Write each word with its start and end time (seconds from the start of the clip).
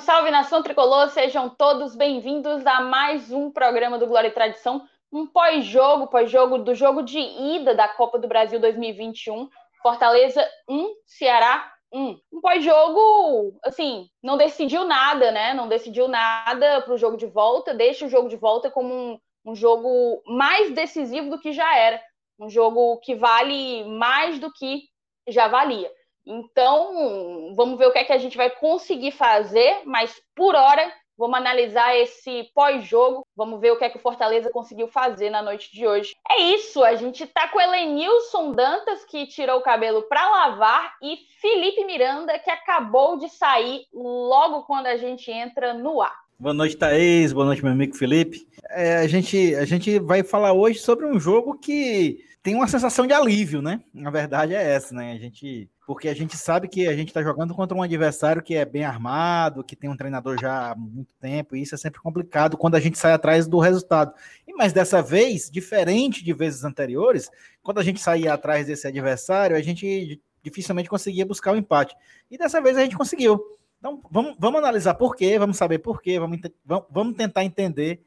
Salve, 0.00 0.02
salve 0.02 0.30
nação 0.30 0.62
tricolor, 0.62 1.08
sejam 1.08 1.48
todos 1.48 1.94
bem-vindos 1.94 2.66
a 2.66 2.80
mais 2.80 3.30
um 3.32 3.50
programa 3.50 3.98
do 3.98 4.06
Glória 4.06 4.28
e 4.28 4.32
Tradição, 4.32 4.86
um 5.12 5.26
pós-jogo, 5.26 6.08
pós-jogo 6.08 6.58
do 6.58 6.74
jogo 6.74 7.02
de 7.02 7.18
ida 7.18 7.74
da 7.74 7.88
Copa 7.88 8.18
do 8.18 8.28
Brasil 8.28 8.60
2021, 8.60 9.48
Fortaleza 9.82 10.46
1, 10.68 10.94
Ceará 11.06 11.72
1. 11.92 12.18
Um 12.32 12.40
pós-jogo, 12.40 13.58
assim, 13.64 14.08
não 14.22 14.36
decidiu 14.36 14.84
nada, 14.84 15.30
né? 15.30 15.54
Não 15.54 15.68
decidiu 15.68 16.08
nada 16.08 16.82
para 16.82 16.94
o 16.94 16.98
jogo 16.98 17.16
de 17.16 17.26
volta, 17.26 17.74
deixa 17.74 18.06
o 18.06 18.10
jogo 18.10 18.28
de 18.28 18.36
volta 18.36 18.70
como 18.70 18.92
um, 18.92 19.18
um 19.44 19.54
jogo 19.54 20.22
mais 20.26 20.70
decisivo 20.72 21.30
do 21.30 21.40
que 21.40 21.52
já 21.52 21.76
era, 21.76 22.00
um 22.38 22.48
jogo 22.48 22.98
que 22.98 23.14
vale 23.14 23.84
mais 23.84 24.38
do 24.38 24.52
que 24.52 24.82
já 25.28 25.48
valia. 25.48 25.90
Então, 26.30 27.52
vamos 27.56 27.76
ver 27.76 27.86
o 27.86 27.92
que 27.92 27.98
é 27.98 28.04
que 28.04 28.12
a 28.12 28.18
gente 28.18 28.36
vai 28.36 28.48
conseguir 28.48 29.10
fazer, 29.10 29.82
mas 29.84 30.14
por 30.36 30.54
hora, 30.54 30.92
vamos 31.18 31.36
analisar 31.36 31.96
esse 31.96 32.44
pós-jogo, 32.54 33.26
vamos 33.36 33.60
ver 33.60 33.72
o 33.72 33.76
que 33.76 33.84
é 33.84 33.90
que 33.90 33.96
o 33.96 34.00
Fortaleza 34.00 34.48
conseguiu 34.48 34.86
fazer 34.86 35.28
na 35.28 35.42
noite 35.42 35.72
de 35.72 35.84
hoje. 35.84 36.14
É 36.30 36.40
isso, 36.40 36.84
a 36.84 36.94
gente 36.94 37.26
tá 37.26 37.48
com 37.48 37.60
Elenilson 37.60 38.52
Dantas, 38.52 39.04
que 39.04 39.26
tirou 39.26 39.58
o 39.58 39.62
cabelo 39.62 40.02
para 40.02 40.30
lavar, 40.30 40.94
e 41.02 41.18
Felipe 41.40 41.84
Miranda, 41.84 42.38
que 42.38 42.48
acabou 42.48 43.18
de 43.18 43.28
sair 43.28 43.86
logo 43.92 44.62
quando 44.62 44.86
a 44.86 44.96
gente 44.96 45.32
entra 45.32 45.74
no 45.74 46.00
ar. 46.00 46.14
Boa 46.38 46.54
noite, 46.54 46.76
Thaís. 46.76 47.32
Boa 47.32 47.44
noite, 47.44 47.62
meu 47.62 47.72
amigo 47.72 47.96
Felipe. 47.96 48.46
É, 48.70 48.98
a, 48.98 49.06
gente, 49.08 49.54
a 49.56 49.64
gente 49.64 49.98
vai 49.98 50.22
falar 50.22 50.52
hoje 50.52 50.78
sobre 50.78 51.04
um 51.04 51.18
jogo 51.18 51.58
que 51.58 52.24
tem 52.42 52.54
uma 52.54 52.66
sensação 52.66 53.06
de 53.06 53.12
alívio, 53.12 53.60
né? 53.60 53.82
Na 53.92 54.10
verdade 54.10 54.54
é 54.54 54.74
essa, 54.74 54.94
né? 54.94 55.12
A 55.12 55.18
gente 55.18 55.68
porque 55.90 56.08
a 56.08 56.14
gente 56.14 56.36
sabe 56.36 56.68
que 56.68 56.86
a 56.86 56.94
gente 56.94 57.08
está 57.08 57.20
jogando 57.20 57.52
contra 57.52 57.76
um 57.76 57.82
adversário 57.82 58.40
que 58.40 58.54
é 58.54 58.64
bem 58.64 58.84
armado, 58.84 59.64
que 59.64 59.74
tem 59.74 59.90
um 59.90 59.96
treinador 59.96 60.40
já 60.40 60.70
há 60.70 60.76
muito 60.76 61.12
tempo, 61.16 61.56
e 61.56 61.62
isso 61.62 61.74
é 61.74 61.78
sempre 61.78 62.00
complicado 62.00 62.56
quando 62.56 62.76
a 62.76 62.80
gente 62.80 62.96
sai 62.96 63.12
atrás 63.12 63.48
do 63.48 63.58
resultado. 63.58 64.14
E 64.46 64.54
mas 64.54 64.72
dessa 64.72 65.02
vez, 65.02 65.50
diferente 65.50 66.22
de 66.22 66.32
vezes 66.32 66.62
anteriores, 66.62 67.28
quando 67.60 67.80
a 67.80 67.82
gente 67.82 67.98
saía 67.98 68.32
atrás 68.32 68.68
desse 68.68 68.86
adversário, 68.86 69.56
a 69.56 69.60
gente 69.60 70.22
dificilmente 70.44 70.88
conseguia 70.88 71.26
buscar 71.26 71.54
o 71.54 71.56
empate. 71.56 71.96
E 72.30 72.38
dessa 72.38 72.60
vez 72.60 72.76
a 72.76 72.82
gente 72.82 72.96
conseguiu. 72.96 73.40
Então 73.80 74.00
vamos, 74.12 74.36
vamos 74.38 74.60
analisar 74.60 74.94
por 74.94 75.16
quê, 75.16 75.40
vamos 75.40 75.56
saber 75.56 75.80
por 75.80 76.00
quê, 76.00 76.20
vamos, 76.20 76.38
vamos 76.88 77.16
tentar 77.16 77.44
entender 77.44 78.00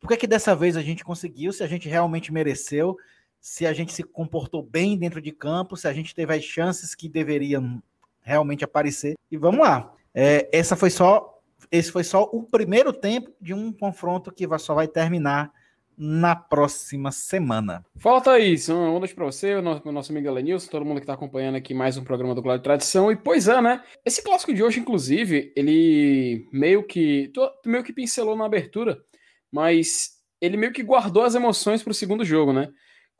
por 0.00 0.08
que, 0.08 0.16
que 0.16 0.26
dessa 0.26 0.56
vez 0.56 0.76
a 0.76 0.82
gente 0.82 1.04
conseguiu, 1.04 1.52
se 1.52 1.62
a 1.62 1.68
gente 1.68 1.88
realmente 1.88 2.32
mereceu 2.32 2.96
se 3.42 3.66
a 3.66 3.72
gente 3.72 3.92
se 3.92 4.04
comportou 4.04 4.62
bem 4.62 4.96
dentro 4.96 5.20
de 5.20 5.32
campo, 5.32 5.76
se 5.76 5.88
a 5.88 5.92
gente 5.92 6.14
teve 6.14 6.32
as 6.32 6.44
chances 6.44 6.94
que 6.94 7.08
deveriam 7.08 7.82
realmente 8.20 8.64
aparecer. 8.64 9.16
E 9.28 9.36
vamos 9.36 9.60
lá. 9.60 9.92
É, 10.14 10.48
essa 10.52 10.76
foi 10.76 10.90
só, 10.90 11.40
esse 11.70 11.90
foi 11.90 12.04
só 12.04 12.22
o 12.32 12.44
primeiro 12.44 12.92
tempo 12.92 13.32
de 13.40 13.52
um 13.52 13.72
confronto 13.72 14.30
que 14.30 14.46
só 14.60 14.74
vai 14.74 14.86
terminar 14.86 15.52
na 15.98 16.36
próxima 16.36 17.10
semana. 17.10 17.84
Fala, 17.96 18.20
Thaís. 18.20 18.68
Uma 18.68 18.98
noite 18.98 19.14
para 19.14 19.24
você, 19.24 19.56
o 19.56 19.62
nosso, 19.62 20.12
amigo 20.12 20.28
Elenilson, 20.28 20.70
todo 20.70 20.84
mundo 20.84 20.98
que 20.98 21.02
está 21.02 21.14
acompanhando 21.14 21.56
aqui 21.56 21.74
mais 21.74 21.96
um 21.96 22.04
programa 22.04 22.36
do 22.36 22.42
Glória 22.42 22.60
de 22.60 22.64
Tradição. 22.64 23.10
E 23.10 23.16
pois 23.16 23.48
é, 23.48 23.60
né? 23.60 23.82
Esse 24.04 24.22
clássico 24.22 24.54
de 24.54 24.62
hoje, 24.62 24.78
inclusive, 24.78 25.52
ele 25.56 26.48
meio 26.52 26.84
que 26.84 27.32
meio 27.66 27.82
que 27.82 27.92
pincelou 27.92 28.36
na 28.36 28.46
abertura, 28.46 29.02
mas 29.50 30.22
ele 30.40 30.56
meio 30.56 30.72
que 30.72 30.82
guardou 30.82 31.24
as 31.24 31.34
emoções 31.34 31.82
para 31.82 31.90
o 31.90 31.94
segundo 31.94 32.24
jogo, 32.24 32.52
né? 32.52 32.68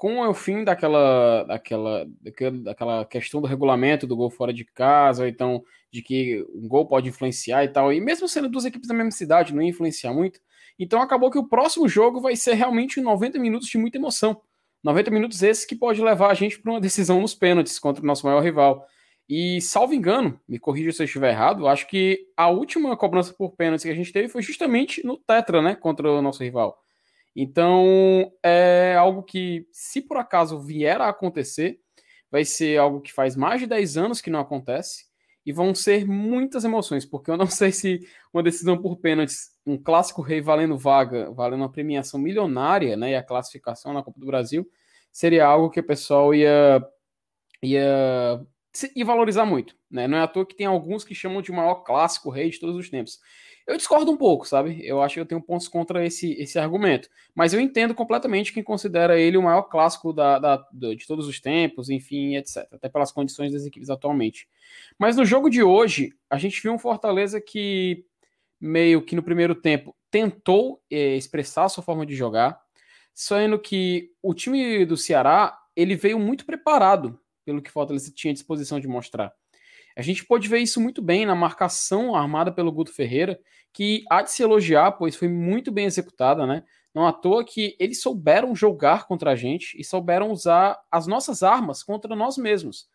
Com 0.03 0.19
o 0.28 0.34
fim 0.34 0.64
daquela, 0.64 1.45
daquela, 1.45 2.05
daquela 2.64 3.05
questão 3.05 3.40
do 3.40 3.46
regulamento 3.46 4.05
do 4.05 4.17
gol 4.17 4.30
fora 4.30 4.52
de 4.52 4.64
casa, 4.64 5.23
ou 5.23 5.29
então 5.29 5.63
de 5.92 6.02
que 6.02 6.45
um 6.52 6.67
gol 6.67 6.89
pode 6.89 7.08
influenciar 7.08 7.63
e 7.63 7.68
tal, 7.68 7.92
e 7.92 8.01
mesmo 8.01 8.27
sendo 8.27 8.48
duas 8.48 8.64
equipes 8.64 8.89
da 8.89 8.95
mesma 8.95 9.13
cidade, 9.13 9.55
não 9.55 9.63
ia 9.63 9.68
influenciar 9.68 10.13
muito, 10.13 10.40
então 10.77 11.01
acabou 11.01 11.30
que 11.30 11.39
o 11.39 11.46
próximo 11.46 11.89
jogo 11.89 12.20
vai 12.20 12.35
ser 12.35 12.55
realmente 12.55 13.01
90 13.01 13.39
minutos 13.39 13.68
de 13.68 13.79
muita 13.79 13.96
emoção. 13.96 14.42
90 14.83 15.08
minutos 15.13 15.40
esses 15.40 15.64
que 15.64 15.77
pode 15.77 16.02
levar 16.02 16.33
a 16.33 16.34
gente 16.34 16.58
para 16.58 16.73
uma 16.73 16.80
decisão 16.80 17.20
nos 17.20 17.36
pênaltis 17.36 17.79
contra 17.79 18.02
o 18.02 18.07
nosso 18.07 18.27
maior 18.27 18.42
rival. 18.42 18.84
E, 19.29 19.61
salvo 19.61 19.95
engano, 19.95 20.36
me 20.48 20.58
corrija 20.58 20.90
se 20.90 21.01
eu 21.01 21.05
estiver 21.05 21.30
errado, 21.30 21.69
acho 21.69 21.86
que 21.86 22.27
a 22.36 22.48
última 22.48 22.96
cobrança 22.96 23.33
por 23.33 23.52
pênaltis 23.52 23.84
que 23.84 23.90
a 23.92 23.95
gente 23.95 24.13
teve 24.13 24.27
foi 24.27 24.42
justamente 24.42 25.07
no 25.07 25.17
Tetra, 25.17 25.63
né, 25.63 25.77
contra 25.77 26.11
o 26.11 26.20
nosso 26.20 26.42
rival. 26.42 26.77
Então, 27.35 28.33
é 28.43 28.95
algo 28.98 29.23
que, 29.23 29.67
se 29.73 30.03
por 30.03 30.17
acaso 30.19 30.61
vier 30.61 31.01
a 31.01 31.09
acontecer, 31.09 31.81
vai 32.31 32.45
ser 32.45 32.79
algo 32.79 33.01
que 33.01 33.13
faz 33.13 33.37
mais 33.37 33.61
de 33.61 33.67
10 33.67 33.97
anos 33.97 34.20
que 34.20 34.31
não 34.31 34.41
acontece 34.41 35.07
e 35.45 35.53
vão 35.53 35.75
ser 35.75 36.07
muitas 36.07 36.65
emoções, 36.65 37.05
porque 37.05 37.31
eu 37.31 37.37
não 37.37 37.47
sei 37.48 37.73
se 37.73 38.01
uma 38.33 38.43
decisão 38.43 38.77
por 38.81 38.97
pênaltis, 38.98 39.51
um 39.67 39.77
clássico 39.77 40.23
rei 40.23 40.41
valendo 40.41 40.77
vaga, 40.79 41.31
valendo 41.33 41.61
uma 41.63 41.73
premiação 41.73 42.20
milionária, 42.20 42.97
né, 42.97 43.13
e 43.13 43.15
a 43.17 43.23
classificação 43.23 43.93
na 43.93 44.03
Copa 44.03 44.20
do 44.20 44.27
Brasil, 44.27 44.69
seria 45.11 45.47
algo 45.47 45.70
que 45.70 45.81
o 45.81 45.87
pessoal 45.87 46.35
ia 46.35 46.83
ia, 47.63 48.45
ia 48.97 49.05
valorizar 49.05 49.47
muito, 49.47 49.77
né? 49.91 50.09
Não 50.09 50.19
é 50.19 50.23
à 50.23 50.27
toa 50.27 50.45
que 50.47 50.57
tem 50.57 50.67
alguns 50.67 51.05
que 51.05 51.14
chamam 51.14 51.41
de 51.41 51.53
maior 51.53 51.77
clássico 51.77 52.31
rei 52.31 52.51
de 52.51 52.59
todos 52.59 52.77
os 52.77 52.91
tempos. 52.91 53.20
Eu 53.67 53.77
discordo 53.77 54.11
um 54.11 54.17
pouco, 54.17 54.46
sabe? 54.46 54.80
Eu 54.84 55.00
acho 55.00 55.14
que 55.14 55.20
eu 55.20 55.27
tenho 55.27 55.40
pontos 55.40 55.68
contra 55.68 56.05
esse, 56.05 56.33
esse 56.33 56.58
argumento. 56.58 57.08
Mas 57.34 57.55
eu 57.55 57.61
entendo 57.61 57.95
completamente 57.95 58.52
quem 58.52 58.62
considera 58.62 59.18
ele 59.18 59.36
o 59.36 59.42
maior 59.42 59.62
clássico 59.62 60.12
da, 60.12 60.39
da, 60.39 60.68
de 60.73 61.06
todos 61.06 61.28
os 61.28 61.40
tempos, 61.40 61.89
enfim, 61.89 62.36
etc. 62.36 62.67
Até 62.72 62.89
pelas 62.89 63.12
condições 63.12 63.52
das 63.52 63.64
equipes 63.64 63.90
atualmente. 63.90 64.48
Mas 64.98 65.17
no 65.17 65.24
jogo 65.24 65.48
de 65.48 65.62
hoje, 65.62 66.12
a 66.28 66.39
gente 66.39 66.61
viu 66.61 66.72
um 66.72 66.78
Fortaleza 66.78 67.40
que, 67.40 68.05
meio 68.61 69.02
que 69.02 69.14
no 69.14 69.22
primeiro 69.22 69.55
tempo, 69.55 69.95
tentou 70.11 70.83
é, 70.90 71.17
expressar 71.17 71.64
a 71.64 71.68
sua 71.68 71.84
forma 71.84 72.05
de 72.05 72.14
jogar, 72.14 72.61
sendo 73.14 73.58
que 73.58 74.11
o 74.22 74.34
time 74.34 74.84
do 74.84 74.96
Ceará 74.96 75.58
ele 75.77 75.95
veio 75.95 76.18
muito 76.18 76.45
preparado 76.45 77.18
pelo 77.45 77.62
que 77.62 77.70
Fortaleza 77.70 78.12
tinha 78.14 78.34
disposição 78.34 78.78
de 78.78 78.89
mostrar. 78.89 79.33
A 79.97 80.03
gente 80.03 80.25
pode 80.25 80.48
ver 80.48 80.58
isso 80.58 80.80
muito 80.80 81.03
bem 81.03 81.27
na 81.27 81.35
marcação 81.35 82.14
armada 82.14 82.53
pelo 82.53 82.73
Guto 82.73 82.95
Ferreira, 82.95 83.39
que 83.73 84.05
há 84.11 84.23
de 84.23 84.30
se 84.30 84.42
elogiar, 84.42 84.92
pois 84.92 85.17
foi 85.17 85.29
muito 85.29 85.73
bem 85.73 85.86
executada, 85.86 86.47
né? 86.47 86.63
Não 86.95 87.07
à 87.07 87.13
toa 87.13 87.45
que 87.45 87.75
eles 87.79 88.02
souberam 88.02 88.55
jogar 88.55 89.07
contra 89.07 89.31
a 89.31 89.36
gente 89.36 89.81
e 89.81 89.85
souberam 89.85 90.31
usar 90.31 90.79
as 90.91 91.07
nossas 91.07 91.42
armas 91.42 91.83
contra 91.83 92.14
nós 92.14 92.36
mesmos. 92.36 92.86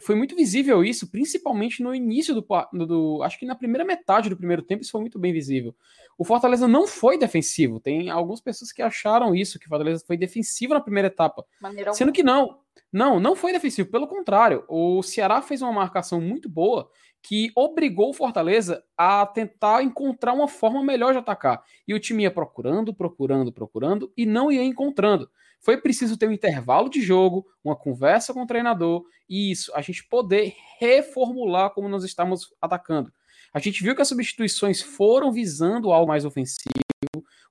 Foi 0.00 0.14
muito 0.14 0.34
visível 0.34 0.82
isso, 0.82 1.10
principalmente 1.10 1.82
no 1.82 1.94
início 1.94 2.34
do, 2.34 2.46
do, 2.86 3.22
Acho 3.22 3.38
que 3.38 3.44
na 3.44 3.54
primeira 3.54 3.84
metade 3.84 4.30
do 4.30 4.36
primeiro 4.36 4.62
tempo 4.62 4.82
isso 4.82 4.90
foi 4.90 5.00
muito 5.00 5.18
bem 5.18 5.32
visível. 5.32 5.74
O 6.16 6.24
Fortaleza 6.24 6.66
não 6.66 6.86
foi 6.86 7.18
defensivo. 7.18 7.78
Tem 7.78 8.10
algumas 8.10 8.40
pessoas 8.40 8.72
que 8.72 8.80
acharam 8.80 9.34
isso, 9.34 9.58
que 9.58 9.66
o 9.66 9.68
Fortaleza 9.68 10.02
foi 10.06 10.16
defensivo 10.16 10.72
na 10.72 10.80
primeira 10.80 11.08
etapa. 11.08 11.44
Maneira 11.60 11.92
sendo 11.92 12.12
que 12.12 12.22
não. 12.22 12.61
Não, 12.92 13.18
não 13.18 13.34
foi 13.34 13.52
defensivo. 13.52 13.90
Pelo 13.90 14.06
contrário, 14.06 14.64
o 14.68 15.02
Ceará 15.02 15.40
fez 15.40 15.62
uma 15.62 15.72
marcação 15.72 16.20
muito 16.20 16.48
boa 16.48 16.90
que 17.22 17.52
obrigou 17.54 18.10
o 18.10 18.14
Fortaleza 18.14 18.82
a 18.96 19.24
tentar 19.24 19.82
encontrar 19.82 20.32
uma 20.32 20.48
forma 20.48 20.82
melhor 20.82 21.12
de 21.12 21.18
atacar. 21.18 21.62
E 21.86 21.94
o 21.94 22.00
time 22.00 22.24
ia 22.24 22.30
procurando, 22.30 22.92
procurando, 22.92 23.52
procurando 23.52 24.12
e 24.16 24.26
não 24.26 24.50
ia 24.50 24.64
encontrando. 24.64 25.30
Foi 25.60 25.80
preciso 25.80 26.16
ter 26.16 26.28
um 26.28 26.32
intervalo 26.32 26.90
de 26.90 27.00
jogo, 27.00 27.46
uma 27.62 27.76
conversa 27.76 28.34
com 28.34 28.42
o 28.42 28.46
treinador 28.46 29.04
e 29.28 29.52
isso, 29.52 29.72
a 29.74 29.80
gente 29.80 30.04
poder 30.08 30.54
reformular 30.80 31.70
como 31.70 31.88
nós 31.88 32.02
estamos 32.02 32.52
atacando. 32.60 33.12
A 33.54 33.60
gente 33.60 33.82
viu 33.82 33.94
que 33.94 34.02
as 34.02 34.08
substituições 34.08 34.82
foram 34.82 35.30
visando 35.30 35.92
algo 35.92 36.08
mais 36.08 36.24
ofensivo. 36.24 36.82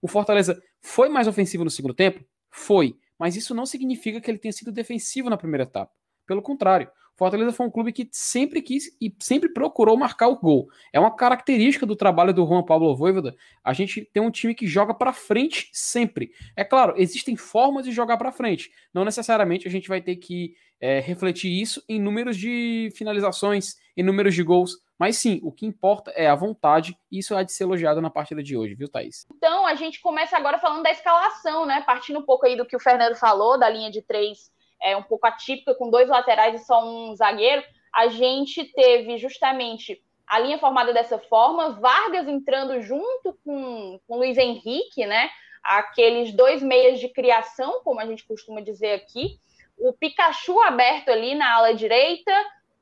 O 0.01 0.07
Fortaleza 0.07 0.61
foi 0.81 1.07
mais 1.07 1.27
ofensivo 1.27 1.63
no 1.63 1.69
segundo 1.69 1.93
tempo? 1.93 2.25
Foi 2.49 2.97
mas 3.21 3.35
isso 3.35 3.53
não 3.53 3.67
significa 3.67 4.19
que 4.19 4.31
ele 4.31 4.39
tenha 4.39 4.51
sido 4.51 4.71
defensivo 4.71 5.29
na 5.29 5.37
primeira 5.37 5.61
etapa. 5.61 5.91
Pelo 6.25 6.41
contrário, 6.41 6.89
Fortaleza 7.15 7.51
foi 7.51 7.67
um 7.67 7.69
clube 7.69 7.91
que 7.91 8.09
sempre 8.11 8.63
quis 8.63 8.97
e 8.99 9.15
sempre 9.19 9.47
procurou 9.53 9.95
marcar 9.95 10.27
o 10.27 10.39
gol. 10.39 10.67
É 10.91 10.99
uma 10.99 11.15
característica 11.15 11.85
do 11.85 11.95
trabalho 11.95 12.33
do 12.33 12.43
Juan 12.47 12.63
Pablo 12.63 12.95
Voivoda. 12.95 13.35
A 13.63 13.73
gente 13.73 14.09
tem 14.11 14.23
um 14.23 14.31
time 14.31 14.55
que 14.55 14.65
joga 14.65 14.91
para 14.91 15.13
frente 15.13 15.69
sempre. 15.71 16.31
É 16.55 16.63
claro, 16.63 16.95
existem 16.97 17.35
formas 17.35 17.85
de 17.85 17.91
jogar 17.91 18.17
para 18.17 18.31
frente. 18.31 18.71
Não 18.91 19.05
necessariamente 19.05 19.67
a 19.67 19.71
gente 19.71 19.87
vai 19.87 20.01
ter 20.01 20.15
que 20.15 20.55
é, 20.79 20.99
refletir 20.99 21.51
isso 21.51 21.83
em 21.87 22.01
números 22.01 22.35
de 22.35 22.89
finalizações, 22.95 23.75
em 23.95 24.01
números 24.01 24.33
de 24.33 24.41
gols. 24.41 24.79
Mas 25.01 25.17
sim, 25.17 25.39
o 25.41 25.51
que 25.51 25.65
importa 25.65 26.11
é 26.11 26.27
a 26.27 26.35
vontade, 26.35 26.95
e 27.11 27.17
isso 27.17 27.35
há 27.35 27.41
de 27.41 27.51
ser 27.51 27.63
elogiado 27.63 27.99
na 27.99 28.11
partida 28.11 28.43
de 28.43 28.55
hoje, 28.55 28.75
viu, 28.75 28.87
Thaís? 28.87 29.25
Então, 29.35 29.65
a 29.65 29.73
gente 29.73 29.99
começa 29.99 30.37
agora 30.37 30.59
falando 30.59 30.83
da 30.83 30.91
escalação, 30.91 31.65
né? 31.65 31.81
Partindo 31.81 32.19
um 32.19 32.23
pouco 32.23 32.45
aí 32.45 32.55
do 32.55 32.67
que 32.67 32.75
o 32.75 32.79
Fernando 32.79 33.15
falou, 33.15 33.57
da 33.57 33.67
linha 33.67 33.89
de 33.89 34.03
três 34.03 34.51
é, 34.79 34.95
um 34.95 35.01
pouco 35.01 35.25
atípica, 35.25 35.73
com 35.73 35.89
dois 35.89 36.07
laterais 36.07 36.61
e 36.61 36.63
só 36.63 36.85
um 36.85 37.15
zagueiro. 37.15 37.63
A 37.91 38.09
gente 38.09 38.63
teve 38.63 39.17
justamente 39.17 39.99
a 40.27 40.37
linha 40.37 40.59
formada 40.59 40.93
dessa 40.93 41.17
forma, 41.17 41.79
Vargas 41.79 42.27
entrando 42.27 42.79
junto 42.79 43.35
com, 43.43 43.99
com 44.07 44.17
Luiz 44.17 44.37
Henrique, 44.37 45.07
né? 45.07 45.31
Aqueles 45.63 46.31
dois 46.31 46.61
meias 46.61 46.99
de 46.99 47.09
criação, 47.09 47.81
como 47.83 47.99
a 47.99 48.05
gente 48.05 48.23
costuma 48.23 48.61
dizer 48.61 48.93
aqui. 48.93 49.39
O 49.79 49.93
Pikachu 49.93 50.59
aberto 50.59 51.09
ali 51.09 51.33
na 51.33 51.55
ala 51.55 51.73
direita, 51.73 52.31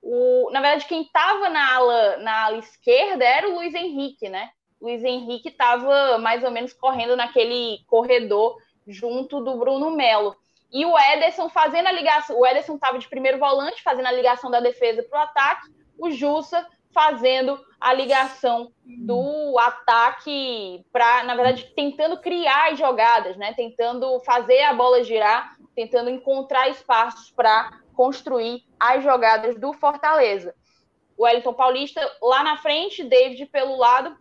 O, 0.01 0.49
na 0.51 0.61
verdade, 0.61 0.85
quem 0.85 1.01
estava 1.01 1.49
na 1.49 1.75
ala, 1.75 2.17
na 2.17 2.45
ala 2.45 2.57
esquerda 2.57 3.23
era 3.23 3.49
o 3.49 3.55
Luiz 3.55 3.73
Henrique, 3.73 4.29
né? 4.29 4.49
Luiz 4.81 5.03
Henrique 5.03 5.49
estava 5.49 6.17
mais 6.17 6.43
ou 6.43 6.51
menos 6.51 6.73
correndo 6.73 7.15
naquele 7.15 7.79
corredor 7.85 8.57
junto 8.87 9.41
do 9.41 9.57
Bruno 9.57 9.91
Melo. 9.91 10.35
E 10.71 10.85
o 10.85 10.97
Ederson 10.97 11.49
fazendo 11.49 11.87
a 11.87 11.91
ligação. 11.91 12.39
O 12.39 12.45
Ederson 12.45 12.75
estava 12.75 12.97
de 12.97 13.09
primeiro 13.09 13.39
volante, 13.39 13.81
fazendo 13.81 14.05
a 14.05 14.11
ligação 14.11 14.49
da 14.49 14.59
defesa 14.59 15.03
para 15.03 15.19
o 15.19 15.23
ataque. 15.23 15.67
O 15.97 16.11
Jussa 16.11 16.65
fazendo 16.91 17.59
a 17.79 17.93
ligação 17.93 18.71
do 18.85 19.57
ataque 19.59 20.83
para, 20.91 21.23
na 21.23 21.35
verdade, 21.35 21.71
tentando 21.75 22.17
criar 22.17 22.71
as 22.71 22.79
jogadas, 22.79 23.37
né? 23.37 23.53
Tentando 23.53 24.19
fazer 24.21 24.61
a 24.63 24.73
bola 24.73 25.03
girar, 25.03 25.55
tentando 25.75 26.09
encontrar 26.09 26.69
espaços 26.69 27.31
para 27.31 27.79
construir 27.99 28.63
as 28.79 29.03
jogadas 29.03 29.59
do 29.59 29.73
Fortaleza. 29.73 30.55
O 31.17 31.25
Wellington 31.25 31.53
Paulista 31.53 31.99
lá 32.21 32.41
na 32.41 32.55
frente, 32.55 33.03
David 33.03 33.45
pelo 33.47 33.75
lado, 33.75 34.15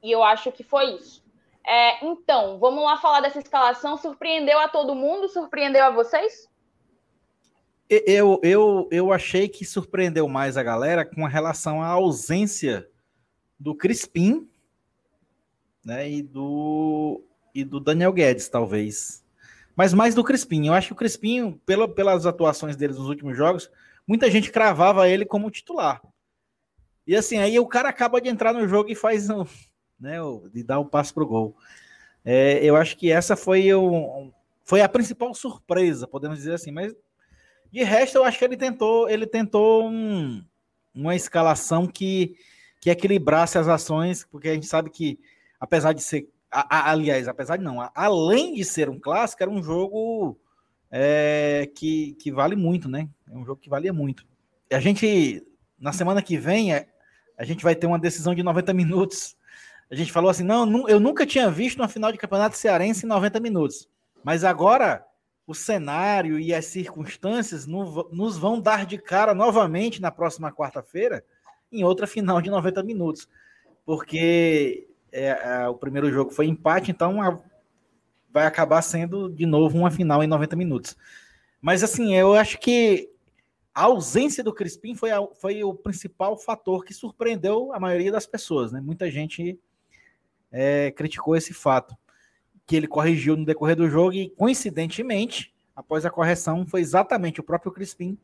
e 0.00 0.12
eu 0.12 0.22
acho 0.22 0.52
que 0.52 0.62
foi 0.62 0.94
isso. 0.94 1.20
É, 1.66 2.06
então, 2.06 2.60
vamos 2.60 2.84
lá 2.84 2.96
falar 2.96 3.22
dessa 3.22 3.40
escalação. 3.40 3.96
Surpreendeu 3.96 4.56
a 4.60 4.68
todo 4.68 4.94
mundo? 4.94 5.28
Surpreendeu 5.28 5.82
a 5.82 5.90
vocês? 5.90 6.48
Eu, 7.90 8.38
eu, 8.44 8.88
eu 8.92 9.12
achei 9.12 9.48
que 9.48 9.64
surpreendeu 9.64 10.28
mais 10.28 10.56
a 10.56 10.62
galera 10.62 11.04
com 11.04 11.24
relação 11.24 11.82
à 11.82 11.88
ausência 11.88 12.88
do 13.58 13.74
Crispim 13.74 14.48
né, 15.84 16.08
e, 16.08 16.22
do, 16.22 17.20
e 17.52 17.64
do 17.64 17.80
Daniel 17.80 18.12
Guedes, 18.12 18.48
talvez. 18.48 19.25
Mas 19.76 19.92
mais 19.92 20.14
do 20.14 20.24
Crispim. 20.24 20.66
Eu 20.66 20.72
acho 20.72 20.88
que 20.88 20.92
o 20.94 20.96
Crispim, 20.96 21.60
pela, 21.66 21.86
pelas 21.86 22.24
atuações 22.24 22.74
dele 22.74 22.94
nos 22.94 23.08
últimos 23.08 23.36
jogos, 23.36 23.70
muita 24.06 24.30
gente 24.30 24.50
cravava 24.50 25.08
ele 25.08 25.26
como 25.26 25.50
titular. 25.50 26.00
E 27.06 27.14
assim, 27.14 27.36
aí 27.38 27.58
o 27.60 27.66
cara 27.66 27.90
acaba 27.90 28.20
de 28.20 28.28
entrar 28.28 28.54
no 28.54 28.66
jogo 28.66 28.90
e 28.90 28.94
faz 28.94 29.28
um, 29.28 29.44
né, 30.00 30.16
de 30.52 30.62
dar 30.62 30.78
o 30.78 30.82
um 30.82 30.88
passo 30.88 31.12
para 31.12 31.22
o 31.22 31.26
gol. 31.26 31.56
É, 32.24 32.58
eu 32.64 32.74
acho 32.74 32.96
que 32.96 33.12
essa 33.12 33.36
foi, 33.36 33.72
um, 33.74 34.32
foi 34.64 34.80
a 34.80 34.88
principal 34.88 35.32
surpresa, 35.34 36.08
podemos 36.08 36.38
dizer 36.38 36.54
assim. 36.54 36.72
Mas 36.72 36.94
de 37.70 37.84
resto, 37.84 38.16
eu 38.16 38.24
acho 38.24 38.38
que 38.38 38.44
ele 38.44 38.56
tentou, 38.56 39.08
ele 39.08 39.26
tentou 39.26 39.88
um, 39.88 40.42
uma 40.94 41.14
escalação 41.14 41.86
que, 41.86 42.34
que 42.80 42.88
equilibrasse 42.88 43.58
as 43.58 43.68
ações, 43.68 44.24
porque 44.24 44.48
a 44.48 44.54
gente 44.54 44.66
sabe 44.66 44.88
que, 44.88 45.20
apesar 45.60 45.92
de 45.92 46.02
ser, 46.02 46.28
a, 46.50 46.78
a, 46.78 46.90
aliás, 46.90 47.28
apesar 47.28 47.56
de 47.56 47.64
não, 47.64 47.80
a, 47.80 47.90
além 47.94 48.54
de 48.54 48.64
ser 48.64 48.88
um 48.88 48.98
clássico, 48.98 49.42
era 49.42 49.50
um 49.50 49.62
jogo 49.62 50.38
é, 50.90 51.70
que, 51.74 52.14
que 52.20 52.32
vale 52.32 52.56
muito, 52.56 52.88
né? 52.88 53.08
É 53.30 53.36
um 53.36 53.44
jogo 53.44 53.60
que 53.60 53.70
valia 53.70 53.92
muito. 53.92 54.26
E 54.70 54.74
a 54.74 54.80
gente, 54.80 55.46
na 55.78 55.92
semana 55.92 56.22
que 56.22 56.36
vem, 56.36 56.74
é, 56.74 56.86
a 57.38 57.44
gente 57.44 57.62
vai 57.62 57.74
ter 57.74 57.86
uma 57.86 57.98
decisão 57.98 58.34
de 58.34 58.42
90 58.42 58.72
minutos 58.72 59.36
a 59.90 59.94
gente 59.94 60.12
falou 60.12 60.30
assim: 60.30 60.44
não, 60.44 60.88
eu 60.88 60.98
nunca 60.98 61.26
tinha 61.26 61.50
visto 61.50 61.78
uma 61.78 61.88
final 61.88 62.10
de 62.10 62.18
campeonato 62.18 62.56
cearense 62.56 63.04
em 63.04 63.08
90 63.08 63.40
minutos. 63.40 63.88
Mas 64.22 64.44
agora 64.44 65.04
o 65.46 65.54
cenário 65.54 66.40
e 66.40 66.52
as 66.52 66.66
circunstâncias 66.66 67.66
nos 67.66 68.36
vão 68.36 68.60
dar 68.60 68.84
de 68.84 68.98
cara 68.98 69.32
novamente 69.32 70.02
na 70.02 70.10
próxima 70.10 70.52
quarta-feira 70.52 71.24
em 71.70 71.84
outra 71.84 72.06
final 72.06 72.42
de 72.42 72.50
90 72.50 72.82
minutos. 72.82 73.28
Porque 73.84 74.85
é, 75.12 75.28
é, 75.28 75.68
o 75.68 75.74
primeiro 75.74 76.10
jogo 76.10 76.30
foi 76.30 76.46
empate, 76.46 76.90
então 76.90 77.22
a, 77.22 77.38
vai 78.30 78.46
acabar 78.46 78.82
sendo 78.82 79.30
de 79.30 79.46
novo 79.46 79.78
uma 79.78 79.90
final 79.90 80.22
em 80.22 80.26
90 80.26 80.56
minutos. 80.56 80.96
Mas 81.60 81.82
assim, 81.82 82.14
eu 82.14 82.34
acho 82.34 82.58
que 82.58 83.10
a 83.74 83.84
ausência 83.84 84.42
do 84.42 84.54
Crispim 84.54 84.94
foi, 84.94 85.10
a, 85.10 85.20
foi 85.40 85.62
o 85.62 85.74
principal 85.74 86.36
fator 86.38 86.84
que 86.84 86.94
surpreendeu 86.94 87.72
a 87.72 87.80
maioria 87.80 88.10
das 88.10 88.26
pessoas. 88.26 88.72
Né? 88.72 88.80
Muita 88.80 89.10
gente 89.10 89.58
é, 90.50 90.90
criticou 90.90 91.36
esse 91.36 91.52
fato, 91.52 91.96
que 92.66 92.74
ele 92.74 92.88
corrigiu 92.88 93.36
no 93.36 93.44
decorrer 93.44 93.76
do 93.76 93.88
jogo 93.88 94.12
e, 94.12 94.30
coincidentemente, 94.30 95.54
após 95.74 96.04
a 96.04 96.10
correção, 96.10 96.66
foi 96.66 96.80
exatamente 96.80 97.38
o 97.38 97.44
próprio 97.44 97.70
Crispim 97.70 98.18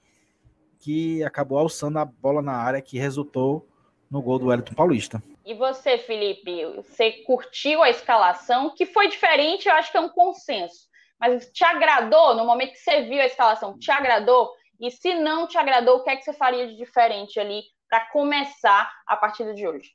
que 0.79 1.23
acabou 1.23 1.59
alçando 1.59 1.99
a 1.99 2.05
bola 2.05 2.43
na 2.43 2.55
área 2.55 2.83
que 2.83 2.99
resultou 2.99 3.69
no 4.11 4.21
gol 4.21 4.39
do 4.39 4.47
Wellington 4.47 4.75
Paulista. 4.75 5.23
E 5.45 5.55
você, 5.55 5.99
Felipe, 5.99 6.65
você 6.77 7.13
curtiu 7.25 7.83
a 7.83 7.91
escalação, 7.91 8.75
que 8.75 8.87
foi 8.87 9.09
diferente, 9.09 9.69
eu 9.69 9.75
acho 9.75 9.91
que 9.91 9.97
é 9.97 10.01
um 10.01 10.09
consenso. 10.09 10.89
Mas 11.19 11.51
te 11.53 11.65
agradou 11.65 12.35
no 12.35 12.45
momento 12.45 12.73
que 12.73 12.79
você 12.79 13.03
viu 13.03 13.21
a 13.21 13.27
escalação? 13.27 13.79
Te 13.79 13.91
agradou? 13.91 14.51
E 14.81 14.91
se 14.91 15.15
não 15.15 15.47
te 15.47 15.57
agradou, 15.57 15.99
o 15.99 16.03
que 16.03 16.11
é 16.11 16.17
que 16.17 16.25
você 16.25 16.33
faria 16.33 16.67
de 16.67 16.77
diferente 16.77 17.39
ali 17.39 17.63
para 17.89 18.09
começar 18.11 18.91
a 19.07 19.17
partida 19.17 19.55
de 19.55 19.67
hoje? 19.67 19.91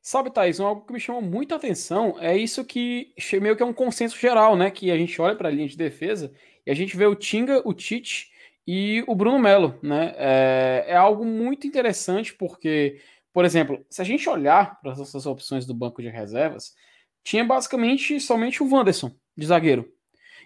Sabe, 0.00 0.30
Thaís, 0.30 0.58
algo 0.58 0.86
que 0.86 0.92
me 0.92 1.00
chamou 1.00 1.20
muita 1.20 1.56
atenção 1.56 2.16
é 2.18 2.36
isso 2.36 2.64
que 2.64 3.12
meio 3.40 3.56
que 3.56 3.62
é 3.62 3.66
um 3.66 3.72
consenso 3.72 4.16
geral, 4.18 4.56
né? 4.56 4.70
Que 4.70 4.90
a 4.90 4.96
gente 4.96 5.20
olha 5.20 5.36
para 5.36 5.48
a 5.48 5.52
linha 5.52 5.68
de 5.68 5.76
defesa 5.76 6.32
e 6.66 6.70
a 6.70 6.74
gente 6.74 6.96
vê 6.96 7.06
o 7.06 7.14
Tinga, 7.14 7.60
o 7.64 7.74
Tite 7.74 8.30
e 8.66 9.04
o 9.06 9.14
Bruno 9.14 9.38
Melo, 9.38 9.78
né? 9.82 10.14
É, 10.16 10.84
é 10.88 10.96
algo 10.96 11.24
muito 11.24 11.66
interessante 11.66 12.34
porque, 12.34 13.00
por 13.38 13.44
exemplo, 13.44 13.86
se 13.88 14.02
a 14.02 14.04
gente 14.04 14.28
olhar 14.28 14.80
para 14.80 14.90
essas 14.90 15.24
opções 15.24 15.64
do 15.64 15.72
banco 15.72 16.02
de 16.02 16.08
reservas, 16.08 16.74
tinha 17.22 17.44
basicamente 17.44 18.18
somente 18.18 18.60
o 18.60 18.68
Wanderson 18.68 19.14
de 19.36 19.46
zagueiro. 19.46 19.88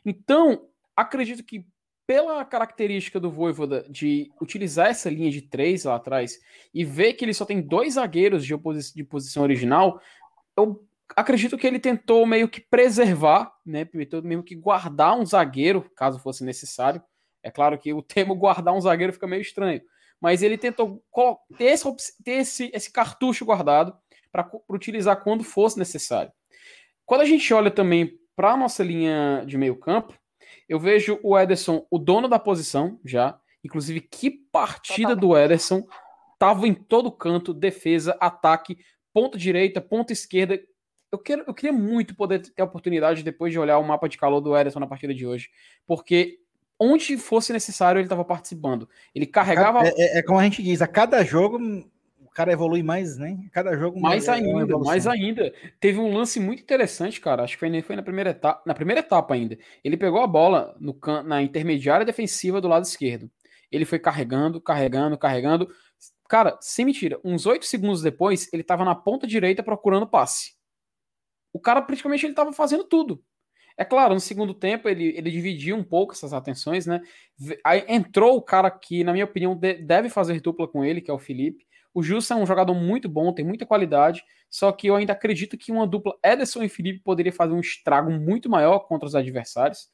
Então, 0.04 0.68
acredito 0.94 1.42
que 1.42 1.66
pela 2.06 2.44
característica 2.44 3.18
do 3.18 3.30
Voivoda 3.30 3.86
de 3.88 4.30
utilizar 4.42 4.88
essa 4.88 5.08
linha 5.08 5.30
de 5.30 5.40
três 5.40 5.84
lá 5.84 5.94
atrás 5.94 6.38
e 6.74 6.84
ver 6.84 7.14
que 7.14 7.24
ele 7.24 7.32
só 7.32 7.46
tem 7.46 7.62
dois 7.62 7.94
zagueiros 7.94 8.44
de, 8.44 8.54
de 8.94 9.04
posição 9.04 9.42
original, 9.42 9.98
eu 10.54 10.86
acredito 11.16 11.56
que 11.56 11.66
ele 11.66 11.80
tentou 11.80 12.26
meio 12.26 12.46
que 12.46 12.60
preservar, 12.60 13.54
né, 13.64 13.88
mesmo 14.22 14.42
que 14.42 14.54
guardar 14.54 15.18
um 15.18 15.24
zagueiro, 15.24 15.90
caso 15.96 16.18
fosse 16.18 16.44
necessário. 16.44 17.02
É 17.42 17.50
claro 17.50 17.78
que 17.78 17.90
o 17.94 18.02
termo 18.04 18.34
guardar 18.34 18.74
um 18.74 18.80
zagueiro 18.82 19.14
fica 19.14 19.26
meio 19.26 19.40
estranho, 19.40 19.80
mas 20.22 20.40
ele 20.40 20.56
tentou 20.56 21.02
ter 21.58 21.64
esse, 21.64 21.84
ter 22.24 22.32
esse, 22.32 22.70
esse 22.72 22.92
cartucho 22.92 23.44
guardado 23.44 23.92
para 24.30 24.48
utilizar 24.70 25.20
quando 25.20 25.42
fosse 25.42 25.76
necessário. 25.76 26.32
Quando 27.04 27.22
a 27.22 27.26
gente 27.26 27.52
olha 27.52 27.72
também 27.72 28.16
para 28.36 28.52
a 28.52 28.56
nossa 28.56 28.84
linha 28.84 29.42
de 29.44 29.58
meio 29.58 29.76
campo, 29.76 30.16
eu 30.68 30.78
vejo 30.78 31.18
o 31.24 31.36
Ederson, 31.36 31.84
o 31.90 31.98
dono 31.98 32.28
da 32.28 32.38
posição, 32.38 33.00
já. 33.04 33.36
Inclusive, 33.64 34.00
que 34.00 34.30
partida 34.30 35.16
do 35.16 35.36
Ederson. 35.36 35.84
Tava 36.38 36.66
em 36.66 36.74
todo 36.74 37.10
canto, 37.10 37.52
defesa, 37.52 38.16
ataque, 38.20 38.78
ponta 39.12 39.36
direita, 39.36 39.80
ponta 39.80 40.12
esquerda. 40.12 40.60
Eu, 41.10 41.18
quero, 41.18 41.44
eu 41.46 41.54
queria 41.54 41.72
muito 41.72 42.14
poder 42.14 42.40
ter 42.40 42.62
a 42.62 42.64
oportunidade, 42.64 43.22
depois 43.22 43.52
de 43.52 43.58
olhar 43.58 43.78
o 43.78 43.84
mapa 43.84 44.08
de 44.08 44.16
calor 44.16 44.40
do 44.40 44.56
Ederson 44.56 44.80
na 44.80 44.86
partida 44.86 45.12
de 45.12 45.26
hoje. 45.26 45.50
Porque 45.86 46.38
onde 46.78 47.16
fosse 47.16 47.52
necessário, 47.52 47.98
ele 47.98 48.06
estava 48.06 48.24
participando. 48.24 48.88
Ele 49.14 49.26
carregava. 49.26 49.86
É, 49.86 49.92
é, 49.96 50.18
é, 50.18 50.22
como 50.22 50.38
a 50.38 50.44
gente 50.44 50.62
diz, 50.62 50.82
a 50.82 50.86
cada 50.86 51.24
jogo 51.24 51.58
cara 52.32 52.52
evolui 52.52 52.82
mais, 52.82 53.16
né? 53.18 53.38
Cada 53.52 53.76
jogo 53.76 54.00
mais 54.00 54.26
é 54.26 54.32
ainda, 54.32 54.78
mais 54.78 55.06
ainda. 55.06 55.52
Teve 55.78 55.98
um 55.98 56.12
lance 56.12 56.40
muito 56.40 56.62
interessante, 56.62 57.20
cara. 57.20 57.42
Acho 57.42 57.54
que 57.54 57.60
foi, 57.60 57.82
foi 57.82 57.96
na 57.96 58.02
primeira 58.02 58.30
etapa, 58.30 58.62
na 58.66 58.74
primeira 58.74 59.00
etapa 59.00 59.34
ainda. 59.34 59.58
Ele 59.84 59.96
pegou 59.96 60.20
a 60.22 60.26
bola 60.26 60.74
no 60.80 60.98
na 61.24 61.42
intermediária 61.42 62.06
defensiva 62.06 62.60
do 62.60 62.68
lado 62.68 62.84
esquerdo. 62.84 63.30
Ele 63.70 63.84
foi 63.84 63.98
carregando, 63.98 64.60
carregando, 64.60 65.18
carregando. 65.18 65.68
Cara, 66.28 66.58
sem 66.60 66.84
mentira, 66.84 67.20
uns 67.22 67.44
oito 67.46 67.66
segundos 67.66 68.02
depois, 68.02 68.48
ele 68.52 68.62
tava 68.62 68.84
na 68.84 68.94
ponta 68.94 69.26
direita 69.26 69.62
procurando 69.62 70.06
passe. 70.06 70.54
O 71.52 71.60
cara 71.60 71.82
praticamente 71.82 72.24
ele 72.24 72.34
tava 72.34 72.52
fazendo 72.52 72.84
tudo. 72.84 73.22
É 73.76 73.84
claro, 73.84 74.14
no 74.14 74.20
segundo 74.20 74.54
tempo 74.54 74.88
ele, 74.88 75.16
ele 75.16 75.30
dividiu 75.30 75.76
um 75.76 75.84
pouco 75.84 76.12
essas 76.12 76.32
atenções, 76.32 76.86
né? 76.86 77.00
Aí 77.64 77.84
entrou 77.88 78.36
o 78.36 78.42
cara 78.42 78.70
que, 78.70 79.02
na 79.02 79.12
minha 79.12 79.24
opinião, 79.24 79.56
deve 79.56 80.08
fazer 80.08 80.40
dupla 80.40 80.68
com 80.68 80.84
ele, 80.84 81.00
que 81.00 81.10
é 81.10 81.14
o 81.14 81.18
Felipe. 81.18 81.66
O 81.94 82.02
Jussa 82.02 82.34
é 82.34 82.36
um 82.36 82.46
jogador 82.46 82.74
muito 82.74 83.08
bom, 83.08 83.32
tem 83.32 83.44
muita 83.44 83.66
qualidade, 83.66 84.24
só 84.48 84.72
que 84.72 84.86
eu 84.86 84.96
ainda 84.96 85.12
acredito 85.12 85.58
que 85.58 85.70
uma 85.70 85.86
dupla 85.86 86.14
Ederson 86.24 86.62
e 86.62 86.68
Felipe 86.68 87.00
poderia 87.00 87.32
fazer 87.32 87.52
um 87.52 87.60
estrago 87.60 88.10
muito 88.10 88.48
maior 88.48 88.80
contra 88.80 89.06
os 89.06 89.14
adversários. 89.14 89.90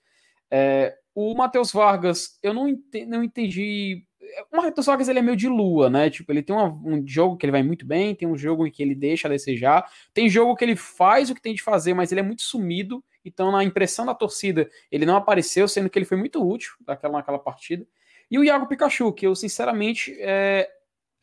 É, 0.51 0.97
o 1.15 1.35
Matheus 1.35 1.73
Vargas, 1.73 2.39
eu 2.43 2.55
não 2.55 2.69
entendi, 2.69 3.07
não 3.07 3.25
entendi. 3.25 4.05
O 4.53 4.57
Matheus 4.57 4.87
Vargas 4.87 5.09
ele 5.09 5.19
é 5.19 5.23
meio 5.23 5.37
de 5.37 5.49
lua, 5.49 5.91
né? 5.91 6.09
Tipo, 6.09 6.31
ele 6.31 6.43
tem 6.43 6.55
uma, 6.55 6.69
um 6.69 7.05
jogo 7.07 7.37
que 7.37 7.45
ele 7.45 7.53
vai 7.53 7.63
muito 7.63 7.85
bem, 7.85 8.15
tem 8.15 8.29
um 8.29 8.37
jogo 8.37 8.67
em 8.67 8.71
que 8.71 8.83
ele 8.83 8.95
deixa 8.95 9.27
a 9.27 9.31
desejar, 9.31 9.85
tem 10.15 10.29
jogo 10.29 10.55
que 10.55 10.65
ele 10.65 10.77
faz 10.77 11.31
o 11.31 11.35
que 11.35 11.43
tem 11.43 11.55
de 11.55 11.63
fazer, 11.63 11.95
mas 11.95 12.13
ele 12.13 12.21
é 12.21 12.25
muito 12.25 12.43
sumido. 12.43 13.03
Então, 13.29 13.53
na 13.53 13.63
impressão 13.65 14.05
da 14.07 14.15
torcida, 14.15 14.69
ele 14.91 15.07
não 15.07 15.17
apareceu, 15.17 15.69
sendo 15.69 15.89
que 15.89 15.99
ele 15.99 16.07
foi 16.07 16.17
muito 16.17 16.47
útil 16.47 16.73
naquela, 16.87 17.19
naquela 17.19 17.39
partida. 17.39 17.87
E 18.31 18.39
o 18.39 18.45
Iago 18.45 18.67
Pikachu, 18.67 19.13
que 19.13 19.27
eu 19.27 19.35
sinceramente 19.35 20.17
é, 20.21 20.69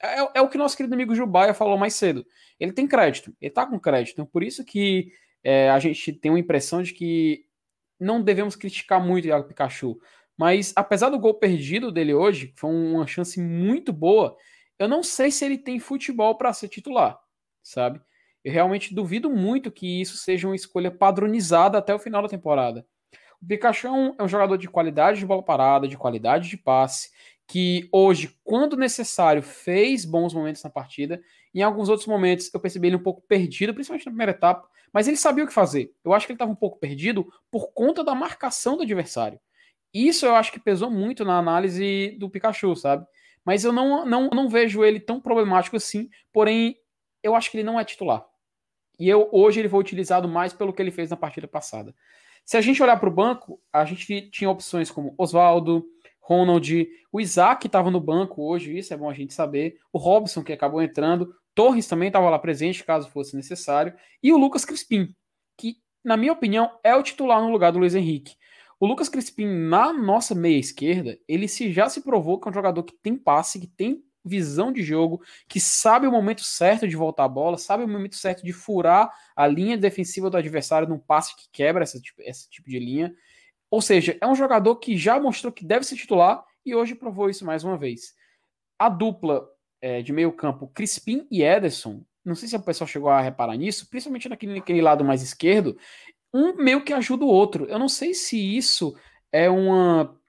é, 0.02 0.20
é, 0.36 0.42
o 0.42 0.50
que 0.50 0.58
nosso 0.58 0.76
querido 0.76 0.94
amigo 0.94 1.16
Jubaia 1.16 1.54
falou 1.54 1.78
mais 1.78 1.96
cedo. 1.96 2.26
Ele 2.60 2.72
tem 2.72 2.88
crédito, 2.88 3.36
ele 3.40 3.52
tá 3.52 3.66
com 3.66 3.80
crédito. 3.80 4.14
Então, 4.14 4.26
por 4.26 4.44
isso 4.44 4.64
que 4.64 5.12
é, 5.44 5.70
a 5.70 5.80
gente 5.80 6.14
tem 6.14 6.32
uma 6.32 6.40
impressão 6.40 6.82
de 6.82 6.94
que 6.94 7.46
não 8.00 8.22
devemos 8.22 8.56
criticar 8.56 9.04
muito 9.04 9.26
o 9.26 9.28
Iago 9.28 9.48
Pikachu. 9.48 10.00
Mas 10.38 10.74
apesar 10.76 11.10
do 11.10 11.20
gol 11.20 11.36
perdido 11.36 11.92
dele 11.92 12.14
hoje, 12.14 12.48
que 12.48 12.60
foi 12.60 12.70
uma 12.70 13.08
chance 13.08 13.40
muito 13.40 13.94
boa, 13.94 14.36
eu 14.78 14.88
não 14.88 15.02
sei 15.02 15.32
se 15.32 15.46
ele 15.46 15.58
tem 15.58 15.80
futebol 15.80 16.36
para 16.36 16.52
ser 16.52 16.68
titular, 16.68 17.18
sabe? 17.64 18.02
Eu 18.46 18.54
realmente 18.54 18.94
duvido 18.94 19.28
muito 19.28 19.72
que 19.72 20.00
isso 20.00 20.18
seja 20.18 20.48
uma 20.48 20.56
escolha 20.56 20.92
padronizada 20.92 21.80
até 21.80 21.96
o 21.96 22.00
final 22.00 22.22
da 22.22 22.30
temporada. 22.30 22.86
O 23.42 23.46
Pikachu 23.48 23.88
é 24.20 24.24
um 24.24 24.28
jogador 24.28 24.56
de 24.56 24.70
qualidade 24.70 25.18
de 25.18 25.26
bola 25.26 25.42
parada, 25.42 25.88
de 25.88 25.98
qualidade 25.98 26.48
de 26.48 26.56
passe, 26.56 27.10
que 27.48 27.90
hoje, 27.92 28.38
quando 28.44 28.78
necessário, 28.78 29.42
fez 29.42 30.06
bons 30.06 30.32
momentos 30.32 30.62
na 30.62 30.70
partida. 30.70 31.20
Em 31.56 31.64
alguns 31.64 31.90
outros 31.90 32.08
momentos 32.08 32.54
eu 32.54 32.60
percebi 32.60 32.86
ele 32.86 32.98
um 32.98 33.02
pouco 33.02 33.24
perdido, 33.28 33.74
principalmente 33.74 34.06
na 34.06 34.12
primeira 34.12 34.32
etapa, 34.32 34.70
mas 34.94 35.08
ele 35.08 35.18
sabia 35.18 35.44
o 35.44 35.48
que 35.48 35.54
fazer. 35.54 35.92
Eu 36.04 36.14
acho 36.14 36.28
que 36.28 36.32
ele 36.32 36.36
estava 36.36 36.52
um 36.52 36.56
pouco 36.56 36.78
perdido 36.78 37.28
por 37.50 37.74
conta 37.74 38.04
da 38.04 38.14
marcação 38.14 38.78
do 38.78 38.84
adversário. 38.84 39.40
Isso 39.92 40.24
eu 40.24 40.36
acho 40.36 40.52
que 40.52 40.60
pesou 40.60 40.92
muito 40.92 41.26
na 41.26 41.40
análise 41.40 42.16
do 42.20 42.30
Pikachu, 42.30 42.76
sabe? 42.76 43.08
Mas 43.44 43.64
eu 43.64 43.74
não, 43.74 44.06
não, 44.06 44.30
não 44.30 44.48
vejo 44.48 44.84
ele 44.84 45.00
tão 45.00 45.20
problemático 45.20 45.78
assim, 45.78 46.10
porém, 46.32 46.78
eu 47.24 47.36
acho 47.36 47.50
que 47.50 47.58
ele 47.58 47.64
não 47.64 47.80
é 47.80 47.84
titular. 47.84 48.24
E 49.00 49.10
eu 49.10 49.30
hoje 49.32 49.60
ele 49.60 49.70
foi 49.70 49.80
utilizado 49.80 50.28
mais 50.28 50.54
pelo 50.54 50.74
que 50.74 50.82
ele 50.82 50.92
fez 50.92 51.10
na 51.10 51.18
partida 51.18 51.48
passada. 51.48 51.94
Se 52.46 52.58
a 52.58 52.62
gente 52.62 52.82
olhar 52.82 53.00
para 53.00 53.10
o 53.10 53.14
banco, 53.14 53.60
a 53.74 53.84
gente 53.86 54.30
tinha 54.30 54.50
opções 54.50 54.92
como 54.92 55.16
Oswaldo, 55.18 55.86
Ronald, 56.22 56.88
o 57.12 57.22
Isaac 57.22 57.68
estava 57.68 57.92
no 57.92 58.00
banco 58.00 58.44
hoje, 58.44 58.78
isso 58.78 58.94
é 58.94 58.98
bom 58.98 59.10
a 59.10 59.14
gente 59.14 59.34
saber. 59.34 59.78
O 59.94 59.98
Robson, 59.98 60.44
que 60.44 60.54
acabou 60.54 60.82
entrando. 60.82 61.34
Torres 61.54 61.88
também 61.88 62.08
estava 62.08 62.30
lá 62.30 62.38
presente, 62.40 62.84
caso 62.84 63.10
fosse 63.10 63.36
necessário. 63.36 63.94
E 64.22 64.34
o 64.34 64.38
Lucas 64.38 64.66
Crispim, 64.66 65.16
que, 65.58 65.78
na 66.04 66.18
minha 66.18 66.34
opinião, 66.34 66.72
é 66.84 66.96
o 66.96 67.04
titular 67.04 67.42
no 67.42 67.52
lugar 67.52 67.72
do 67.72 67.80
Luiz 67.80 67.96
Henrique. 67.96 68.36
O 68.80 68.86
Lucas 68.86 69.08
Crispim, 69.08 69.46
na 69.46 69.94
nossa 69.94 70.36
meia 70.36 70.60
esquerda, 70.60 71.18
ele 71.28 71.48
se 71.48 71.72
já 71.72 71.88
se 71.88 72.02
provou 72.02 72.40
que 72.40 72.48
é 72.48 72.52
um 72.52 72.54
jogador 72.54 72.84
que 72.84 72.94
tem 73.02 73.16
passe, 73.16 73.60
que 73.60 73.68
tem 73.68 74.04
visão 74.26 74.72
de 74.72 74.82
jogo, 74.82 75.22
que 75.48 75.60
sabe 75.60 76.08
o 76.08 76.12
momento 76.12 76.44
certo 76.44 76.88
de 76.88 76.96
voltar 76.96 77.26
a 77.26 77.30
bola, 77.30 77.58
sabe 77.58 77.84
o 77.84 77.88
momento 77.88 78.16
certo 78.16 78.44
de 78.44 78.52
furar 78.52 79.12
a 79.36 79.48
linha 79.48 79.78
defensiva 79.78 80.30
do 80.30 80.38
adversário 80.38 80.88
num 80.88 80.98
passe 80.98 81.36
que 81.36 81.48
quebra 81.52 81.84
essa, 81.84 82.00
esse 82.20 82.50
tipo 82.50 82.70
de 82.70 82.80
linha. 82.80 83.16
Ou 83.70 83.82
seja, 83.82 84.18
é 84.20 84.28
um 84.28 84.36
jogador 84.36 84.76
que 84.78 84.98
já 84.98 85.20
mostrou 85.20 85.52
que 85.52 85.66
deve 85.66 85.86
ser 85.86 85.96
titular 85.96 86.44
e 86.66 86.74
hoje 86.74 86.96
provou 86.96 87.30
isso 87.30 87.46
mais 87.46 87.64
uma 87.64 87.78
vez. 87.78 88.16
A 88.80 88.90
dupla 88.90 89.48
é, 89.82 90.02
de 90.02 90.12
meio 90.12 90.32
campo, 90.32 90.68
Crispim 90.68 91.28
e 91.30 91.44
Ederson, 91.44 92.04
não 92.24 92.34
sei 92.34 92.50
se 92.50 92.56
o 92.56 92.62
pessoal 92.62 92.88
chegou 92.88 93.10
a 93.10 93.22
reparar 93.22 93.56
nisso, 93.56 93.88
principalmente 93.88 94.28
naquele, 94.28 94.56
naquele 94.56 94.82
lado 94.82 95.06
mais 95.06 95.22
esquerdo, 95.22 95.78
um 96.34 96.56
meio 96.56 96.84
que 96.84 96.92
ajuda 96.92 97.24
o 97.24 97.30
outro. 97.30 97.66
Eu 97.66 97.78
não 97.78 97.88
sei 97.88 98.14
se 98.14 98.38
isso 98.58 98.96
é 99.32 99.50
uma 99.50 100.20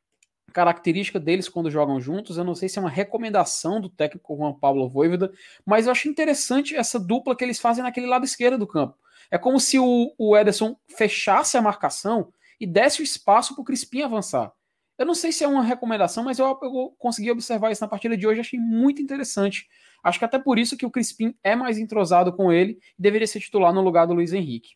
característica 0.57 1.21
deles 1.21 1.51
quando 1.51 1.71
jogam 1.71 2.01
juntos. 2.01 2.39
Eu 2.39 2.45
não 2.45 2.55
sei 2.55 2.67
se 2.67 2.79
é 2.79 2.81
uma 2.81 2.89
recomendação 2.89 3.79
do 3.79 3.91
técnico 3.91 4.35
Juan 4.35 4.55
Pablo 4.55 4.89
Voivoda, 4.89 5.31
mas 5.67 5.85
eu 5.85 5.93
acho 5.93 6.09
interessante 6.09 6.75
essa 6.75 6.99
dupla 6.99 7.37
que 7.37 7.45
eles 7.45 7.61
fazem 7.61 7.85
naquele 7.85 8.07
lado 8.07 8.25
esquerdo 8.25 8.57
do 8.57 8.67
campo. 8.67 8.97
É 9.31 9.37
como 9.37 9.61
se 9.61 9.79
o, 9.79 10.15
o 10.17 10.35
Ederson 10.35 10.75
fechasse 10.97 11.59
a 11.59 11.63
marcação 11.63 12.33
e 12.59 12.67
desse 12.67 13.03
o 13.03 13.05
espaço 13.05 13.55
para 13.55 13.61
o 13.61 13.65
Crispim 13.67 14.01
avançar. 14.01 14.51
Eu 14.97 15.05
não 15.05 15.15
sei 15.15 15.31
se 15.31 15.45
é 15.45 15.49
uma 15.49 15.63
recomendação, 15.63 16.25
mas 16.25 16.39
eu, 16.39 16.47
eu, 16.47 16.95
consegui 16.99 17.31
observar 17.31 17.71
isso 17.71 17.85
na 17.85 17.89
partida 17.89 18.17
de 18.17 18.27
hoje, 18.27 18.41
achei 18.41 18.59
muito 18.59 19.03
interessante. 19.03 19.69
Acho 20.03 20.19
que 20.19 20.25
até 20.25 20.39
por 20.39 20.59
isso 20.59 20.75
que 20.75 20.87
o 20.87 20.91
Crispim 20.91 21.35
é 21.45 21.55
mais 21.55 21.77
entrosado 21.77 22.33
com 22.33 22.51
ele 22.51 22.79
e 22.99 23.03
deveria 23.03 23.27
ser 23.27 23.41
titular 23.41 23.75
no 23.75 23.83
lugar 23.83 24.07
do 24.07 24.15
Luiz 24.15 24.33
Henrique. 24.33 24.71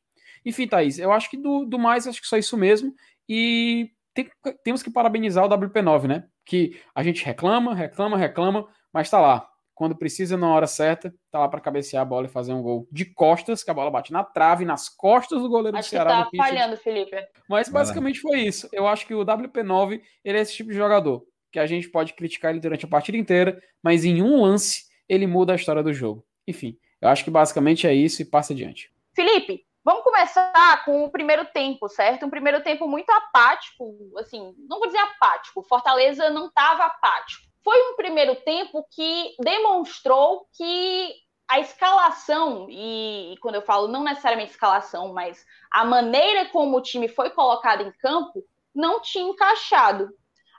Enfim, 0.45 0.69
Thaís, 0.69 0.99
eu 0.99 1.11
acho 1.11 1.31
que 1.31 1.39
do, 1.39 1.65
do 1.65 1.79
mais, 1.79 2.07
acho 2.07 2.21
que 2.21 2.27
só 2.27 2.37
isso 2.37 2.55
mesmo. 2.59 2.95
E 3.27 3.91
tem, 4.15 4.31
temos 4.65 4.83
que 4.83 4.91
parabenizar 4.91 5.45
o 5.45 5.49
WP9, 5.49 6.07
né? 6.07 6.25
Que 6.45 6.81
a 6.95 7.03
gente 7.03 7.25
reclama, 7.25 7.75
reclama, 7.75 8.17
reclama, 8.17 8.67
mas 8.93 9.11
tá 9.11 9.21
lá 9.21 9.51
quando 9.81 9.97
precisa 9.97 10.37
na 10.37 10.47
hora 10.47 10.67
certa, 10.67 11.11
tá 11.31 11.39
lá 11.39 11.49
para 11.49 11.59
cabecear 11.59 12.03
a 12.03 12.05
bola 12.05 12.27
e 12.27 12.29
fazer 12.29 12.53
um 12.53 12.61
gol 12.61 12.87
de 12.93 13.07
costas, 13.07 13.65
que 13.65 13.71
a 13.71 13.75
bola 13.75 13.91
bate 13.91 14.13
na 14.13 14.23
trave, 14.23 14.63
nas 14.63 14.91
costas 14.91 15.41
do 15.41 15.49
goleiro 15.49 15.75
acho 15.79 15.89
do 15.89 15.91
Ceará. 15.91 16.19
Acho 16.19 16.31
que 16.31 16.37
tá 16.37 16.45
falhando, 16.45 16.77
Felipe. 16.77 17.17
Mas 17.49 17.71
basicamente 17.71 18.21
foi 18.21 18.41
isso. 18.41 18.69
Eu 18.75 18.87
acho 18.87 19.07
que 19.07 19.15
o 19.15 19.25
WP9, 19.25 20.03
ele 20.23 20.37
é 20.37 20.43
esse 20.43 20.53
tipo 20.53 20.69
de 20.69 20.77
jogador, 20.77 21.25
que 21.51 21.59
a 21.59 21.65
gente 21.65 21.89
pode 21.89 22.13
criticar 22.13 22.51
ele 22.51 22.61
durante 22.61 22.85
a 22.85 22.89
partida 22.89 23.17
inteira, 23.17 23.59
mas 23.83 24.05
em 24.05 24.21
um 24.21 24.43
lance 24.43 24.85
ele 25.09 25.27
muda 25.27 25.55
a 25.55 25.57
história 25.57 25.83
do 25.83 25.95
jogo. 25.95 26.27
Enfim, 26.47 26.77
eu 27.01 27.09
acho 27.09 27.25
que 27.25 27.31
basicamente 27.31 27.87
é 27.87 27.95
isso 27.95 28.21
e 28.21 28.27
passa 28.27 28.53
adiante. 28.53 28.93
Felipe, 29.15 29.65
Vamos 29.85 30.05
começar 30.05 30.85
com 30.85 31.05
o 31.05 31.11
primeiro 31.11 31.45
tempo, 31.47 31.89
certo? 31.89 32.27
Um 32.27 32.31
primeiro 32.31 32.63
tempo 32.63 32.87
muito 32.87 33.11
apático, 33.11 33.85
assim, 34.19 34.55
não 34.69 34.79
vou 34.79 34.87
dizer 34.87 34.99
apático, 34.99 35.63
Fortaleza 35.63 36.29
não 36.31 36.47
estava 36.49 36.85
apático 36.85 37.51
foi 37.65 37.91
um 37.91 37.97
primeiro 37.97 38.37
tempo 38.37 38.87
que 38.91 39.35
demonstrou 39.39 40.47
que 40.57 41.15
a 41.49 41.59
escalação, 41.59 42.67
e, 42.71 43.35
quando 43.41 43.57
eu 43.57 43.63
falo 43.63 43.89
não 43.89 44.05
necessariamente 44.05 44.53
escalação, 44.53 45.13
mas 45.13 45.45
a 45.71 45.85
maneira 45.85 46.49
como 46.51 46.77
o 46.77 46.83
time 46.83 47.09
foi 47.09 47.31
colocado 47.31 47.83
em 47.83 47.93
campo, 47.93 48.45
não 48.75 49.01
tinha 49.01 49.25
encaixado. 49.25 50.09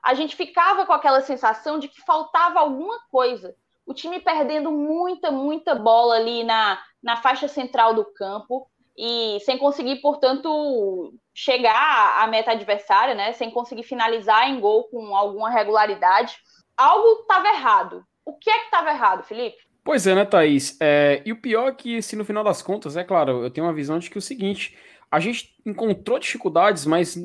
A 0.03 0.13
gente 0.13 0.35
ficava 0.35 0.85
com 0.85 0.91
aquela 0.91 1.21
sensação 1.21 1.79
de 1.79 1.87
que 1.87 2.01
faltava 2.01 2.59
alguma 2.59 2.99
coisa. 3.09 3.55
O 3.85 3.93
time 3.93 4.19
perdendo 4.19 4.71
muita, 4.71 5.31
muita 5.31 5.75
bola 5.75 6.15
ali 6.15 6.43
na, 6.43 6.81
na 7.01 7.17
faixa 7.17 7.47
central 7.47 7.93
do 7.93 8.05
campo 8.13 8.69
e 8.97 9.39
sem 9.41 9.57
conseguir, 9.57 10.01
portanto, 10.01 11.13
chegar 11.33 12.21
à 12.21 12.27
meta 12.27 12.51
adversária, 12.51 13.15
né? 13.15 13.33
Sem 13.33 13.49
conseguir 13.49 13.83
finalizar 13.83 14.49
em 14.49 14.59
gol 14.59 14.85
com 14.89 15.15
alguma 15.15 15.49
regularidade 15.49 16.37
algo 16.77 17.21
estava 17.21 17.47
errado. 17.47 18.03
O 18.25 18.33
que 18.33 18.49
é 18.49 18.59
que 18.59 18.65
estava 18.65 18.89
errado, 18.89 19.23
Felipe? 19.23 19.57
Pois 19.83 20.05
é, 20.05 20.13
né, 20.13 20.25
Thaís? 20.25 20.77
É, 20.79 21.21
e 21.25 21.31
o 21.31 21.41
pior 21.41 21.69
é 21.69 21.71
que, 21.73 22.01
se 22.01 22.15
no 22.15 22.25
final 22.25 22.43
das 22.43 22.61
contas, 22.61 22.95
é 22.95 23.03
claro, 23.03 23.43
eu 23.43 23.49
tenho 23.49 23.65
uma 23.65 23.73
visão 23.73 23.97
de 23.97 24.09
que 24.09 24.17
é 24.17 24.19
o 24.19 24.21
seguinte: 24.21 24.77
a 25.09 25.19
gente 25.19 25.55
encontrou 25.65 26.19
dificuldades, 26.19 26.85
mas 26.85 27.17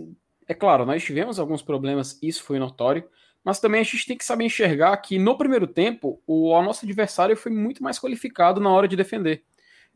é 0.49 0.55
claro, 0.55 0.87
nós 0.87 1.05
tivemos 1.05 1.39
alguns 1.39 1.63
problemas, 1.63 2.19
isso 2.23 2.43
foi 2.43 2.59
notório, 2.59 3.09
mas 3.45 3.61
também 3.61 3.81
a 3.81 3.85
gente 3.85 4.07
tem 4.07 4.17
que 4.17 4.25
saber 4.25 4.45
enxergar 4.45 4.97
que 4.99 5.19
no 5.19 5.37
primeiro 5.37 5.67
tempo 5.67 6.23
o, 6.27 6.51
o 6.51 6.63
nosso 6.63 6.85
adversário 6.85 7.37
foi 7.37 7.53
muito 7.53 7.83
mais 7.83 7.99
qualificado 7.99 8.61
na 8.61 8.71
hora 8.71 8.89
de 8.89 8.97
defender. 8.97 9.45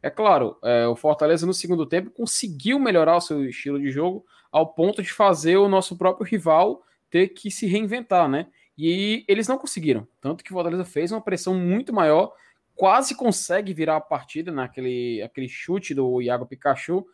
É 0.02 0.08
claro, 0.08 0.56
é, 0.62 0.86
o 0.86 0.96
Fortaleza 0.96 1.46
no 1.46 1.52
segundo 1.52 1.84
tempo 1.84 2.10
conseguiu 2.10 2.78
melhorar 2.78 3.16
o 3.16 3.20
seu 3.20 3.44
estilo 3.44 3.78
de 3.78 3.90
jogo 3.90 4.24
ao 4.50 4.72
ponto 4.74 5.02
de 5.02 5.12
fazer 5.12 5.56
o 5.56 5.68
nosso 5.68 5.96
próprio 5.96 6.26
rival 6.26 6.82
ter 7.10 7.28
que 7.28 7.50
se 7.50 7.66
reinventar, 7.66 8.28
né? 8.28 8.46
E 8.78 9.24
eles 9.28 9.46
não 9.46 9.58
conseguiram. 9.58 10.08
Tanto 10.20 10.42
que 10.42 10.50
o 10.50 10.54
Fortaleza 10.54 10.84
fez 10.84 11.12
uma 11.12 11.20
pressão 11.20 11.54
muito 11.54 11.92
maior, 11.92 12.32
quase 12.74 13.14
consegue 13.14 13.74
virar 13.74 13.96
a 13.96 14.00
partida 14.00 14.50
naquele 14.50 15.20
aquele 15.22 15.48
chute 15.48 15.94
do 15.94 16.22
Iago 16.22 16.46
Pikachu. 16.46 17.04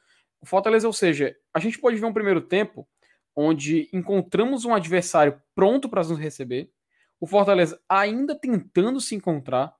O 0.40 0.46
Fortaleza, 0.46 0.86
ou 0.86 0.92
seja, 0.92 1.34
a 1.52 1.58
gente 1.58 1.78
pode 1.78 1.96
ver 1.96 2.06
um 2.06 2.12
primeiro 2.12 2.40
tempo 2.40 2.86
onde 3.34 3.88
encontramos 3.92 4.64
um 4.64 4.74
adversário 4.74 5.40
pronto 5.54 5.88
para 5.88 6.02
nos 6.02 6.18
receber. 6.18 6.70
O 7.20 7.26
Fortaleza 7.26 7.80
ainda 7.88 8.38
tentando 8.38 9.00
se 9.00 9.14
encontrar. 9.14 9.74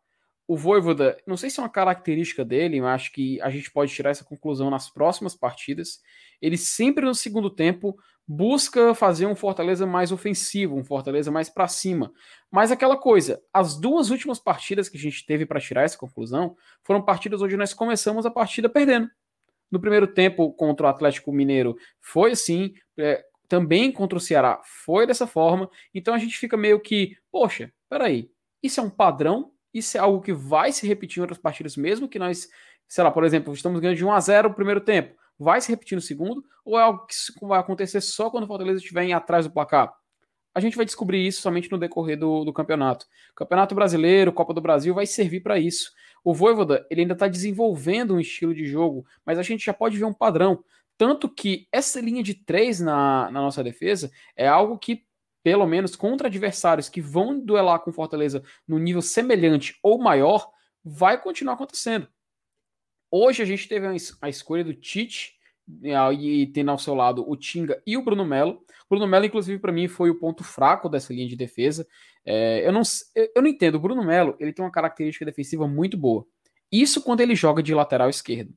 O 0.48 0.56
Voivoda, 0.56 1.16
não 1.26 1.36
sei 1.36 1.50
se 1.50 1.58
é 1.58 1.62
uma 1.62 1.68
característica 1.68 2.44
dele, 2.44 2.80
mas 2.80 2.94
acho 2.94 3.12
que 3.12 3.40
a 3.40 3.50
gente 3.50 3.70
pode 3.70 3.92
tirar 3.92 4.10
essa 4.10 4.24
conclusão 4.24 4.70
nas 4.70 4.88
próximas 4.88 5.34
partidas. 5.34 6.00
Ele 6.40 6.56
sempre 6.56 7.04
no 7.04 7.14
segundo 7.14 7.50
tempo 7.50 7.96
busca 8.26 8.94
fazer 8.94 9.26
um 9.26 9.36
Fortaleza 9.36 9.86
mais 9.86 10.10
ofensivo, 10.10 10.76
um 10.76 10.84
Fortaleza 10.84 11.30
mais 11.30 11.48
para 11.48 11.68
cima. 11.68 12.12
Mas 12.50 12.70
aquela 12.70 12.96
coisa, 12.96 13.42
as 13.52 13.78
duas 13.78 14.10
últimas 14.10 14.38
partidas 14.38 14.88
que 14.88 14.96
a 14.96 15.00
gente 15.00 15.24
teve 15.26 15.46
para 15.46 15.60
tirar 15.60 15.82
essa 15.82 15.98
conclusão 15.98 16.56
foram 16.82 17.02
partidas 17.02 17.42
onde 17.42 17.56
nós 17.56 17.72
começamos 17.72 18.26
a 18.26 18.30
partida 18.30 18.68
perdendo. 18.68 19.08
No 19.70 19.80
primeiro 19.80 20.06
tempo 20.06 20.52
contra 20.52 20.86
o 20.86 20.90
Atlético 20.90 21.32
Mineiro 21.32 21.76
foi 22.00 22.32
assim, 22.32 22.72
é, 22.96 23.24
também 23.48 23.92
contra 23.92 24.18
o 24.18 24.20
Ceará 24.20 24.60
foi 24.64 25.06
dessa 25.06 25.26
forma. 25.26 25.68
Então 25.94 26.14
a 26.14 26.18
gente 26.18 26.38
fica 26.38 26.56
meio 26.56 26.80
que, 26.80 27.16
poxa, 27.30 27.72
peraí, 27.88 28.30
isso 28.62 28.80
é 28.80 28.82
um 28.82 28.90
padrão? 28.90 29.52
Isso 29.76 29.96
é 29.96 30.00
algo 30.00 30.20
que 30.20 30.32
vai 30.32 30.72
se 30.72 30.86
repetir 30.86 31.18
em 31.18 31.22
outras 31.22 31.38
partidas, 31.38 31.76
mesmo 31.76 32.08
que 32.08 32.18
nós, 32.18 32.48
sei 32.88 33.04
lá, 33.04 33.10
por 33.10 33.24
exemplo, 33.24 33.52
estamos 33.52 33.80
ganhando 33.80 33.96
de 33.96 34.04
1 34.04 34.12
a 34.12 34.20
0 34.20 34.48
no 34.48 34.54
primeiro 34.54 34.80
tempo 34.80 35.14
vai 35.38 35.60
se 35.60 35.70
repetir 35.70 35.96
no 35.96 36.02
segundo, 36.02 36.44
ou 36.64 36.78
é 36.78 36.82
algo 36.82 37.06
que 37.06 37.14
vai 37.46 37.60
acontecer 37.60 38.00
só 38.00 38.30
quando 38.30 38.44
o 38.44 38.46
Fortaleza 38.46 38.78
estiver 38.78 39.04
em 39.04 39.12
atrás 39.12 39.46
do 39.46 39.52
placar? 39.52 39.92
A 40.54 40.60
gente 40.60 40.76
vai 40.76 40.86
descobrir 40.86 41.26
isso 41.26 41.42
somente 41.42 41.70
no 41.70 41.78
decorrer 41.78 42.18
do, 42.18 42.44
do 42.44 42.52
campeonato. 42.52 43.04
O 43.32 43.34
campeonato 43.34 43.74
Brasileiro, 43.74 44.32
Copa 44.32 44.54
do 44.54 44.60
Brasil 44.60 44.94
vai 44.94 45.04
servir 45.04 45.40
para 45.40 45.58
isso. 45.58 45.92
O 46.24 46.32
Voivoda, 46.32 46.86
ele 46.90 47.02
ainda 47.02 47.12
está 47.12 47.28
desenvolvendo 47.28 48.14
um 48.14 48.20
estilo 48.20 48.54
de 48.54 48.64
jogo, 48.64 49.04
mas 49.24 49.38
a 49.38 49.42
gente 49.42 49.66
já 49.66 49.74
pode 49.74 49.98
ver 49.98 50.06
um 50.06 50.14
padrão. 50.14 50.64
Tanto 50.96 51.28
que 51.28 51.68
essa 51.70 52.00
linha 52.00 52.22
de 52.22 52.32
três 52.32 52.80
na, 52.80 53.30
na 53.30 53.42
nossa 53.42 53.62
defesa 53.62 54.10
é 54.34 54.48
algo 54.48 54.78
que, 54.78 55.04
pelo 55.46 55.64
menos 55.64 55.94
contra 55.94 56.26
adversários 56.26 56.88
que 56.88 57.00
vão 57.00 57.38
duelar 57.38 57.78
com 57.78 57.92
Fortaleza 57.92 58.42
no 58.66 58.80
nível 58.80 59.00
semelhante 59.00 59.78
ou 59.80 59.96
maior, 59.96 60.50
vai 60.84 61.22
continuar 61.22 61.54
acontecendo. 61.54 62.08
Hoje 63.08 63.44
a 63.44 63.46
gente 63.46 63.68
teve 63.68 63.86
a 64.20 64.28
escolha 64.28 64.64
do 64.64 64.74
Tite 64.74 65.36
e 66.18 66.46
tendo 66.48 66.72
ao 66.72 66.80
seu 66.80 66.96
lado 66.96 67.24
o 67.30 67.36
Tinga 67.36 67.80
e 67.86 67.96
o 67.96 68.02
Bruno 68.02 68.24
Melo. 68.24 68.64
O 68.86 68.96
Bruno 68.96 69.06
Melo, 69.06 69.24
inclusive, 69.24 69.60
para 69.60 69.70
mim, 69.70 69.86
foi 69.86 70.10
o 70.10 70.18
ponto 70.18 70.42
fraco 70.42 70.88
dessa 70.88 71.14
linha 71.14 71.28
de 71.28 71.36
defesa. 71.36 71.86
É, 72.24 72.66
eu, 72.66 72.72
não, 72.72 72.82
eu 73.14 73.40
não 73.40 73.46
entendo. 73.46 73.76
O 73.76 73.80
Bruno 73.80 74.04
Melo 74.04 74.34
ele 74.40 74.52
tem 74.52 74.64
uma 74.64 74.72
característica 74.72 75.24
defensiva 75.24 75.68
muito 75.68 75.96
boa. 75.96 76.26
Isso 76.72 77.00
quando 77.00 77.20
ele 77.20 77.36
joga 77.36 77.62
de 77.62 77.72
lateral 77.72 78.10
esquerdo. 78.10 78.52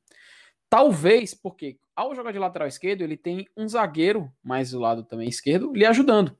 Talvez 0.68 1.36
porque 1.36 1.78
ao 1.96 2.16
jogar 2.16 2.32
de 2.32 2.40
lateral 2.40 2.68
esquerdo, 2.68 3.04
ele 3.04 3.16
tem 3.16 3.48
um 3.56 3.68
zagueiro 3.68 4.34
mais 4.44 4.72
do 4.72 4.80
lado 4.80 5.04
também 5.04 5.30
esquerdo 5.30 5.72
lhe 5.72 5.86
ajudando. 5.86 6.36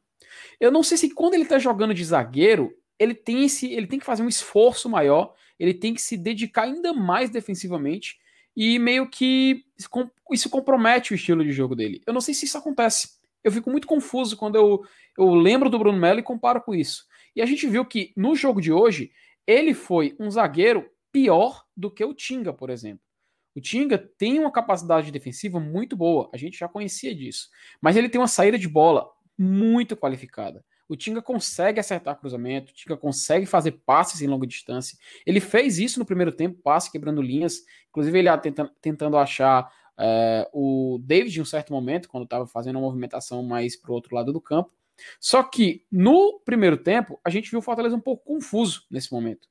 Eu 0.60 0.72
não 0.72 0.84
sei 0.84 0.98
se 0.98 1.14
quando 1.14 1.34
ele 1.34 1.44
está 1.44 1.60
jogando 1.60 1.94
de 1.94 2.04
zagueiro, 2.04 2.74
ele 2.98 3.14
tem 3.14 3.46
esse, 3.46 3.72
ele 3.72 3.88
tem 3.88 4.00
que 4.00 4.06
fazer 4.06 4.24
um 4.24 4.28
esforço 4.28 4.90
maior, 4.90 5.34
ele 5.58 5.74
tem 5.74 5.94
que 5.94 6.02
se 6.02 6.18
dedicar 6.18 6.64
ainda 6.64 6.94
mais 6.94 7.30
defensivamente 7.30 8.18
e 8.56 8.78
meio 8.78 9.10
que 9.10 9.64
isso 10.32 10.50
compromete 10.50 11.14
o 11.14 11.16
estilo 11.16 11.44
de 11.44 11.52
jogo 11.52 11.76
dele. 11.76 12.02
Eu 12.06 12.14
não 12.14 12.22
sei 12.22 12.34
se 12.34 12.46
isso 12.46 12.58
acontece. 12.58 13.20
Eu 13.44 13.52
fico 13.52 13.70
muito 13.70 13.88
confuso 13.88 14.36
quando 14.36 14.56
eu, 14.56 14.84
eu 15.18 15.34
lembro 15.34 15.70
do 15.70 15.80
Bruno 15.80 15.98
Melo 15.98 16.20
e 16.20 16.24
comparo 16.24 16.62
com 16.62 16.76
isso. 16.76 17.06
E 17.36 17.42
a 17.42 17.46
gente 17.46 17.68
viu 17.68 17.86
que 17.86 18.12
no 18.18 18.36
jogo 18.36 18.60
de 18.60 18.72
hoje, 18.72 19.12
ele 19.48 19.74
foi 19.74 20.16
um 20.20 20.30
zagueiro 20.30 20.90
pior 21.12 21.64
do 21.76 21.90
que 21.90 22.04
o 22.04 22.14
Tinga, 22.14 22.54
por 22.54 22.70
exemplo. 22.70 23.02
O 23.56 23.62
Tinga 23.62 23.98
tem 23.98 24.40
uma 24.40 24.52
capacidade 24.52 25.12
defensiva 25.12 25.60
muito 25.60 25.96
boa, 25.96 26.30
a 26.34 26.38
gente 26.38 26.58
já 26.58 26.68
conhecia 26.68 27.16
disso. 27.16 27.50
Mas 27.82 27.96
ele 27.96 28.10
tem 28.10 28.20
uma 28.20 28.28
saída 28.28 28.58
de 28.58 28.68
bola 28.68 29.10
muito 29.40 29.96
qualificada. 29.96 30.64
O 30.88 30.98
Tinga 30.98 31.22
consegue 31.22 31.80
acertar 31.80 32.20
cruzamento, 32.20 32.72
o 32.72 32.74
Tinga 32.74 32.98
consegue 32.98 33.46
fazer 33.46 33.74
passes 33.86 34.22
em 34.22 34.28
longa 34.28 34.46
distância. 34.46 34.98
Ele 35.26 35.40
fez 35.40 35.80
isso 35.80 36.00
no 36.00 36.06
primeiro 36.06 36.32
tempo, 36.32 36.60
passe 36.62 36.92
quebrando 36.92 37.22
linhas. 37.22 37.64
Inclusive, 37.90 38.20
ele 38.20 38.38
tentando, 38.40 38.72
tentando 38.82 39.18
achar 39.18 39.72
é, 39.98 40.50
o 40.52 41.00
David 41.02 41.38
em 41.38 41.42
um 41.42 41.46
certo 41.46 41.72
momento, 41.72 42.10
quando 42.10 42.24
estava 42.24 42.48
fazendo 42.48 42.78
uma 42.78 42.88
movimentação 42.88 43.44
mais 43.44 43.76
para 43.76 43.92
o 43.92 43.94
outro 43.94 44.16
lado 44.16 44.34
do 44.34 44.42
campo. 44.42 44.72
Só 45.20 45.44
que 45.44 45.86
no 45.92 46.42
primeiro 46.44 46.76
tempo, 46.76 47.20
a 47.24 47.30
gente 47.30 47.50
viu 47.50 47.60
o 47.60 47.62
Fortaleza 47.62 47.96
um 47.96 48.02
pouco 48.02 48.26
confuso 48.26 48.84
nesse 48.90 49.14
momento. 49.14 49.48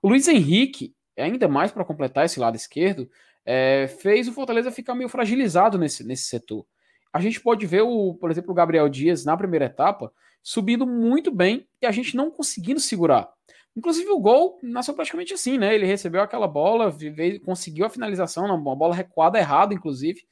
O 0.00 0.08
Luiz 0.08 0.28
Henrique, 0.28 0.94
ainda 1.16 1.48
mais 1.48 1.72
para 1.72 1.84
completar 1.84 2.26
esse 2.26 2.38
lado 2.38 2.54
esquerdo, 2.54 3.10
é, 3.44 3.88
fez 4.00 4.28
o 4.28 4.32
Fortaleza 4.32 4.70
ficar 4.70 4.94
meio 4.94 5.08
fragilizado 5.08 5.78
nesse, 5.78 6.04
nesse 6.04 6.24
setor. 6.24 6.66
A 7.12 7.20
gente 7.20 7.40
pode 7.40 7.66
ver, 7.66 7.82
o, 7.82 8.14
por 8.14 8.30
exemplo, 8.30 8.52
o 8.52 8.54
Gabriel 8.54 8.88
Dias 8.88 9.24
na 9.24 9.36
primeira 9.36 9.66
etapa 9.66 10.12
subindo 10.42 10.86
muito 10.86 11.30
bem 11.30 11.68
e 11.80 11.86
a 11.86 11.92
gente 11.92 12.16
não 12.16 12.30
conseguindo 12.30 12.80
segurar. 12.80 13.28
Inclusive 13.76 14.10
o 14.10 14.20
gol 14.20 14.58
nasceu 14.62 14.92
praticamente 14.92 15.32
assim, 15.32 15.56
né? 15.56 15.74
Ele 15.74 15.86
recebeu 15.86 16.20
aquela 16.20 16.46
bola, 16.46 16.90
veio, 16.90 17.40
conseguiu 17.40 17.86
a 17.86 17.90
finalização, 17.90 18.44
uma 18.44 18.76
bola 18.76 18.94
recuada 18.94 19.38
errada, 19.38 19.72
inclusive, 19.72 20.22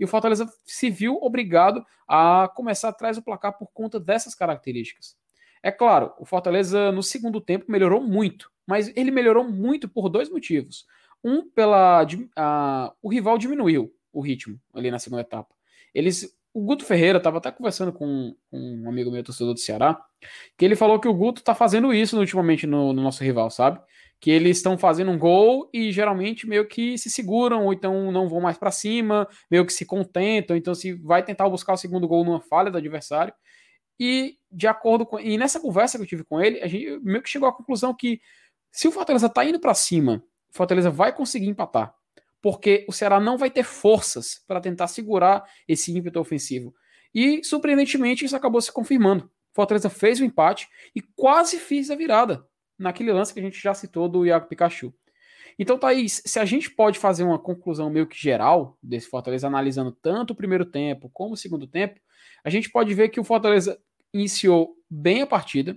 e 0.00 0.04
o 0.04 0.08
Fortaleza 0.08 0.50
se 0.64 0.90
viu 0.90 1.18
obrigado 1.20 1.84
a 2.06 2.48
começar 2.54 2.88
atrás 2.88 3.16
do 3.16 3.22
placar 3.22 3.56
por 3.58 3.68
conta 3.72 4.00
dessas 4.00 4.34
características. 4.34 5.16
É 5.62 5.70
claro, 5.70 6.12
o 6.18 6.24
Fortaleza 6.24 6.92
no 6.92 7.02
segundo 7.02 7.40
tempo 7.40 7.66
melhorou 7.68 8.00
muito, 8.00 8.50
mas 8.66 8.92
ele 8.96 9.10
melhorou 9.10 9.44
muito 9.44 9.88
por 9.88 10.08
dois 10.08 10.30
motivos. 10.30 10.86
Um, 11.22 11.48
pela 11.50 12.06
a, 12.36 12.92
o 13.02 13.10
rival 13.10 13.38
diminuiu 13.38 13.92
o 14.12 14.20
ritmo 14.20 14.58
ali 14.72 14.90
na 14.90 15.00
segunda 15.00 15.22
etapa. 15.22 15.57
Eles, 15.98 16.32
o 16.54 16.62
Guto 16.62 16.84
Ferreira 16.84 17.18
estava 17.18 17.38
até 17.38 17.50
conversando 17.50 17.92
com, 17.92 18.34
com, 18.50 18.58
um 18.84 18.88
amigo 18.88 19.10
meu, 19.10 19.22
torcedor 19.22 19.54
do 19.54 19.60
Ceará, 19.60 20.00
que 20.56 20.64
ele 20.64 20.76
falou 20.76 21.00
que 21.00 21.08
o 21.08 21.14
Guto 21.14 21.40
está 21.40 21.54
fazendo 21.54 21.92
isso 21.92 22.18
ultimamente 22.18 22.66
no, 22.66 22.92
no 22.92 23.02
nosso 23.02 23.22
rival, 23.24 23.50
sabe? 23.50 23.80
que 24.20 24.30
eles 24.30 24.56
estão 24.56 24.76
fazendo 24.76 25.10
um 25.10 25.18
gol 25.18 25.70
e 25.72 25.92
geralmente 25.92 26.46
meio 26.46 26.66
que 26.66 26.98
se 26.98 27.08
seguram, 27.08 27.64
ou 27.64 27.72
então 27.72 28.10
não 28.10 28.28
vão 28.28 28.40
mais 28.40 28.58
para 28.58 28.70
cima, 28.70 29.28
meio 29.50 29.64
que 29.64 29.72
se 29.72 29.86
contentam, 29.86 30.56
então 30.56 30.74
se 30.74 30.92
vai 30.92 31.22
tentar 31.24 31.48
buscar 31.48 31.74
o 31.74 31.76
segundo 31.76 32.08
gol 32.08 32.24
numa 32.24 32.40
falha 32.40 32.70
do 32.70 32.78
adversário. 32.78 33.32
E 33.98 34.36
de 34.50 34.66
acordo 34.66 35.06
com 35.06 35.20
e 35.20 35.38
nessa 35.38 35.60
conversa 35.60 35.98
que 35.98 36.04
eu 36.04 36.08
tive 36.08 36.24
com 36.24 36.40
ele, 36.40 36.60
a 36.60 36.66
gente 36.66 36.98
meio 37.00 37.22
que 37.22 37.28
chegou 37.28 37.48
à 37.48 37.52
conclusão 37.52 37.94
que 37.94 38.20
se 38.72 38.88
o 38.88 38.92
Fortaleza 38.92 39.28
tá 39.28 39.44
indo 39.44 39.60
para 39.60 39.74
cima 39.74 40.22
o 40.52 40.56
Fortaleza 40.56 40.90
vai 40.90 41.14
conseguir 41.14 41.48
empatar. 41.48 41.94
Porque 42.40 42.84
o 42.88 42.92
Ceará 42.92 43.18
não 43.18 43.36
vai 43.36 43.50
ter 43.50 43.64
forças 43.64 44.42
para 44.46 44.60
tentar 44.60 44.86
segurar 44.86 45.44
esse 45.66 45.96
ímpeto 45.96 46.20
ofensivo. 46.20 46.74
E, 47.14 47.42
surpreendentemente, 47.42 48.24
isso 48.24 48.36
acabou 48.36 48.60
se 48.60 48.72
confirmando. 48.72 49.30
Fortaleza 49.54 49.90
fez 49.90 50.20
o 50.20 50.24
empate 50.24 50.68
e 50.94 51.02
quase 51.16 51.58
fez 51.58 51.90
a 51.90 51.96
virada 51.96 52.46
naquele 52.78 53.12
lance 53.12 53.34
que 53.34 53.40
a 53.40 53.42
gente 53.42 53.60
já 53.60 53.74
citou 53.74 54.08
do 54.08 54.24
Iago 54.24 54.48
Pikachu. 54.48 54.94
Então, 55.58 55.76
Thaís, 55.76 56.22
se 56.24 56.38
a 56.38 56.44
gente 56.44 56.70
pode 56.70 56.98
fazer 56.98 57.24
uma 57.24 57.38
conclusão 57.38 57.90
meio 57.90 58.06
que 58.06 58.16
geral 58.16 58.78
desse 58.80 59.08
Fortaleza, 59.08 59.48
analisando 59.48 59.90
tanto 59.90 60.30
o 60.30 60.36
primeiro 60.36 60.64
tempo 60.64 61.10
como 61.12 61.34
o 61.34 61.36
segundo 61.36 61.66
tempo, 61.66 61.98
a 62.44 62.50
gente 62.50 62.70
pode 62.70 62.94
ver 62.94 63.08
que 63.08 63.18
o 63.18 63.24
Fortaleza 63.24 63.76
iniciou 64.14 64.76
bem 64.88 65.22
a 65.22 65.26
partida, 65.26 65.76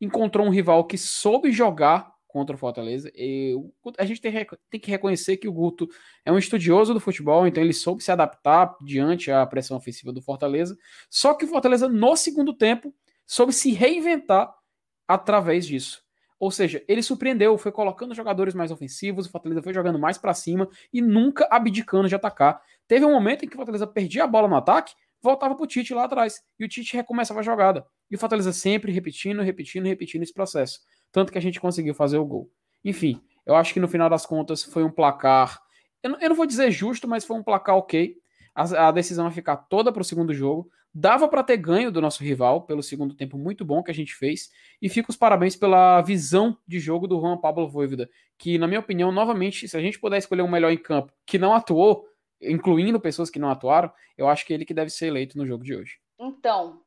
encontrou 0.00 0.46
um 0.46 0.50
rival 0.50 0.84
que 0.86 0.96
soube 0.96 1.50
jogar 1.50 2.12
contra 2.36 2.54
o 2.54 2.58
Fortaleza. 2.58 3.10
E 3.14 3.54
a 3.96 4.04
gente 4.04 4.20
tem, 4.20 4.46
tem, 4.68 4.78
que 4.78 4.90
reconhecer 4.90 5.38
que 5.38 5.48
o 5.48 5.52
Guto 5.52 5.88
é 6.22 6.30
um 6.30 6.36
estudioso 6.36 6.92
do 6.92 7.00
futebol, 7.00 7.46
então 7.46 7.62
ele 7.62 7.72
soube 7.72 8.04
se 8.04 8.12
adaptar 8.12 8.76
diante 8.82 9.30
à 9.30 9.46
pressão 9.46 9.74
ofensiva 9.74 10.12
do 10.12 10.20
Fortaleza. 10.20 10.76
Só 11.08 11.32
que 11.32 11.46
o 11.46 11.48
Fortaleza, 11.48 11.88
no 11.88 12.14
segundo 12.14 12.52
tempo, 12.52 12.94
soube 13.26 13.54
se 13.54 13.72
reinventar 13.72 14.54
através 15.08 15.66
disso. 15.66 16.02
Ou 16.38 16.50
seja, 16.50 16.84
ele 16.86 17.02
surpreendeu, 17.02 17.56
foi 17.56 17.72
colocando 17.72 18.14
jogadores 18.14 18.52
mais 18.52 18.70
ofensivos, 18.70 19.24
o 19.24 19.30
Fortaleza 19.30 19.62
foi 19.62 19.72
jogando 19.72 19.98
mais 19.98 20.18
para 20.18 20.34
cima 20.34 20.68
e 20.92 21.00
nunca 21.00 21.48
abdicando 21.50 22.06
de 22.06 22.14
atacar. 22.14 22.60
Teve 22.86 23.06
um 23.06 23.12
momento 23.12 23.46
em 23.46 23.48
que 23.48 23.54
o 23.54 23.56
Fortaleza 23.56 23.86
perdia 23.86 24.24
a 24.24 24.26
bola 24.26 24.46
no 24.46 24.56
ataque, 24.56 24.92
voltava 25.22 25.54
pro 25.54 25.66
Tite 25.66 25.94
lá 25.94 26.04
atrás, 26.04 26.42
e 26.58 26.66
o 26.66 26.68
Tite 26.68 26.94
recomeçava 26.94 27.40
a 27.40 27.42
jogada. 27.42 27.86
E 28.10 28.14
o 28.14 28.18
Fortaleza 28.18 28.52
sempre 28.52 28.92
repetindo, 28.92 29.40
repetindo, 29.40 29.86
repetindo 29.86 30.22
esse 30.22 30.34
processo 30.34 30.80
tanto 31.16 31.32
que 31.32 31.38
a 31.38 31.40
gente 31.40 31.58
conseguiu 31.58 31.94
fazer 31.94 32.18
o 32.18 32.26
gol. 32.26 32.52
Enfim, 32.84 33.22
eu 33.46 33.54
acho 33.54 33.72
que 33.72 33.80
no 33.80 33.88
final 33.88 34.10
das 34.10 34.26
contas 34.26 34.62
foi 34.62 34.84
um 34.84 34.90
placar, 34.90 35.58
eu 36.02 36.10
não, 36.10 36.20
eu 36.20 36.28
não 36.28 36.36
vou 36.36 36.44
dizer 36.44 36.70
justo, 36.70 37.08
mas 37.08 37.24
foi 37.24 37.38
um 37.38 37.42
placar 37.42 37.74
ok. 37.74 38.18
A, 38.54 38.88
a 38.88 38.90
decisão 38.90 39.26
é 39.26 39.30
ficar 39.30 39.56
toda 39.56 39.90
para 39.90 40.02
o 40.02 40.04
segundo 40.04 40.34
jogo. 40.34 40.70
Dava 40.92 41.26
para 41.26 41.42
ter 41.42 41.56
ganho 41.56 41.90
do 41.90 42.02
nosso 42.02 42.22
rival 42.22 42.66
pelo 42.66 42.82
segundo 42.82 43.14
tempo 43.14 43.38
muito 43.38 43.64
bom 43.64 43.82
que 43.82 43.90
a 43.90 43.94
gente 43.94 44.14
fez. 44.14 44.50
E 44.80 44.90
fico 44.90 45.10
os 45.10 45.16
parabéns 45.16 45.56
pela 45.56 46.02
visão 46.02 46.58
de 46.68 46.78
jogo 46.78 47.06
do 47.06 47.18
Juan 47.18 47.38
Pablo 47.38 47.66
Voivoda, 47.66 48.10
que, 48.36 48.58
na 48.58 48.66
minha 48.66 48.80
opinião, 48.80 49.10
novamente, 49.10 49.66
se 49.66 49.74
a 49.74 49.80
gente 49.80 49.98
puder 49.98 50.18
escolher 50.18 50.42
um 50.42 50.50
melhor 50.50 50.70
em 50.70 50.76
campo 50.76 51.14
que 51.24 51.38
não 51.38 51.54
atuou, 51.54 52.06
incluindo 52.42 53.00
pessoas 53.00 53.30
que 53.30 53.38
não 53.38 53.48
atuaram, 53.48 53.90
eu 54.18 54.28
acho 54.28 54.44
que 54.44 54.52
ele 54.52 54.66
que 54.66 54.74
deve 54.74 54.90
ser 54.90 55.06
eleito 55.06 55.38
no 55.38 55.46
jogo 55.46 55.64
de 55.64 55.74
hoje. 55.74 55.98
Então, 56.18 56.82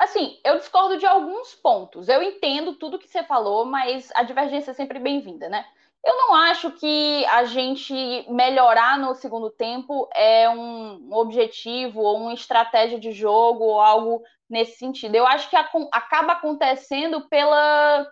Assim, 0.00 0.40
eu 0.42 0.56
discordo 0.56 0.96
de 0.96 1.04
alguns 1.04 1.54
pontos. 1.54 2.08
Eu 2.08 2.22
entendo 2.22 2.74
tudo 2.74 2.98
que 2.98 3.06
você 3.06 3.22
falou, 3.22 3.66
mas 3.66 4.10
a 4.14 4.22
divergência 4.22 4.70
é 4.70 4.74
sempre 4.74 4.98
bem-vinda, 4.98 5.46
né? 5.46 5.66
Eu 6.02 6.16
não 6.16 6.34
acho 6.34 6.70
que 6.70 7.22
a 7.26 7.44
gente 7.44 8.24
melhorar 8.30 8.98
no 8.98 9.14
segundo 9.14 9.50
tempo 9.50 10.08
é 10.14 10.48
um 10.48 11.12
objetivo 11.12 12.00
ou 12.00 12.16
uma 12.16 12.32
estratégia 12.32 12.98
de 12.98 13.12
jogo 13.12 13.62
ou 13.62 13.78
algo 13.78 14.22
nesse 14.48 14.78
sentido. 14.78 15.14
Eu 15.16 15.26
acho 15.26 15.50
que 15.50 15.56
acaba 15.56 16.32
acontecendo 16.32 17.28
pela. 17.28 18.10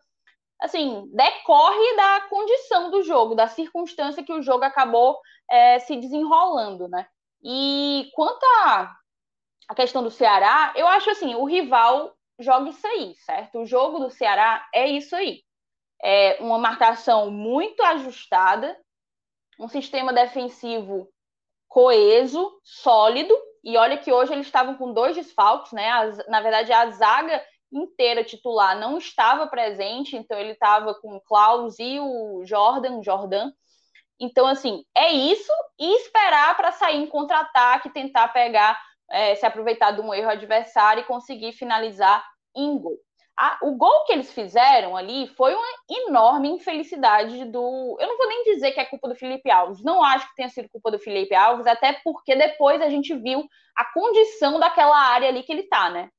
Assim, 0.61 1.09
decorre 1.15 1.97
da 1.97 2.21
condição 2.29 2.91
do 2.91 3.03
jogo, 3.03 3.35
da 3.35 3.49
circunstância 3.49 4.23
que 4.23 4.33
o 4.35 4.43
jogo 4.43 4.65
acabou 4.65 5.19
é, 5.51 5.79
se 5.79 5.97
desenrolando, 5.97 6.87
né? 6.87 7.07
E 7.43 8.11
quanto 8.15 8.45
a 8.67 8.95
a 9.69 9.75
questão 9.75 10.03
do 10.03 10.11
Ceará, 10.11 10.73
eu 10.75 10.89
acho 10.89 11.11
assim, 11.11 11.35
o 11.35 11.45
rival 11.45 12.17
joga 12.39 12.71
isso 12.71 12.87
aí, 12.87 13.15
certo? 13.17 13.59
O 13.59 13.67
jogo 13.67 13.99
do 13.99 14.11
Ceará 14.11 14.67
é 14.75 14.89
isso 14.89 15.15
aí. 15.15 15.43
É 16.03 16.39
uma 16.41 16.59
marcação 16.59 17.31
muito 17.31 17.83
ajustada, 17.83 18.77
um 19.61 19.69
sistema 19.69 20.13
defensivo 20.13 21.09
coeso, 21.69 22.59
sólido, 22.63 23.37
e 23.63 23.77
olha 23.77 23.99
que 23.99 24.11
hoje 24.11 24.33
eles 24.33 24.47
estavam 24.47 24.77
com 24.77 24.95
dois 24.95 25.17
desfalques, 25.17 25.73
né? 25.73 25.91
na 26.29 26.41
verdade, 26.41 26.73
a 26.73 26.91
zaga 26.91 27.45
inteira 27.71 28.25
titular 28.25 28.79
não 28.79 28.97
estava 28.97 29.47
presente, 29.49 30.17
então 30.17 30.39
ele 30.39 30.53
estava 30.53 30.95
com 30.95 31.17
o 31.17 31.21
Klaus 31.21 31.79
e 31.79 32.01
o 32.01 32.43
Jordan, 32.47 33.03
Jordan. 33.03 33.53
Então, 34.19 34.47
assim, 34.47 34.85
é 34.97 35.13
isso 35.13 35.53
e 35.79 35.97
esperar 35.97 36.57
para 36.57 36.73
sair 36.73 36.97
em 36.97 37.07
contra-ataque, 37.07 37.91
tentar 37.91 38.29
pegar 38.29 38.81
é, 39.11 39.35
se 39.35 39.47
aproveitar 39.47 39.93
de 39.93 40.01
um 40.01 40.13
erro 40.13 40.31
adversário 40.31 41.03
e 41.03 41.07
conseguir 41.07 41.53
finalizar 41.53 42.25
em 42.57 42.79
gol. 42.79 42.99
A, 43.39 43.57
o 43.63 43.77
gol 43.77 44.05
que 44.05 44.13
eles 44.13 44.33
fizeram 44.33 44.97
ali 44.97 45.29
foi 45.29 45.55
uma 45.55 45.67
enorme 46.09 46.49
infelicidade 46.49 47.45
do. 47.45 47.97
Eu 48.01 48.09
não 48.09 48.17
vou 48.17 48.29
nem 48.29 48.43
dizer 48.43 48.73
que 48.73 48.81
é 48.81 48.85
culpa 48.85 49.09
do 49.09 49.15
Felipe 49.15 49.49
Alves, 49.49 49.83
não 49.85 50.03
acho 50.03 50.29
que 50.29 50.35
tenha 50.35 50.49
sido 50.49 50.69
culpa 50.69 50.91
do 50.91 50.99
Felipe 50.99 51.37
Alves, 51.37 51.67
até 51.67 51.93
porque 52.03 52.35
depois 52.35 52.83
a 52.83 52.89
gente 52.89 53.15
viu 53.15 53.47
a 53.77 53.85
condição 53.93 54.59
daquela 54.59 54.99
área 54.99 55.29
ali 55.29 55.45
que 55.45 55.53
ele 55.53 55.63
tá, 55.65 55.89
né? 55.89 56.11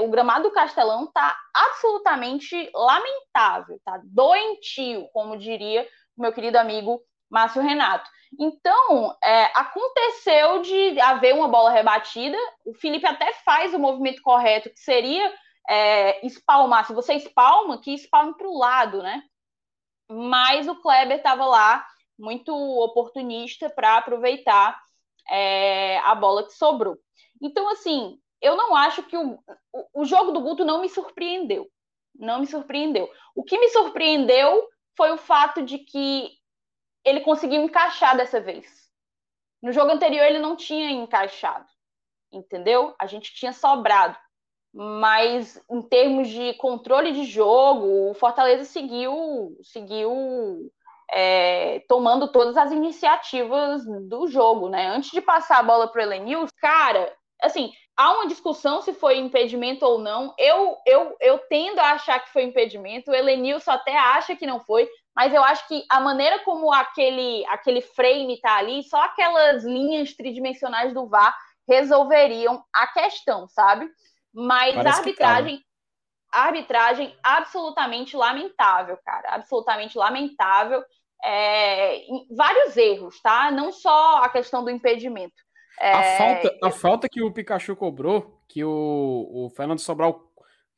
O 0.00 0.08
gramado 0.08 0.44
do 0.44 0.54
Castelão 0.54 1.10
tá 1.12 1.36
absolutamente 1.52 2.70
lamentável, 2.72 3.78
tá 3.84 4.00
doentio, 4.04 5.08
como 5.12 5.36
diria 5.36 5.86
o 6.16 6.22
meu 6.22 6.32
querido 6.32 6.56
amigo 6.56 7.02
Márcio 7.30 7.62
Renato. 7.62 8.08
Então, 8.38 9.16
é, 9.22 9.44
aconteceu 9.54 10.60
de 10.62 11.00
haver 11.00 11.34
uma 11.34 11.48
bola 11.48 11.70
rebatida, 11.70 12.36
o 12.64 12.74
Felipe 12.74 13.06
até 13.06 13.32
faz 13.44 13.72
o 13.72 13.78
movimento 13.78 14.20
correto, 14.22 14.70
que 14.70 14.80
seria 14.80 15.32
é, 15.68 16.26
espalmar. 16.26 16.86
Se 16.86 16.92
você 16.92 17.14
espalma, 17.14 17.80
que 17.80 17.92
espalme 17.92 18.36
para 18.36 18.48
o 18.48 18.58
lado, 18.58 19.02
né? 19.02 19.22
Mas 20.10 20.68
o 20.68 20.76
Kleber 20.76 21.18
estava 21.18 21.46
lá, 21.46 21.86
muito 22.18 22.54
oportunista, 22.54 23.70
para 23.70 23.96
aproveitar 23.96 24.78
é, 25.30 25.98
a 25.98 26.14
bola 26.14 26.44
que 26.44 26.52
sobrou. 26.52 26.96
Então, 27.40 27.68
assim, 27.70 28.18
eu 28.40 28.56
não 28.56 28.74
acho 28.74 29.02
que 29.04 29.16
o, 29.16 29.38
o, 29.72 30.02
o 30.02 30.04
jogo 30.04 30.32
do 30.32 30.40
Guto 30.40 30.64
não 30.64 30.80
me 30.80 30.88
surpreendeu. 30.88 31.66
Não 32.14 32.40
me 32.40 32.46
surpreendeu. 32.46 33.08
O 33.34 33.44
que 33.44 33.58
me 33.58 33.68
surpreendeu 33.68 34.66
foi 34.96 35.12
o 35.12 35.18
fato 35.18 35.62
de 35.62 35.78
que 35.78 36.37
ele 37.08 37.20
conseguiu 37.20 37.62
encaixar 37.62 38.16
dessa 38.16 38.40
vez. 38.40 38.88
No 39.62 39.72
jogo 39.72 39.90
anterior 39.90 40.24
ele 40.24 40.38
não 40.38 40.56
tinha 40.56 40.90
encaixado, 40.90 41.66
entendeu? 42.32 42.94
A 42.98 43.06
gente 43.06 43.34
tinha 43.34 43.52
sobrado. 43.52 44.16
Mas 44.72 45.60
em 45.70 45.82
termos 45.82 46.28
de 46.28 46.54
controle 46.54 47.12
de 47.12 47.24
jogo, 47.24 48.10
o 48.10 48.14
Fortaleza 48.14 48.64
seguiu, 48.64 49.56
seguiu 49.62 50.70
é, 51.10 51.80
tomando 51.88 52.28
todas 52.28 52.56
as 52.56 52.70
iniciativas 52.70 53.84
do 54.08 54.28
jogo, 54.28 54.68
né? 54.68 54.88
Antes 54.88 55.10
de 55.10 55.20
passar 55.20 55.58
a 55.58 55.62
bola 55.62 55.88
para 55.88 56.00
o 56.00 56.02
Elenils, 56.02 56.50
cara, 56.60 57.12
assim, 57.42 57.72
há 57.96 58.12
uma 58.12 58.28
discussão 58.28 58.82
se 58.82 58.92
foi 58.92 59.18
impedimento 59.18 59.84
ou 59.84 59.98
não. 59.98 60.34
Eu, 60.38 60.76
eu, 60.86 61.16
eu 61.20 61.38
tendo 61.48 61.80
a 61.80 61.92
achar 61.92 62.20
que 62.20 62.32
foi 62.32 62.44
impedimento. 62.44 63.10
O 63.10 63.14
Elenilson 63.14 63.70
até 63.72 63.96
acha 63.96 64.36
que 64.36 64.46
não 64.46 64.60
foi, 64.60 64.88
mas 65.18 65.34
eu 65.34 65.42
acho 65.42 65.66
que 65.66 65.84
a 65.90 65.98
maneira 65.98 66.38
como 66.44 66.72
aquele, 66.72 67.44
aquele 67.46 67.80
frame 67.80 68.34
está 68.34 68.54
ali, 68.54 68.84
só 68.84 69.02
aquelas 69.02 69.64
linhas 69.64 70.14
tridimensionais 70.14 70.94
do 70.94 71.08
VAR 71.08 71.36
resolveriam 71.68 72.62
a 72.72 72.86
questão, 72.86 73.48
sabe? 73.48 73.90
Mas 74.32 74.76
Parece 74.76 74.94
a 74.94 74.98
arbitragem, 75.00 75.64
a 76.32 76.40
arbitragem 76.42 77.16
absolutamente 77.20 78.16
lamentável, 78.16 78.96
cara, 79.04 79.34
absolutamente 79.34 79.98
lamentável. 79.98 80.84
É, 81.24 82.02
vários 82.30 82.76
erros, 82.76 83.20
tá? 83.20 83.50
Não 83.50 83.72
só 83.72 84.18
a 84.18 84.28
questão 84.28 84.62
do 84.62 84.70
impedimento. 84.70 85.34
É, 85.80 85.94
a, 85.94 86.16
falta, 86.16 86.58
a 86.62 86.70
falta 86.70 87.08
que 87.08 87.20
o 87.20 87.32
Pikachu 87.32 87.74
cobrou, 87.74 88.40
que 88.46 88.62
o, 88.62 89.28
o 89.32 89.50
Fernando 89.50 89.80
Sobral. 89.80 90.30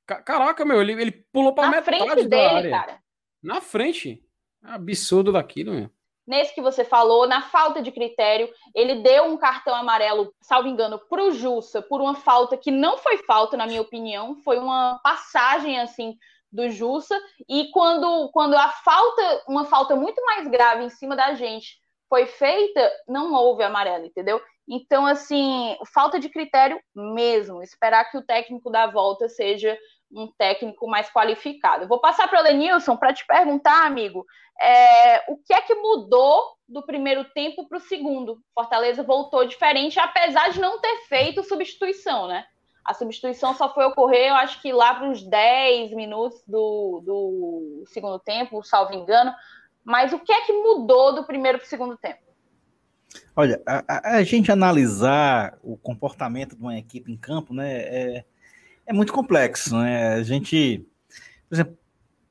Caraca, 0.06 0.64
meu, 0.64 0.80
ele, 0.80 0.92
ele 0.92 1.12
pulou 1.30 1.54
para 1.54 1.68
metade 1.68 1.84
frente 1.84 2.26
dele, 2.26 2.28
da 2.28 2.56
área. 2.56 2.70
Cara. 2.70 3.02
Na 3.42 3.60
frente. 3.60 4.26
Absurdo 4.62 5.32
daquilo, 5.32 5.72
meu. 5.72 5.90
Nesse 6.26 6.54
que 6.54 6.60
você 6.60 6.84
falou, 6.84 7.26
na 7.26 7.42
falta 7.42 7.82
de 7.82 7.90
critério, 7.90 8.48
ele 8.74 9.02
deu 9.02 9.24
um 9.24 9.36
cartão 9.36 9.74
amarelo, 9.74 10.32
salvo 10.40 10.68
engano, 10.68 10.98
para 10.98 11.24
o 11.24 11.32
Jussa, 11.32 11.82
por 11.82 12.00
uma 12.00 12.14
falta 12.14 12.56
que 12.56 12.70
não 12.70 12.98
foi 12.98 13.16
falta, 13.18 13.56
na 13.56 13.66
minha 13.66 13.80
opinião, 13.80 14.36
foi 14.44 14.58
uma 14.58 15.00
passagem 15.02 15.80
assim 15.80 16.16
do 16.52 16.70
Jussa. 16.70 17.18
E 17.48 17.70
quando, 17.72 18.30
quando 18.32 18.54
a 18.54 18.68
falta, 18.68 19.42
uma 19.48 19.64
falta 19.64 19.96
muito 19.96 20.24
mais 20.24 20.46
grave 20.46 20.84
em 20.84 20.90
cima 20.90 21.16
da 21.16 21.34
gente, 21.34 21.78
foi 22.08 22.26
feita, 22.26 22.92
não 23.08 23.32
houve 23.32 23.62
amarelo, 23.62 24.04
entendeu? 24.04 24.40
Então, 24.68 25.06
assim, 25.06 25.76
falta 25.92 26.20
de 26.20 26.28
critério 26.28 26.80
mesmo. 26.94 27.62
Esperar 27.62 28.08
que 28.10 28.18
o 28.18 28.24
técnico 28.24 28.70
da 28.70 28.86
volta 28.86 29.28
seja 29.28 29.76
um 30.12 30.26
técnico 30.26 30.88
mais 30.88 31.10
qualificado. 31.10 31.86
Vou 31.86 32.00
passar 32.00 32.28
para 32.28 32.40
o 32.40 32.42
Lenilson 32.42 32.96
para 32.96 33.12
te 33.12 33.26
perguntar, 33.26 33.86
amigo, 33.86 34.26
é, 34.60 35.30
o 35.30 35.36
que 35.36 35.54
é 35.54 35.60
que 35.60 35.74
mudou 35.74 36.56
do 36.68 36.82
primeiro 36.82 37.24
tempo 37.32 37.68
para 37.68 37.78
o 37.78 37.80
segundo? 37.80 38.40
Fortaleza 38.54 39.02
voltou 39.02 39.46
diferente, 39.46 39.98
apesar 39.98 40.50
de 40.50 40.60
não 40.60 40.80
ter 40.80 40.96
feito 41.08 41.44
substituição, 41.44 42.26
né? 42.26 42.44
A 42.84 42.94
substituição 42.94 43.54
só 43.54 43.72
foi 43.72 43.84
ocorrer, 43.84 44.28
eu 44.28 44.34
acho 44.34 44.60
que 44.60 44.72
lá 44.72 44.94
para 44.94 45.10
os 45.10 45.22
10 45.22 45.92
minutos 45.92 46.42
do, 46.46 47.02
do 47.04 47.84
segundo 47.86 48.18
tempo, 48.18 48.62
salvo 48.64 48.94
engano. 48.94 49.32
Mas 49.84 50.12
o 50.12 50.18
que 50.18 50.32
é 50.32 50.42
que 50.42 50.52
mudou 50.52 51.14
do 51.14 51.24
primeiro 51.24 51.58
para 51.58 51.66
o 51.66 51.68
segundo 51.68 51.96
tempo? 51.96 52.20
Olha, 53.34 53.60
a, 53.66 54.16
a, 54.16 54.22
gente 54.22 54.52
analisar 54.52 55.58
o 55.62 55.76
comportamento 55.76 56.54
de 56.54 56.62
uma 56.62 56.78
equipe 56.78 57.10
em 57.10 57.16
campo, 57.16 57.52
né, 57.52 57.80
é, 57.80 58.24
é 58.90 58.92
muito 58.92 59.12
complexo, 59.12 59.78
né? 59.78 60.14
A 60.14 60.22
gente, 60.24 60.84
por 61.48 61.54
exemplo, 61.54 61.78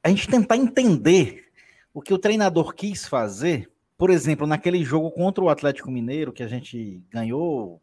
a 0.04 0.10
gente 0.10 0.28
tentar 0.28 0.58
entender 0.58 1.46
o 1.94 2.02
que 2.02 2.14
o 2.14 2.20
treinador 2.20 2.74
quis 2.74 3.08
fazer, 3.08 3.72
por 3.98 4.10
exemplo, 4.10 4.46
naquele 4.46 4.84
jogo 4.84 5.10
contra 5.10 5.42
o 5.42 5.48
Atlético 5.48 5.90
Mineiro 5.90 6.34
que 6.34 6.44
a 6.44 6.50
gente 6.50 7.02
ganhou 7.10 7.82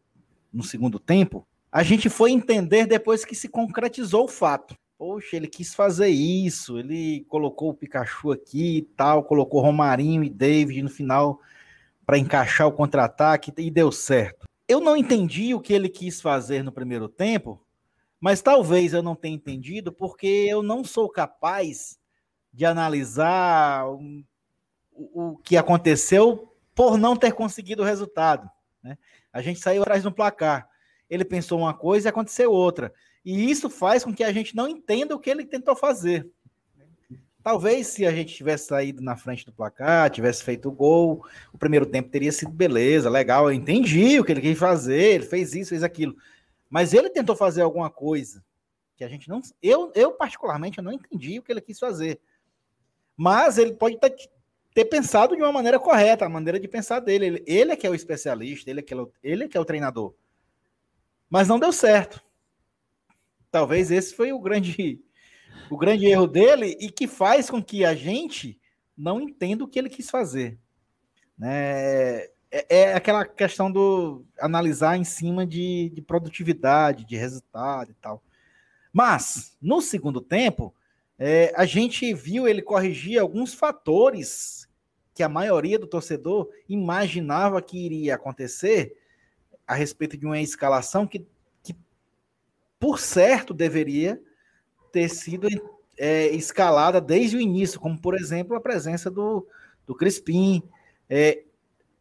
no 0.53 0.61
segundo 0.61 0.99
tempo, 0.99 1.47
a 1.71 1.81
gente 1.81 2.07
foi 2.07 2.31
entender 2.31 2.85
depois 2.85 3.25
que 3.25 3.33
se 3.33 3.49
concretizou 3.49 4.25
o 4.25 4.29
fato. 4.29 4.75
Poxa, 4.95 5.35
ele 5.35 5.47
quis 5.47 5.73
fazer 5.73 6.09
isso, 6.09 6.77
ele 6.77 7.25
colocou 7.27 7.71
o 7.71 7.73
Pikachu 7.73 8.31
aqui 8.31 8.77
e 8.77 8.81
tal, 8.83 9.23
colocou 9.23 9.59
Romarinho 9.59 10.23
e 10.23 10.29
David 10.29 10.83
no 10.83 10.89
final 10.89 11.39
para 12.05 12.19
encaixar 12.19 12.67
o 12.67 12.71
contra-ataque 12.71 13.51
e 13.57 13.71
deu 13.71 13.91
certo. 13.91 14.45
Eu 14.67 14.79
não 14.79 14.95
entendi 14.95 15.55
o 15.55 15.59
que 15.59 15.73
ele 15.73 15.89
quis 15.89 16.21
fazer 16.21 16.63
no 16.63 16.71
primeiro 16.71 17.09
tempo, 17.09 17.59
mas 18.19 18.41
talvez 18.41 18.93
eu 18.93 19.03
não 19.03 19.15
tenha 19.15 19.35
entendido 19.35 19.91
porque 19.91 20.27
eu 20.27 20.63
não 20.63 20.83
sou 20.83 21.09
capaz 21.09 21.97
de 22.51 22.65
analisar 22.65 23.87
o, 23.87 24.23
o 24.91 25.37
que 25.37 25.55
aconteceu 25.55 26.51
por 26.73 26.97
não 26.97 27.15
ter 27.15 27.31
conseguido 27.33 27.83
o 27.83 27.85
resultado. 27.85 28.49
Né? 28.83 28.97
A 29.31 29.41
gente 29.41 29.59
saiu 29.59 29.81
atrás 29.81 30.03
do 30.03 30.11
placar. 30.11 30.67
Ele 31.09 31.23
pensou 31.23 31.59
uma 31.59 31.73
coisa 31.73 32.07
e 32.07 32.09
aconteceu 32.09 32.51
outra. 32.51 32.93
E 33.23 33.49
isso 33.49 33.69
faz 33.69 34.03
com 34.03 34.13
que 34.13 34.23
a 34.23 34.31
gente 34.31 34.55
não 34.55 34.67
entenda 34.67 35.15
o 35.15 35.19
que 35.19 35.29
ele 35.29 35.45
tentou 35.45 35.75
fazer. 35.75 36.29
Talvez 37.43 37.87
se 37.87 38.05
a 38.05 38.11
gente 38.11 38.35
tivesse 38.35 38.67
saído 38.67 39.01
na 39.01 39.15
frente 39.15 39.45
do 39.45 39.53
placar, 39.53 40.09
tivesse 40.09 40.43
feito 40.43 40.67
o 40.67 40.71
gol, 40.71 41.25
o 41.53 41.57
primeiro 41.57 41.85
tempo 41.85 42.09
teria 42.09 42.31
sido 42.31 42.51
beleza, 42.51 43.09
legal. 43.09 43.49
Eu 43.49 43.53
entendi 43.53 44.19
o 44.19 44.23
que 44.23 44.33
ele 44.33 44.41
quis 44.41 44.57
fazer, 44.57 45.15
ele 45.15 45.25
fez 45.25 45.53
isso, 45.53 45.69
fez 45.69 45.81
aquilo. 45.81 46.15
Mas 46.69 46.93
ele 46.93 47.09
tentou 47.09 47.35
fazer 47.35 47.61
alguma 47.61 47.89
coisa 47.89 48.43
que 48.95 49.03
a 49.03 49.07
gente 49.07 49.29
não. 49.29 49.41
Eu, 49.61 49.91
eu 49.95 50.11
particularmente, 50.11 50.79
eu 50.79 50.83
não 50.83 50.91
entendi 50.91 51.39
o 51.39 51.43
que 51.43 51.51
ele 51.51 51.61
quis 51.61 51.79
fazer. 51.79 52.19
Mas 53.15 53.57
ele 53.57 53.73
pode 53.73 53.97
ter, 53.99 54.15
ter 54.73 54.85
pensado 54.85 55.35
de 55.35 55.41
uma 55.41 55.51
maneira 55.51 55.79
correta, 55.79 56.25
a 56.25 56.29
maneira 56.29 56.59
de 56.59 56.67
pensar 56.67 56.99
dele. 56.99 57.25
Ele, 57.25 57.43
ele 57.45 57.71
é 57.71 57.75
que 57.75 57.87
é 57.87 57.89
o 57.89 57.95
especialista, 57.95 58.69
ele 58.69 58.79
é 58.79 58.83
que 58.83 58.93
é 58.93 58.97
o, 58.97 59.11
ele 59.23 59.43
é 59.45 59.47
que 59.47 59.57
é 59.57 59.59
o 59.59 59.65
treinador. 59.65 60.13
Mas 61.29 61.47
não 61.47 61.59
deu 61.59 61.71
certo. 61.71 62.23
Talvez 63.51 63.91
esse 63.91 64.13
foi 64.13 64.33
o 64.33 64.39
grande, 64.39 65.01
o 65.69 65.77
grande 65.77 66.05
erro 66.05 66.27
dele 66.27 66.77
e 66.79 66.91
que 66.91 67.07
faz 67.07 67.49
com 67.49 67.63
que 67.63 67.85
a 67.85 67.93
gente 67.95 68.59
não 68.97 69.21
entenda 69.21 69.63
o 69.63 69.67
que 69.67 69.77
ele 69.77 69.89
quis 69.89 70.09
fazer. 70.09 70.59
Né? 71.37 72.27
É, 72.51 72.79
é, 72.79 72.93
aquela 72.93 73.25
questão 73.25 73.71
do 73.71 74.25
analisar 74.39 74.97
em 74.97 75.03
cima 75.03 75.45
de, 75.45 75.89
de 75.89 76.01
produtividade, 76.01 77.05
de 77.05 77.15
resultado 77.15 77.91
e 77.91 77.95
tal. 77.95 78.23
Mas, 78.91 79.55
no 79.61 79.81
segundo 79.81 80.21
tempo, 80.21 80.73
é, 81.19 81.51
a 81.55 81.65
gente 81.65 82.13
viu 82.13 82.47
ele 82.47 82.61
corrigir 82.61 83.19
alguns 83.19 83.53
fatores 83.53 84.67
que 85.13 85.23
a 85.23 85.29
maioria 85.29 85.79
do 85.79 85.87
torcedor 85.87 86.49
imaginava 86.69 87.61
que 87.61 87.77
iria 87.77 88.15
acontecer 88.15 88.95
a 89.65 89.73
respeito 89.73 90.15
de 90.15 90.25
uma 90.25 90.39
escalação 90.39 91.05
que, 91.05 91.25
que 91.63 91.75
por 92.79 92.99
certo, 92.99 93.53
deveria 93.53 94.21
ter 94.91 95.09
sido 95.09 95.47
é, 95.97 96.27
escalada 96.27 97.01
desde 97.01 97.35
o 97.35 97.41
início, 97.41 97.79
como, 97.79 97.99
por 97.99 98.15
exemplo, 98.15 98.55
a 98.55 98.61
presença 98.61 99.09
do, 99.09 99.45
do 99.85 99.95
Crispim, 99.95 100.61
é, 101.09 101.43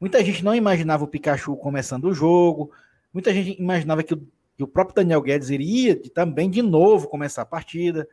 Muita 0.01 0.23
gente 0.25 0.45
não 0.45 0.55
imaginava 0.55 1.05
o 1.05 1.09
Pikachu 1.09 1.57
começando 1.57 2.05
o 2.05 2.15
jogo, 2.15 2.71
muita 3.13 3.33
gente 3.33 3.59
imaginava 3.61 4.03
que 4.03 4.15
o, 4.15 4.29
que 4.57 4.63
o 4.63 4.69
próprio 4.69 4.97
Daniel 4.97 5.23
Guedes 5.23 5.51
iria 5.51 6.01
também 6.11 6.51
de 6.51 6.61
novo 6.63 7.09
começar 7.09 7.43
a 7.43 7.47
partida. 7.47 8.07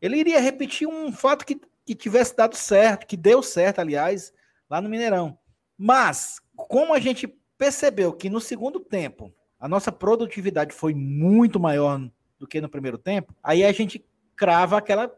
Ele 0.00 0.16
iria 0.16 0.40
repetir 0.40 0.88
um 0.88 1.12
fato 1.12 1.46
que, 1.46 1.60
que 1.84 1.94
tivesse 1.94 2.36
dado 2.36 2.56
certo, 2.56 3.06
que 3.06 3.16
deu 3.16 3.42
certo, 3.42 3.80
aliás, 3.80 4.32
lá 4.68 4.80
no 4.80 4.88
Mineirão. 4.88 5.38
Mas, 5.76 6.40
como 6.56 6.92
a 6.92 6.98
gente 6.98 7.28
percebeu 7.56 8.12
que 8.12 8.28
no 8.28 8.40
segundo 8.40 8.80
tempo 8.80 9.32
a 9.58 9.68
nossa 9.68 9.90
produtividade 9.90 10.72
foi 10.72 10.94
muito 10.94 11.58
maior 11.58 12.00
do 12.38 12.46
que 12.46 12.60
no 12.60 12.68
primeiro 12.68 12.98
tempo, 12.98 13.34
aí 13.42 13.64
a 13.64 13.72
gente 13.72 14.04
crava 14.36 14.78
aquela 14.78 15.12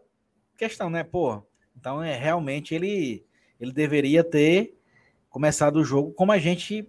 questão, 0.56 0.88
né? 0.88 1.04
Pô, 1.04 1.42
então 1.76 2.02
é 2.02 2.16
realmente 2.16 2.74
ele 2.74 3.24
ele 3.58 3.72
deveria 3.72 4.24
ter 4.24 4.79
começado 5.30 5.76
o 5.76 5.84
jogo 5.84 6.12
como 6.12 6.32
a 6.32 6.38
gente, 6.38 6.86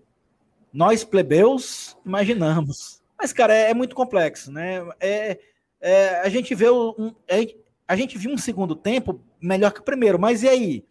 nós 0.73 1.04
plebeus, 1.04 1.97
imaginamos. 2.06 3.01
Mas, 3.17 3.32
cara, 3.32 3.56
é, 3.56 3.69
é 3.69 3.73
muito 3.73 3.95
complexo, 3.95 4.51
né? 4.51 4.86
É, 4.99 5.39
é, 5.80 6.19
a 6.21 6.27
gente 6.27 6.54
vê 6.56 6.69
um, 6.69 7.13
é, 7.27 7.56
a 7.88 7.95
gente 7.95 8.17
viu 8.17 8.32
um 8.32 8.38
segundo 8.38 8.75
tempo 8.75 9.21
melhor 9.39 9.71
que 9.71 9.80
o 9.80 9.84
primeiro, 9.84 10.19
mas 10.19 10.43
e 10.43 10.49
aí? 10.49 10.86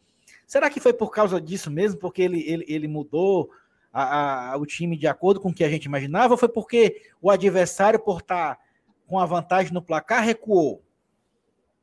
Será 0.46 0.70
que 0.70 0.80
foi 0.80 0.92
por 0.92 1.10
causa 1.10 1.40
disso 1.40 1.70
mesmo? 1.70 1.98
Porque 1.98 2.22
ele, 2.22 2.40
ele, 2.40 2.64
ele 2.68 2.88
mudou 2.88 3.50
a, 3.92 4.52
a, 4.52 4.56
o 4.56 4.66
time 4.66 4.96
de 4.96 5.06
acordo 5.06 5.40
com 5.40 5.50
o 5.50 5.54
que 5.54 5.64
a 5.64 5.68
gente 5.68 5.84
imaginava? 5.84 6.34
Ou 6.34 6.38
foi 6.38 6.48
porque 6.48 7.02
o 7.20 7.30
adversário, 7.30 7.98
por 7.98 8.20
estar 8.20 8.58
com 9.06 9.18
a 9.18 9.26
vantagem 9.26 9.72
no 9.72 9.82
placar, 9.82 10.24
recuou? 10.24 10.82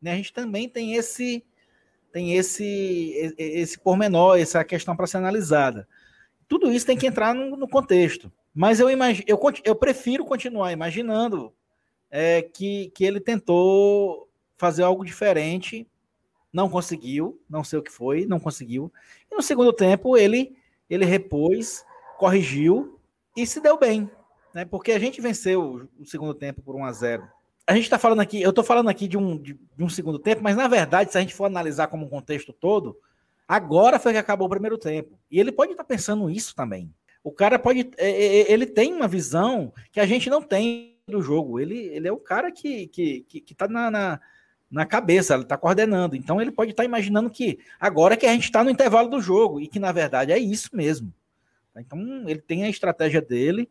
Né? 0.02 0.12
A 0.12 0.16
gente 0.16 0.34
também 0.34 0.70
tem 0.70 0.96
esse 0.96 1.44
tem 2.18 2.34
esse 2.34 3.36
esse 3.38 3.78
pormenor, 3.78 4.40
essa 4.40 4.64
questão 4.64 4.96
para 4.96 5.06
ser 5.06 5.18
analisada. 5.18 5.88
Tudo 6.48 6.72
isso 6.72 6.84
tem 6.84 6.98
que 6.98 7.06
entrar 7.06 7.36
no, 7.36 7.56
no 7.56 7.68
contexto. 7.68 8.32
Mas 8.56 8.80
eu, 8.80 8.90
imagino, 8.90 9.24
eu, 9.28 9.40
eu 9.64 9.76
prefiro 9.76 10.26
continuar 10.26 10.72
imaginando 10.72 11.54
é, 12.10 12.42
que, 12.42 12.92
que 12.96 13.06
ele 13.06 13.20
tentou 13.20 14.28
fazer 14.56 14.82
algo 14.82 15.06
diferente, 15.06 15.88
não 16.52 16.68
conseguiu, 16.68 17.40
não 17.48 17.64
sei 17.64 17.78
o 17.78 17.84
que 17.84 17.92
foi, 17.92 18.26
não 18.26 18.40
conseguiu. 18.40 18.92
E 19.32 19.36
no 19.36 19.44
segundo 19.44 19.72
tempo 19.72 20.18
ele 20.18 20.58
ele 20.90 21.06
repôs, 21.06 21.86
corrigiu 22.18 23.00
e 23.36 23.46
se 23.46 23.62
deu 23.62 23.78
bem, 23.78 24.10
né? 24.56 24.66
Porque 24.66 24.92
a 24.92 24.98
gente 24.98 25.22
venceu 25.22 25.88
o 26.00 26.06
segundo 26.06 26.34
tempo 26.34 26.64
por 26.64 26.76
1 26.76 26.84
a 26.84 26.92
0 26.92 27.30
a 27.68 27.74
gente 27.74 27.84
está 27.84 28.00
falando 28.00 28.22
aqui, 28.22 28.42
eu 28.42 28.50
estou 28.52 28.64
falando 28.64 28.90
aqui 28.90 29.10
de 29.10 29.18
um, 29.18 29.38
de, 29.38 29.54
de, 29.54 29.84
um 29.84 29.90
segundo 29.90 30.18
tempo, 30.18 30.42
mas 30.42 30.56
na 30.56 30.70
verdade, 30.70 31.12
se 31.12 31.18
a 31.18 31.22
gente 31.22 31.36
for 31.36 31.46
analisar 31.46 31.88
como 31.88 32.06
um 32.06 32.10
contexto 32.10 32.54
todo, 32.54 32.98
agora 33.46 34.00
foi 34.00 34.14
que 34.14 34.18
acabou 34.18 34.48
o 34.48 34.50
primeiro 34.50 34.78
tempo. 34.78 35.20
E 35.30 35.38
ele 35.38 35.52
pode 35.52 35.72
estar 35.72 35.84
tá 35.84 35.88
pensando 35.88 36.30
isso 36.30 36.56
também. 36.56 36.90
O 37.22 37.32
cara 37.32 37.60
pode. 37.60 37.92
É, 37.98 38.10
é, 38.10 38.42
é, 38.42 38.52
ele 38.54 38.66
tem 38.66 38.94
uma 38.94 39.08
visão 39.08 39.74
que 39.92 40.00
a 40.00 40.06
gente 40.06 40.30
não 40.30 40.42
tem 40.42 40.98
do 41.10 41.22
jogo. 41.22 41.60
Ele, 41.60 41.78
ele 41.78 42.08
é 42.08 42.12
o 42.12 42.18
cara 42.18 42.54
que, 42.54 42.88
que, 42.88 43.26
que, 43.28 43.42
que 43.42 43.54
tá 43.54 43.68
na, 43.68 43.92
na, 43.92 44.22
na 44.72 44.86
cabeça, 44.86 45.34
ele 45.34 45.44
está 45.44 45.58
coordenando. 45.58 46.16
Então 46.16 46.42
ele 46.42 46.52
pode 46.52 46.72
estar 46.72 46.84
tá 46.84 46.88
imaginando 46.88 47.30
que 47.30 47.60
agora 47.78 48.16
que 48.16 48.26
a 48.26 48.32
gente 48.32 48.46
está 48.46 48.64
no 48.64 48.70
intervalo 48.70 49.10
do 49.10 49.20
jogo, 49.20 49.60
e 49.60 49.68
que 49.68 49.78
na 49.78 49.92
verdade 49.92 50.32
é 50.32 50.40
isso 50.40 50.70
mesmo. 50.74 51.14
Então 51.76 52.00
ele 52.30 52.40
tem 52.40 52.64
a 52.64 52.70
estratégia 52.70 53.22
dele 53.22 53.70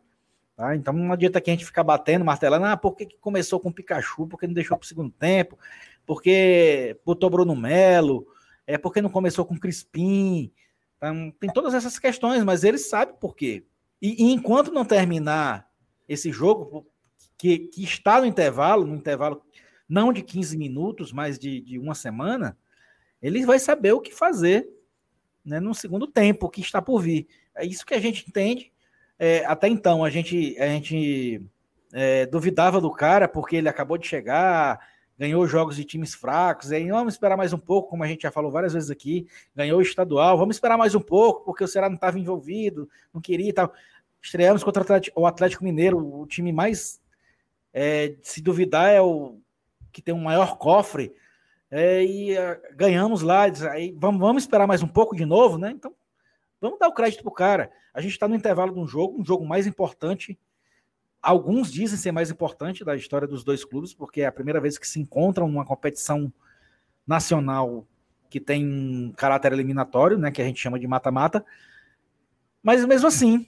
Tá? 0.56 0.74
Então 0.74 0.94
não 0.94 1.12
adianta 1.12 1.40
que 1.40 1.50
a 1.50 1.52
gente 1.52 1.66
ficar 1.66 1.84
batendo, 1.84 2.24
martelando, 2.24 2.64
ah, 2.64 2.76
por 2.76 2.96
que, 2.96 3.06
começou 3.20 3.60
com 3.60 3.68
o 3.68 3.72
Pikachu, 3.72 4.26
por 4.26 4.40
que 4.40 4.46
não 4.46 4.54
deixou 4.54 4.76
para 4.76 4.84
o 4.84 4.88
segundo 4.88 5.10
tempo, 5.10 5.58
porque 6.06 6.98
botou 7.04 7.28
Bruno 7.28 7.54
Melo, 7.54 8.26
é 8.66 8.78
porque 8.78 9.02
não 9.02 9.10
começou 9.10 9.44
com 9.44 9.58
Crispim. 9.58 10.50
Então, 10.96 11.30
tem 11.38 11.50
todas 11.52 11.74
essas 11.74 11.98
questões, 11.98 12.42
mas 12.42 12.64
ele 12.64 12.78
sabe 12.78 13.12
por 13.20 13.36
quê. 13.36 13.66
E, 14.00 14.24
e 14.24 14.32
enquanto 14.32 14.72
não 14.72 14.84
terminar 14.84 15.70
esse 16.08 16.32
jogo, 16.32 16.86
que, 17.36 17.58
que, 17.58 17.84
está 17.84 18.20
no 18.20 18.26
intervalo, 18.26 18.86
no 18.86 18.94
intervalo 18.94 19.42
não 19.86 20.12
de 20.12 20.22
15 20.22 20.56
minutos, 20.56 21.12
mas 21.12 21.38
de, 21.38 21.60
de 21.60 21.78
uma 21.78 21.94
semana, 21.94 22.56
ele 23.20 23.44
vai 23.44 23.58
saber 23.58 23.92
o 23.92 24.00
que 24.00 24.12
fazer 24.12 24.66
né, 25.44 25.60
no 25.60 25.74
segundo 25.74 26.06
tempo, 26.06 26.48
que 26.48 26.62
está 26.62 26.80
por 26.80 27.00
vir. 27.00 27.28
É 27.54 27.64
isso 27.64 27.84
que 27.84 27.94
a 27.94 28.00
gente 28.00 28.24
entende 28.26 28.72
é, 29.18 29.44
até 29.46 29.68
então 29.68 30.04
a 30.04 30.10
gente, 30.10 30.56
a 30.58 30.66
gente 30.68 31.42
é, 31.92 32.26
duvidava 32.26 32.80
do 32.80 32.90
cara 32.90 33.26
porque 33.26 33.56
ele 33.56 33.68
acabou 33.68 33.96
de 33.96 34.06
chegar, 34.06 34.78
ganhou 35.18 35.46
jogos 35.46 35.76
de 35.76 35.84
times 35.84 36.14
fracos, 36.14 36.70
aí 36.70 36.88
vamos 36.88 37.14
esperar 37.14 37.36
mais 37.36 37.52
um 37.52 37.58
pouco, 37.58 37.88
como 37.88 38.04
a 38.04 38.06
gente 38.06 38.22
já 38.22 38.30
falou 38.30 38.50
várias 38.50 38.74
vezes 38.74 38.90
aqui, 38.90 39.26
ganhou 39.54 39.78
o 39.78 39.82
estadual, 39.82 40.36
vamos 40.36 40.56
esperar 40.56 40.76
mais 40.76 40.94
um 40.94 41.00
pouco, 41.00 41.44
porque 41.44 41.64
o 41.64 41.68
Ceará 41.68 41.88
não 41.88 41.96
estava 41.96 42.18
envolvido, 42.18 42.88
não 43.12 43.20
queria 43.20 43.48
e 43.48 43.52
tal. 43.52 43.72
Estreamos 44.20 44.62
contra 44.62 44.84
o 45.14 45.26
Atlético 45.26 45.64
Mineiro, 45.64 45.98
o 45.98 46.26
time 46.26 46.52
mais, 46.52 47.00
é, 47.72 48.14
se 48.22 48.42
duvidar, 48.42 48.90
é 48.90 49.00
o 49.00 49.38
que 49.92 50.02
tem 50.02 50.14
o 50.14 50.18
maior 50.18 50.58
cofre, 50.58 51.14
é, 51.70 52.04
e 52.04 52.32
uh, 52.32 52.60
ganhamos 52.74 53.22
lá, 53.22 53.44
aí 53.72 53.94
vamos, 53.96 54.20
vamos 54.20 54.42
esperar 54.42 54.66
mais 54.66 54.82
um 54.82 54.88
pouco 54.88 55.16
de 55.16 55.24
novo, 55.24 55.58
né? 55.58 55.72
Então, 55.74 55.92
vamos 56.66 56.78
dar 56.78 56.88
o 56.88 56.92
crédito 56.92 57.22
pro 57.22 57.30
cara. 57.30 57.70
A 57.94 58.00
gente 58.00 58.12
está 58.12 58.28
no 58.28 58.34
intervalo 58.34 58.72
de 58.72 58.78
um 58.78 58.86
jogo, 58.86 59.20
um 59.20 59.24
jogo 59.24 59.46
mais 59.46 59.66
importante. 59.66 60.38
Alguns 61.22 61.72
dizem 61.72 61.98
ser 61.98 62.12
mais 62.12 62.30
importante 62.30 62.84
da 62.84 62.94
história 62.94 63.26
dos 63.26 63.42
dois 63.42 63.64
clubes, 63.64 63.94
porque 63.94 64.20
é 64.20 64.26
a 64.26 64.32
primeira 64.32 64.60
vez 64.60 64.78
que 64.78 64.86
se 64.86 65.00
encontram 65.00 65.48
numa 65.48 65.64
competição 65.64 66.32
nacional 67.06 67.86
que 68.28 68.40
tem 68.40 69.12
caráter 69.16 69.52
eliminatório, 69.52 70.18
né, 70.18 70.30
que 70.30 70.42
a 70.42 70.44
gente 70.44 70.60
chama 70.60 70.78
de 70.78 70.86
mata-mata. 70.86 71.44
Mas 72.62 72.84
mesmo 72.84 73.06
assim, 73.06 73.46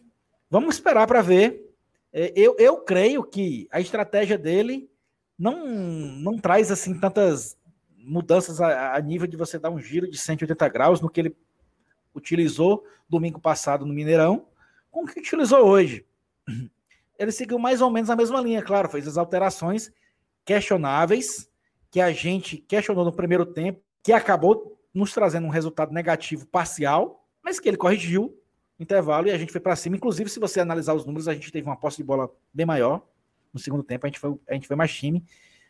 vamos 0.48 0.76
esperar 0.76 1.06
para 1.06 1.20
ver. 1.20 1.74
É, 2.12 2.32
eu, 2.36 2.56
eu 2.58 2.78
creio 2.78 3.24
que 3.24 3.68
a 3.70 3.80
estratégia 3.80 4.38
dele 4.38 4.90
não, 5.38 5.66
não 5.66 6.38
traz 6.38 6.70
assim 6.70 6.98
tantas 6.98 7.56
mudanças 7.96 8.60
a, 8.60 8.94
a 8.94 9.00
nível 9.00 9.26
de 9.26 9.36
você 9.36 9.58
dar 9.58 9.70
um 9.70 9.78
giro 9.78 10.10
de 10.10 10.16
180 10.16 10.68
graus 10.68 11.00
no 11.00 11.10
que 11.10 11.20
ele 11.20 11.36
utilizou 12.18 12.84
domingo 13.08 13.40
passado 13.40 13.86
no 13.86 13.94
Mineirão, 13.94 14.46
com 14.90 15.04
o 15.04 15.06
que 15.06 15.20
utilizou 15.20 15.66
hoje. 15.66 16.04
Ele 17.18 17.32
seguiu 17.32 17.58
mais 17.58 17.80
ou 17.80 17.90
menos 17.90 18.10
a 18.10 18.16
mesma 18.16 18.40
linha, 18.40 18.62
claro, 18.62 18.88
fez 18.88 19.08
as 19.08 19.16
alterações 19.16 19.90
questionáveis 20.44 21.50
que 21.90 22.00
a 22.00 22.12
gente 22.12 22.58
questionou 22.58 23.04
no 23.04 23.12
primeiro 23.12 23.46
tempo, 23.46 23.80
que 24.02 24.12
acabou 24.12 24.78
nos 24.92 25.12
trazendo 25.12 25.46
um 25.46 25.50
resultado 25.50 25.92
negativo 25.92 26.46
parcial, 26.46 27.26
mas 27.42 27.58
que 27.58 27.68
ele 27.68 27.76
corrigiu 27.76 28.36
no 28.78 28.82
intervalo 28.82 29.28
e 29.28 29.30
a 29.30 29.38
gente 29.38 29.52
foi 29.52 29.60
para 29.60 29.74
cima. 29.74 29.96
Inclusive, 29.96 30.30
se 30.30 30.38
você 30.38 30.60
analisar 30.60 30.94
os 30.94 31.04
números, 31.04 31.28
a 31.28 31.34
gente 31.34 31.50
teve 31.50 31.66
uma 31.66 31.76
posse 31.76 31.96
de 31.96 32.04
bola 32.04 32.30
bem 32.52 32.66
maior 32.66 33.02
no 33.52 33.58
segundo 33.58 33.82
tempo, 33.82 34.06
a 34.06 34.08
gente 34.08 34.20
foi, 34.20 34.38
a 34.48 34.54
gente 34.54 34.66
foi 34.66 34.76
mais 34.76 34.94
time. 34.94 35.24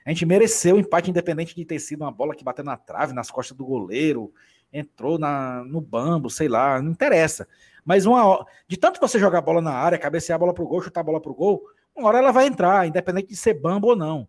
A 0.04 0.11
gente 0.11 0.24
mereceu 0.24 0.76
o 0.76 0.78
empate, 0.78 1.11
independente 1.11 1.54
de 1.54 1.64
ter 1.64 1.78
sido 1.78 2.02
uma 2.02 2.11
bola 2.11 2.34
que 2.34 2.42
bateu 2.42 2.64
na 2.64 2.76
trave, 2.76 3.12
nas 3.12 3.30
costas 3.30 3.56
do 3.56 3.64
goleiro, 3.64 4.32
entrou 4.72 5.18
na, 5.18 5.64
no 5.64 5.81
bambo, 5.81 6.28
sei 6.31 6.48
lá, 6.48 6.81
não 6.81 6.90
interessa. 6.90 7.46
Mas 7.85 8.07
uma 8.07 8.46
de 8.66 8.76
tanto 8.76 9.00
você 9.00 9.18
jogar 9.18 9.38
a 9.38 9.42
bola 9.42 9.62
na 9.62 9.72
área, 9.72 9.98
cabecear 9.98 10.37
a 10.37 10.38
bola 10.38 10.54
pro 10.54 10.66
gol, 10.66 10.83
chutar 10.83 11.00
a 11.00 11.04
bola 11.04 11.20
pro 11.20 11.35
gol, 11.35 11.62
uma 11.94 12.09
hora 12.09 12.18
ela 12.18 12.33
vai 12.33 12.46
entrar, 12.46 12.87
independente 12.87 13.28
de 13.28 13.37
ser 13.37 13.54
bambo 13.54 13.88
ou 13.88 13.96
não. 13.96 14.28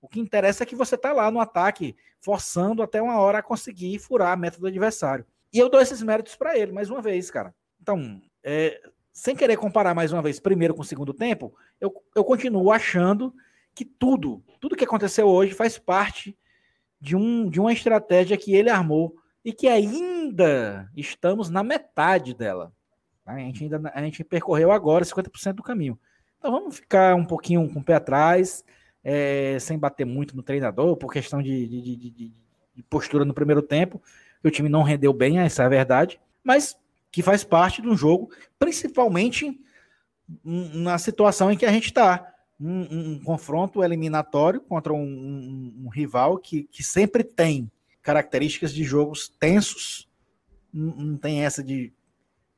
O 0.00 0.08
que 0.08 0.20
interessa 0.20 0.62
é 0.62 0.66
que 0.66 0.74
você 0.74 0.96
tá 0.96 1.12
lá 1.12 1.30
no 1.30 1.40
ataque, 1.40 1.94
forçando 2.20 2.82
até 2.82 3.02
uma 3.02 3.18
hora 3.18 3.38
a 3.38 3.42
conseguir 3.42 3.98
furar 3.98 4.32
a 4.32 4.36
meta 4.36 4.58
do 4.58 4.66
adversário. 4.66 5.26
E 5.52 5.58
eu 5.58 5.68
dou 5.68 5.80
esses 5.80 6.02
méritos 6.02 6.36
para 6.36 6.56
ele, 6.56 6.72
mais 6.72 6.88
uma 6.88 7.02
vez, 7.02 7.30
cara. 7.30 7.54
Então, 7.80 8.22
é, 8.42 8.80
sem 9.12 9.36
querer 9.36 9.56
comparar 9.56 9.94
mais 9.94 10.12
uma 10.12 10.22
vez 10.22 10.40
primeiro 10.40 10.74
com 10.74 10.82
o 10.82 10.84
segundo 10.84 11.12
tempo, 11.12 11.54
eu, 11.80 11.92
eu 12.14 12.24
continuo 12.24 12.70
achando 12.70 13.34
que 13.74 13.84
tudo, 13.84 14.42
tudo 14.60 14.76
que 14.76 14.84
aconteceu 14.84 15.26
hoje 15.26 15.52
faz 15.52 15.78
parte 15.78 16.36
de, 17.00 17.16
um, 17.16 17.48
de 17.48 17.60
uma 17.60 17.72
estratégia 17.72 18.36
que 18.36 18.54
ele 18.54 18.70
armou 18.70 19.14
e 19.44 19.52
que 19.52 19.68
ainda 19.68 20.90
estamos 20.96 21.48
na 21.48 21.62
metade 21.62 22.34
dela. 22.34 22.72
A 23.24 23.38
gente 23.38 23.64
ainda 23.64 23.92
a 23.94 24.02
gente 24.02 24.24
percorreu 24.24 24.72
agora 24.72 25.04
50% 25.04 25.54
do 25.54 25.62
caminho. 25.62 25.98
Então 26.38 26.50
vamos 26.50 26.76
ficar 26.76 27.14
um 27.14 27.24
pouquinho 27.24 27.68
com 27.72 27.80
o 27.80 27.84
pé 27.84 27.94
atrás, 27.94 28.64
é, 29.04 29.58
sem 29.60 29.78
bater 29.78 30.04
muito 30.04 30.36
no 30.36 30.42
treinador, 30.42 30.96
por 30.96 31.12
questão 31.12 31.42
de, 31.42 31.66
de, 31.66 31.96
de, 31.96 32.10
de, 32.10 32.32
postura 32.88 33.24
no 33.24 33.34
primeiro 33.34 33.62
tempo. 33.62 34.02
O 34.42 34.50
time 34.50 34.68
não 34.68 34.82
rendeu 34.82 35.12
bem, 35.12 35.38
essa 35.38 35.62
é 35.62 35.66
a 35.66 35.68
verdade, 35.68 36.18
mas 36.42 36.76
que 37.12 37.22
faz 37.22 37.44
parte 37.44 37.82
de 37.82 37.88
um 37.88 37.96
jogo, 37.96 38.30
principalmente 38.58 39.60
na 40.42 40.96
situação 40.96 41.50
em 41.50 41.56
que 41.56 41.66
a 41.66 41.72
gente 41.72 41.86
está. 41.86 42.26
Um, 42.58 42.82
um, 42.82 43.12
um, 43.12 43.20
confronto 43.20 43.82
eliminatório 43.82 44.60
contra 44.60 44.92
um, 44.92 45.74
um 45.84 45.88
rival 45.88 46.36
que, 46.36 46.64
que 46.64 46.82
sempre 46.82 47.24
tem 47.24 47.70
características 48.02 48.72
de 48.72 48.84
jogos 48.84 49.28
tensos, 49.28 50.08
não, 50.72 50.94
não 50.96 51.16
tem 51.16 51.44
essa 51.44 51.62
de, 51.62 51.92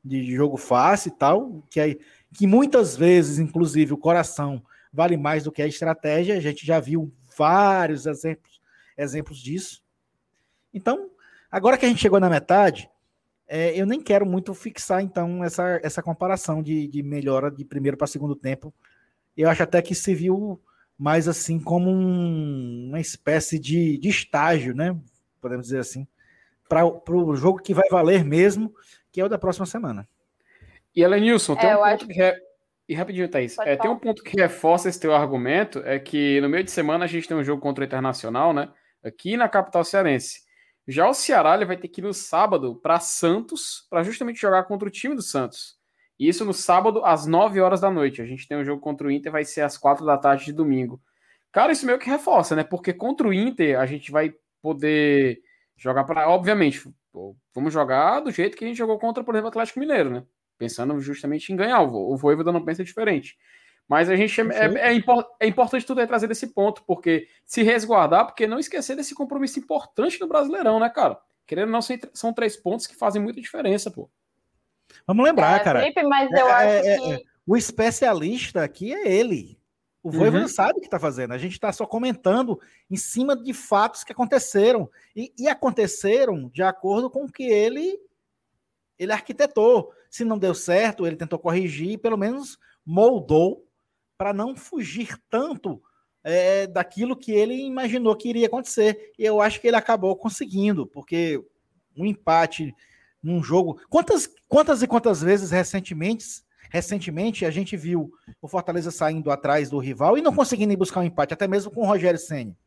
de 0.03 0.35
jogo 0.35 0.57
fácil 0.57 1.09
e 1.09 1.17
tal, 1.17 1.63
que, 1.69 1.79
é, 1.79 1.97
que 2.33 2.47
muitas 2.47 2.95
vezes, 2.95 3.39
inclusive, 3.39 3.93
o 3.93 3.97
coração 3.97 4.63
vale 4.91 5.17
mais 5.17 5.43
do 5.43 5.51
que 5.51 5.61
a 5.61 5.67
estratégia, 5.67 6.37
a 6.37 6.39
gente 6.39 6.65
já 6.65 6.79
viu 6.79 7.11
vários 7.35 8.05
exemplos, 8.05 8.61
exemplos 8.97 9.39
disso. 9.39 9.83
Então, 10.73 11.09
agora 11.51 11.77
que 11.77 11.85
a 11.85 11.89
gente 11.89 12.01
chegou 12.01 12.19
na 12.19 12.29
metade, 12.29 12.89
é, 13.47 13.79
eu 13.79 13.85
nem 13.85 14.01
quero 14.01 14.25
muito 14.25 14.53
fixar, 14.53 15.01
então, 15.01 15.43
essa, 15.43 15.79
essa 15.83 16.01
comparação 16.01 16.61
de, 16.61 16.87
de 16.87 17.03
melhora 17.03 17.51
de 17.51 17.65
primeiro 17.65 17.97
para 17.97 18.07
segundo 18.07 18.35
tempo. 18.35 18.73
Eu 19.35 19.49
acho 19.49 19.63
até 19.63 19.81
que 19.81 19.95
se 19.95 20.13
viu 20.13 20.61
mais 20.97 21.27
assim 21.27 21.59
como 21.59 21.89
um, 21.89 22.87
uma 22.89 22.99
espécie 22.99 23.57
de, 23.59 23.97
de 23.97 24.09
estágio, 24.09 24.75
né? 24.75 24.95
Podemos 25.43 25.67
dizer 25.67 25.79
assim, 25.79 26.07
para 26.67 26.85
o 26.85 27.35
jogo 27.35 27.61
que 27.61 27.73
vai 27.73 27.87
valer 27.91 28.23
mesmo, 28.23 28.73
que 29.11 29.21
é 29.21 29.25
o 29.25 29.29
da 29.29 29.37
próxima 29.37 29.65
semana. 29.65 30.07
E 30.95 31.01
Elenilson, 31.03 31.55
tem 31.55 31.69
é, 31.69 31.75
um 31.75 31.79
ponto 31.79 31.93
acho... 31.93 32.07
que. 32.07 32.13
Re... 32.13 32.33
E 32.87 32.95
rapidinho, 32.95 33.29
Thaís. 33.29 33.57
É, 33.59 33.77
tem 33.77 33.89
um 33.89 33.97
ponto 33.97 34.23
que 34.23 34.35
reforça 34.39 34.89
esse 34.89 34.99
teu 34.99 35.15
argumento: 35.15 35.81
é 35.85 35.99
que 35.99 36.41
no 36.41 36.49
meio 36.49 36.63
de 36.63 36.71
semana 36.71 37.05
a 37.05 37.07
gente 37.07 37.27
tem 37.27 37.37
um 37.37 37.43
jogo 37.43 37.61
contra 37.61 37.83
o 37.83 37.85
Internacional, 37.85 38.53
né? 38.53 38.69
Aqui 39.03 39.37
na 39.37 39.47
capital 39.47 39.83
cearense. 39.83 40.41
Já 40.87 41.07
o 41.07 41.13
Ceará 41.13 41.55
ele 41.55 41.65
vai 41.65 41.77
ter 41.77 41.87
que 41.87 42.01
ir 42.01 42.03
no 42.03 42.13
sábado 42.13 42.75
para 42.75 42.99
Santos, 42.99 43.87
para 43.89 44.03
justamente 44.03 44.41
jogar 44.41 44.63
contra 44.63 44.87
o 44.87 44.91
time 44.91 45.15
do 45.15 45.21
Santos. 45.21 45.77
E 46.19 46.27
isso 46.27 46.43
no 46.43 46.53
sábado, 46.53 47.03
às 47.05 47.25
9 47.25 47.59
horas 47.61 47.79
da 47.79 47.89
noite. 47.89 48.21
A 48.21 48.25
gente 48.25 48.47
tem 48.47 48.57
um 48.57 48.65
jogo 48.65 48.81
contra 48.81 49.07
o 49.07 49.11
Inter, 49.11 49.31
vai 49.31 49.45
ser 49.45 49.61
às 49.61 49.77
4 49.77 50.05
da 50.05 50.17
tarde 50.17 50.45
de 50.45 50.53
domingo. 50.53 51.01
Cara, 51.51 51.71
isso 51.71 51.85
meio 51.85 51.99
que 51.99 52.09
reforça, 52.09 52.55
né? 52.55 52.63
Porque 52.63 52.91
contra 52.91 53.27
o 53.27 53.33
Inter 53.33 53.79
a 53.79 53.85
gente 53.85 54.11
vai 54.11 54.33
poder 54.63 55.41
jogar 55.75 56.05
para. 56.05 56.29
Obviamente, 56.29 56.89
vamos 57.53 57.73
jogar 57.73 58.21
do 58.21 58.31
jeito 58.31 58.55
que 58.55 58.63
a 58.63 58.67
gente 58.67 58.77
jogou 58.77 58.97
contra, 58.97 59.21
por 59.23 59.35
exemplo, 59.35 59.47
o 59.47 59.49
Atlético 59.49 59.81
Mineiro, 59.81 60.09
né? 60.09 60.23
Pensando 60.57 60.97
justamente 61.01 61.51
em 61.51 61.55
ganhar. 61.57 61.81
O 61.81 62.15
Voivoda 62.15 62.51
não 62.51 62.63
pensa 62.63 62.83
diferente. 62.83 63.37
Mas 63.87 64.09
a 64.09 64.15
gente 64.15 64.39
é, 64.39 64.45
é, 64.45 64.93
é, 64.93 65.03
é 65.41 65.47
importante 65.47 65.85
tudo 65.85 65.99
aí 65.99 66.07
trazer 66.07 66.27
desse 66.27 66.47
ponto, 66.47 66.81
porque 66.87 67.27
se 67.45 67.61
resguardar, 67.61 68.25
porque 68.25 68.47
não 68.47 68.57
esquecer 68.57 68.95
desse 68.95 69.13
compromisso 69.13 69.59
importante 69.59 70.21
no 70.21 70.27
Brasileirão, 70.27 70.79
né, 70.79 70.89
cara? 70.89 71.19
Querendo 71.45 71.65
ou 71.65 71.71
não, 71.73 71.81
são 72.13 72.31
três 72.31 72.55
pontos 72.55 72.87
que 72.87 72.95
fazem 72.95 73.21
muita 73.21 73.41
diferença, 73.41 73.91
pô. 73.91 74.09
Vamos 75.05 75.25
lembrar, 75.25 75.59
é, 75.59 75.63
cara. 75.63 75.81
Felipe, 75.81 76.03
mas 76.03 76.31
eu 76.31 76.47
é, 76.47 76.51
acho 76.51 76.87
é, 76.87 76.97
que... 77.17 77.25
O 77.45 77.57
especialista 77.57 78.63
aqui 78.63 78.93
é 78.93 79.11
ele. 79.11 79.59
O 80.03 80.11
Voivoda 80.11 80.41
uhum. 80.41 80.47
sabe 80.49 80.73
o 80.77 80.81
que 80.81 80.87
está 80.87 80.99
fazendo. 80.99 81.31
A 81.31 81.37
gente 81.37 81.53
está 81.53 81.71
só 81.71 81.85
comentando 81.85 82.59
em 82.91 82.97
cima 82.97 83.37
de 83.37 83.53
fatos 83.53 84.03
que 84.03 84.11
aconteceram. 84.11 84.89
E, 85.15 85.33
e, 85.39 85.47
aconteceram 85.47 86.49
de 86.49 86.61
acordo 86.61 87.09
com 87.09 87.23
o 87.23 87.31
que 87.31 87.43
ele, 87.43 87.97
ele 88.99 89.13
arquitetou. 89.13 89.93
Se 90.09 90.25
não 90.25 90.37
deu 90.37 90.53
certo, 90.53 91.07
ele 91.07 91.15
tentou 91.15 91.39
corrigir, 91.39 91.99
pelo 91.99 92.17
menos 92.17 92.59
moldou 92.85 93.65
para 94.17 94.33
não 94.33 94.57
fugir 94.57 95.17
tanto 95.29 95.81
é, 96.21 96.67
daquilo 96.67 97.15
que 97.15 97.31
ele 97.31 97.55
imaginou 97.55 98.15
que 98.15 98.27
iria 98.27 98.47
acontecer. 98.47 99.13
E 99.17 99.23
eu 99.23 99.41
acho 99.41 99.61
que 99.61 99.67
ele 99.67 99.77
acabou 99.77 100.17
conseguindo, 100.17 100.85
porque 100.85 101.41
um 101.95 102.05
empate 102.05 102.75
num 103.21 103.41
jogo. 103.41 103.79
Quantas, 103.89 104.29
quantas 104.49 104.81
e 104.83 104.87
quantas 104.87 105.21
vezes 105.21 105.49
recentemente, 105.49 106.43
recentemente 106.73 107.45
a 107.45 107.51
gente 107.51 107.77
viu 107.77 108.11
o 108.41 108.47
Fortaleza 108.47 108.89
saindo 108.89 109.29
atrás 109.29 109.69
do 109.69 109.77
rival 109.77 110.17
e 110.17 110.23
não 110.23 110.35
conseguindo 110.35 110.73
ir 110.73 110.75
buscar 110.75 111.01
um 111.01 111.03
empate, 111.03 111.31
até 111.31 111.47
mesmo 111.47 111.69
com 111.69 111.81
o 111.81 111.85
Rogério 111.85 112.17
Senni. 112.17 112.57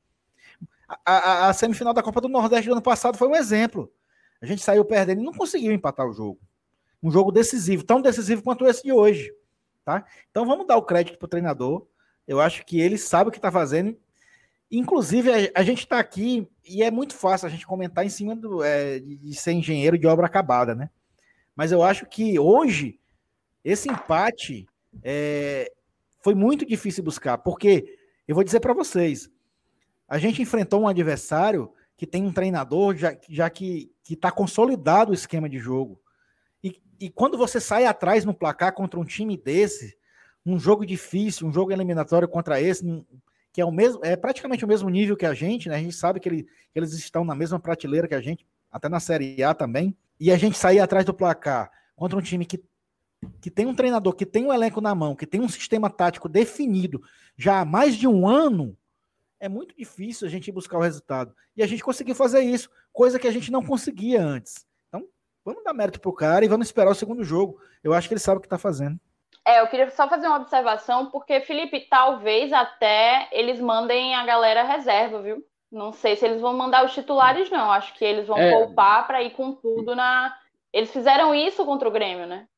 A, 0.89 0.97
a, 1.05 1.49
a, 1.49 1.53
semifinal 1.53 1.93
da 1.93 2.05
Copa 2.05 2.21
do 2.21 2.29
Nordeste 2.29 2.69
do 2.69 2.73
ano 2.75 2.83
passado 2.83 3.19
foi 3.19 3.27
um 3.27 3.35
exemplo. 3.35 3.93
A 4.41 4.47
gente 4.47 4.63
saiu 4.63 4.85
perdendo 4.85 5.23
e 5.23 5.25
não 5.25 5.33
conseguiu 5.33 5.73
empatar 5.73 6.07
o 6.07 6.13
jogo. 6.13 6.39
Um 7.03 7.11
jogo 7.11 7.33
decisivo, 7.33 7.83
tão 7.83 8.01
decisivo 8.01 8.45
quanto 8.45 8.65
esse 8.65 8.85
de 8.85 8.93
hoje. 8.93 9.35
Tá? 9.85 10.05
Então 10.31 10.47
vamos 10.47 10.69
dar 10.69 10.77
o 10.77 10.83
crédito 10.83 11.19
para 11.19 11.27
o 11.27 11.29
treinador. 11.29 11.85
Eu 12.29 12.41
acho 12.41 12.65
que 12.65 12.81
ele 12.81 12.97
sabe 12.97 13.31
o 13.31 13.33
que 13.33 13.39
está 13.39 13.51
fazendo. 13.51 13.99
Inclusive, 14.71 15.33
a, 15.33 15.51
a 15.61 15.63
gente 15.65 15.81
está 15.81 15.99
aqui 15.99 16.49
e 16.65 16.81
é 16.81 16.93
muito 16.93 17.15
fácil 17.17 17.49
a 17.49 17.51
gente 17.51 17.67
comentar 17.67 18.07
em 18.07 18.11
cima 18.11 18.37
do, 18.37 18.63
é, 18.63 19.01
de 19.01 19.35
ser 19.35 19.51
engenheiro 19.51 19.99
de 19.99 20.07
obra 20.07 20.27
acabada, 20.27 20.77
né? 20.77 20.91
Mas 21.57 21.73
eu 21.73 21.83
acho 21.83 22.07
que 22.07 22.39
hoje 22.39 23.01
esse 23.69 23.91
empate 23.91 24.67
é, 25.03 25.71
foi 26.23 26.35
muito 26.35 26.65
difícil 26.65 27.03
buscar, 27.03 27.39
porque 27.39 27.99
eu 28.27 28.35
vou 28.35 28.45
dizer 28.45 28.61
para 28.61 28.73
vocês, 28.73 29.31
a 30.09 30.19
gente 30.19 30.41
enfrentou 30.41 30.83
um 30.83 30.89
adversário 30.89 31.73
que 31.97 32.07
tem 32.07 32.25
um 32.25 32.33
treinador 32.33 32.97
já, 32.97 33.17
já 33.29 33.51
que 33.51 33.91
está 34.09 34.31
consolidado 34.31 35.11
o 35.11 35.15
esquema 35.15 35.49
de 35.49 35.59
jogo 35.59 36.01
e 37.01 37.11
quando 37.11 37.37
você 37.37 37.61
sai 37.61 37.85
atrás 37.85 38.25
no 38.25 38.35
placar 38.35 38.73
contra 38.73 38.99
um 38.99 39.05
time 39.05 39.37
desse, 39.37 39.97
um 40.45 40.59
jogo 40.59 40.87
difícil, 40.87 41.47
um 41.47 41.53
jogo 41.53 41.73
eliminatório 41.73 42.29
contra 42.29 42.61
esse, 42.61 42.85
que 43.53 43.61
é 43.61 43.65
o 43.65 43.73
mesmo, 43.73 44.01
é 44.03 44.17
praticamente 44.17 44.65
o 44.65 44.69
mesmo 44.69 44.89
nível 44.89 45.17
que 45.17 45.27
a 45.27 45.35
gente, 45.35 45.69
né? 45.69 45.77
A 45.77 45.79
gente 45.79 45.95
sabe 45.95 46.21
que, 46.21 46.29
ele, 46.29 46.43
que 46.45 46.79
eles 46.79 46.93
estão 46.93 47.25
na 47.25 47.35
mesma 47.35 47.59
prateleira 47.59 48.09
que 48.09 48.15
a 48.15 48.21
gente, 48.21 48.47
até 48.71 48.89
na 48.89 49.01
Série 49.01 49.43
A 49.43 49.55
também. 49.55 49.97
E 50.19 50.31
a 50.31 50.37
gente 50.37 50.57
sair 50.57 50.79
atrás 50.79 51.05
do 51.05 51.13
placar 51.13 51.71
contra 51.95 52.19
um 52.19 52.23
time 52.23 52.47
que, 52.47 52.63
que 53.41 53.51
tem 53.51 53.67
um 53.67 53.75
treinador, 53.75 54.15
que 54.15 54.27
tem 54.27 54.45
um 54.45 54.53
elenco 54.53 54.81
na 54.81 54.95
mão, 54.95 55.17
que 55.17 55.27
tem 55.27 55.41
um 55.41 55.49
sistema 55.49 55.91
tático 55.91 56.29
definido 56.29 57.03
já 57.37 57.61
há 57.61 57.65
mais 57.65 57.97
de 57.97 58.07
um 58.07 58.27
ano, 58.27 58.77
é 59.39 59.49
muito 59.49 59.77
difícil 59.77 60.27
a 60.27 60.31
gente 60.31 60.51
buscar 60.51 60.79
o 60.79 60.83
resultado. 60.83 61.35
E 61.57 61.63
a 61.63 61.67
gente 61.67 61.85
conseguiu 61.85 62.15
fazer 62.15 62.41
isso, 62.41 62.71
coisa 62.93 63.19
que 63.19 63.29
a 63.29 63.33
gente 63.33 63.51
não 63.51 63.65
conseguia 63.65 64.23
antes. 64.23 64.67
Vamos 65.47 65.63
dar 65.63 65.73
mérito 65.73 66.01
pro 66.01 66.13
cara 66.13 66.45
e 66.45 66.49
vamos 66.49 66.67
esperar 66.67 66.91
o 66.91 66.95
segundo 66.95 67.23
jogo. 67.23 67.61
Eu 67.85 67.95
acho 67.95 68.09
que 68.09 68.15
ele 68.15 68.21
sabe 68.21 68.39
o 68.39 68.41
que 68.41 68.49
tá 68.49 68.59
fazendo. 68.59 68.99
É, 69.47 69.61
eu 69.61 69.69
queria 69.69 69.89
só 69.93 70.09
fazer 70.09 70.27
uma 70.27 70.39
observação, 70.39 71.09
porque, 71.09 71.41
Felipe, 71.41 71.87
talvez 71.89 72.53
até 72.53 73.29
eles 73.31 73.61
mandem 73.61 74.17
a 74.17 74.27
galera 74.27 74.65
reserva, 74.65 75.23
viu? 75.23 75.41
Não 75.71 75.93
sei 75.93 76.17
se 76.17 76.25
eles 76.25 76.41
vão 76.41 76.53
mandar 76.53 76.85
os 76.85 76.93
titulares, 76.93 77.49
não. 77.49 77.71
Acho 77.71 77.95
que 77.95 78.05
eles 78.05 78.27
vão 78.27 78.37
é... 78.37 78.51
poupar 78.51 79.07
para 79.07 79.23
ir 79.23 79.35
com 79.35 79.53
tudo 79.53 79.95
na. 79.95 80.37
Eles 80.73 80.91
fizeram 80.91 81.33
isso 81.33 81.65
contra 81.65 81.89
o 81.89 81.93
Grêmio, 81.93 82.27
né? 82.27 82.49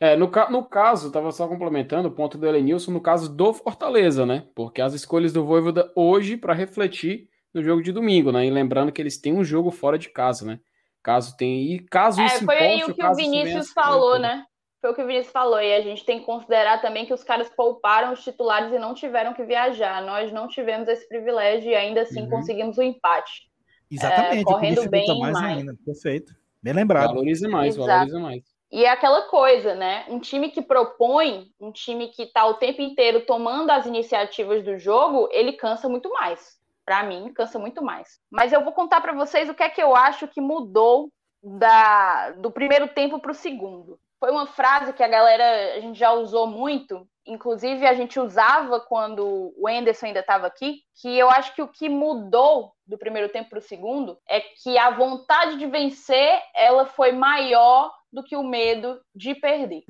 É, 0.00 0.16
no, 0.16 0.30
no 0.50 0.64
caso, 0.64 1.08
estava 1.08 1.30
só 1.30 1.46
complementando 1.46 2.08
o 2.08 2.12
ponto 2.12 2.36
do 2.36 2.46
Elenilson, 2.46 2.92
no 2.92 3.00
caso 3.00 3.34
do 3.34 3.52
Fortaleza, 3.52 4.26
né? 4.26 4.46
Porque 4.54 4.82
as 4.82 4.94
escolhas 4.94 5.32
do 5.32 5.44
Voivoda 5.44 5.90
hoje 5.94 6.36
para 6.36 6.52
refletir 6.52 7.28
no 7.52 7.62
jogo 7.62 7.82
de 7.82 7.92
domingo, 7.92 8.32
né? 8.32 8.44
E 8.44 8.50
lembrando 8.50 8.90
que 8.90 9.00
eles 9.00 9.16
têm 9.16 9.32
um 9.32 9.44
jogo 9.44 9.70
fora 9.70 9.96
de 9.96 10.08
casa, 10.08 10.44
né? 10.44 10.60
Caso 11.02 11.36
tenha. 11.36 11.76
E 11.76 11.78
caso 11.80 12.20
é, 12.20 12.26
isso 12.26 12.44
Foi 12.44 12.58
aí 12.58 12.82
o 12.82 12.92
que 12.92 13.04
o 13.04 13.14
Vinícius 13.14 13.72
falou, 13.72 14.18
né? 14.18 14.44
Foi 14.80 14.90
o 14.90 14.94
que 14.94 15.02
o 15.02 15.06
Vinícius 15.06 15.32
falou. 15.32 15.60
E 15.60 15.74
a 15.74 15.80
gente 15.80 16.04
tem 16.04 16.20
que 16.20 16.26
considerar 16.26 16.82
também 16.82 17.06
que 17.06 17.14
os 17.14 17.22
caras 17.22 17.48
pouparam 17.48 18.12
os 18.12 18.24
titulares 18.24 18.72
e 18.72 18.78
não 18.78 18.94
tiveram 18.94 19.32
que 19.32 19.44
viajar. 19.44 20.02
Nós 20.02 20.32
não 20.32 20.48
tivemos 20.48 20.88
esse 20.88 21.08
privilégio 21.08 21.70
e 21.70 21.74
ainda 21.74 22.02
assim 22.02 22.22
uhum. 22.22 22.30
conseguimos 22.30 22.78
o 22.78 22.80
um 22.80 22.84
empate. 22.84 23.50
Exatamente. 23.90 24.40
É, 24.40 24.44
correndo 24.44 24.90
bem 24.90 25.18
mais, 25.20 25.32
mais 25.32 25.58
ainda. 25.58 25.74
Perfeito. 25.84 26.34
Bem 26.62 26.72
lembrado. 26.72 27.08
Valoriza 27.08 27.48
mais, 27.48 27.76
Exato. 27.76 27.86
valoriza 27.86 28.18
mais. 28.18 28.53
E 28.74 28.84
é 28.84 28.90
aquela 28.90 29.22
coisa, 29.28 29.72
né? 29.72 30.04
Um 30.08 30.18
time 30.18 30.50
que 30.50 30.60
propõe, 30.60 31.46
um 31.60 31.70
time 31.70 32.08
que 32.08 32.24
está 32.24 32.44
o 32.44 32.54
tempo 32.54 32.82
inteiro 32.82 33.24
tomando 33.24 33.70
as 33.70 33.86
iniciativas 33.86 34.64
do 34.64 34.76
jogo, 34.76 35.28
ele 35.30 35.52
cansa 35.52 35.88
muito 35.88 36.10
mais 36.10 36.58
para 36.84 37.04
mim, 37.04 37.32
cansa 37.32 37.56
muito 37.56 37.80
mais. 37.80 38.18
Mas 38.28 38.52
eu 38.52 38.64
vou 38.64 38.72
contar 38.72 39.00
para 39.00 39.12
vocês 39.12 39.48
o 39.48 39.54
que 39.54 39.62
é 39.62 39.70
que 39.70 39.80
eu 39.80 39.94
acho 39.94 40.26
que 40.26 40.40
mudou 40.40 41.08
da, 41.40 42.32
do 42.32 42.50
primeiro 42.50 42.88
tempo 42.88 43.20
para 43.20 43.30
o 43.30 43.34
segundo. 43.34 43.96
Foi 44.18 44.32
uma 44.32 44.44
frase 44.44 44.92
que 44.92 45.04
a 45.04 45.08
galera 45.08 45.76
a 45.76 45.80
gente 45.80 45.96
já 45.96 46.10
usou 46.10 46.48
muito, 46.48 47.06
inclusive 47.24 47.86
a 47.86 47.94
gente 47.94 48.18
usava 48.18 48.80
quando 48.80 49.54
o 49.56 49.68
Enderson 49.68 50.06
ainda 50.06 50.18
estava 50.18 50.48
aqui, 50.48 50.80
que 51.00 51.16
eu 51.16 51.30
acho 51.30 51.54
que 51.54 51.62
o 51.62 51.68
que 51.68 51.88
mudou 51.88 52.72
do 52.84 52.98
primeiro 52.98 53.28
tempo 53.28 53.50
para 53.50 53.60
o 53.60 53.62
segundo 53.62 54.18
é 54.28 54.40
que 54.40 54.76
a 54.76 54.90
vontade 54.90 55.58
de 55.58 55.66
vencer 55.66 56.42
ela 56.56 56.86
foi 56.86 57.12
maior 57.12 57.92
do 58.14 58.22
que 58.22 58.36
o 58.36 58.44
medo 58.44 59.00
de 59.14 59.34
perder. 59.34 59.84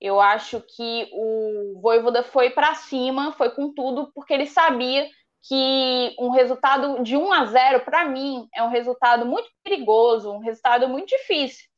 Eu 0.00 0.20
acho 0.20 0.60
que 0.60 1.08
o 1.12 1.80
Voivoda 1.80 2.22
foi 2.22 2.50
para 2.50 2.74
cima, 2.74 3.32
foi 3.32 3.50
com 3.50 3.72
tudo, 3.72 4.10
porque 4.12 4.34
ele 4.34 4.46
sabia 4.46 5.08
que 5.42 6.14
um 6.18 6.30
resultado 6.30 7.02
de 7.02 7.16
1 7.16 7.32
a 7.32 7.44
0 7.46 7.84
para 7.84 8.04
mim 8.04 8.48
é 8.54 8.62
um 8.62 8.68
resultado 8.68 9.24
muito 9.24 9.48
perigoso, 9.62 10.32
um 10.32 10.40
resultado 10.40 10.88
muito 10.88 11.08
difícil, 11.08 11.68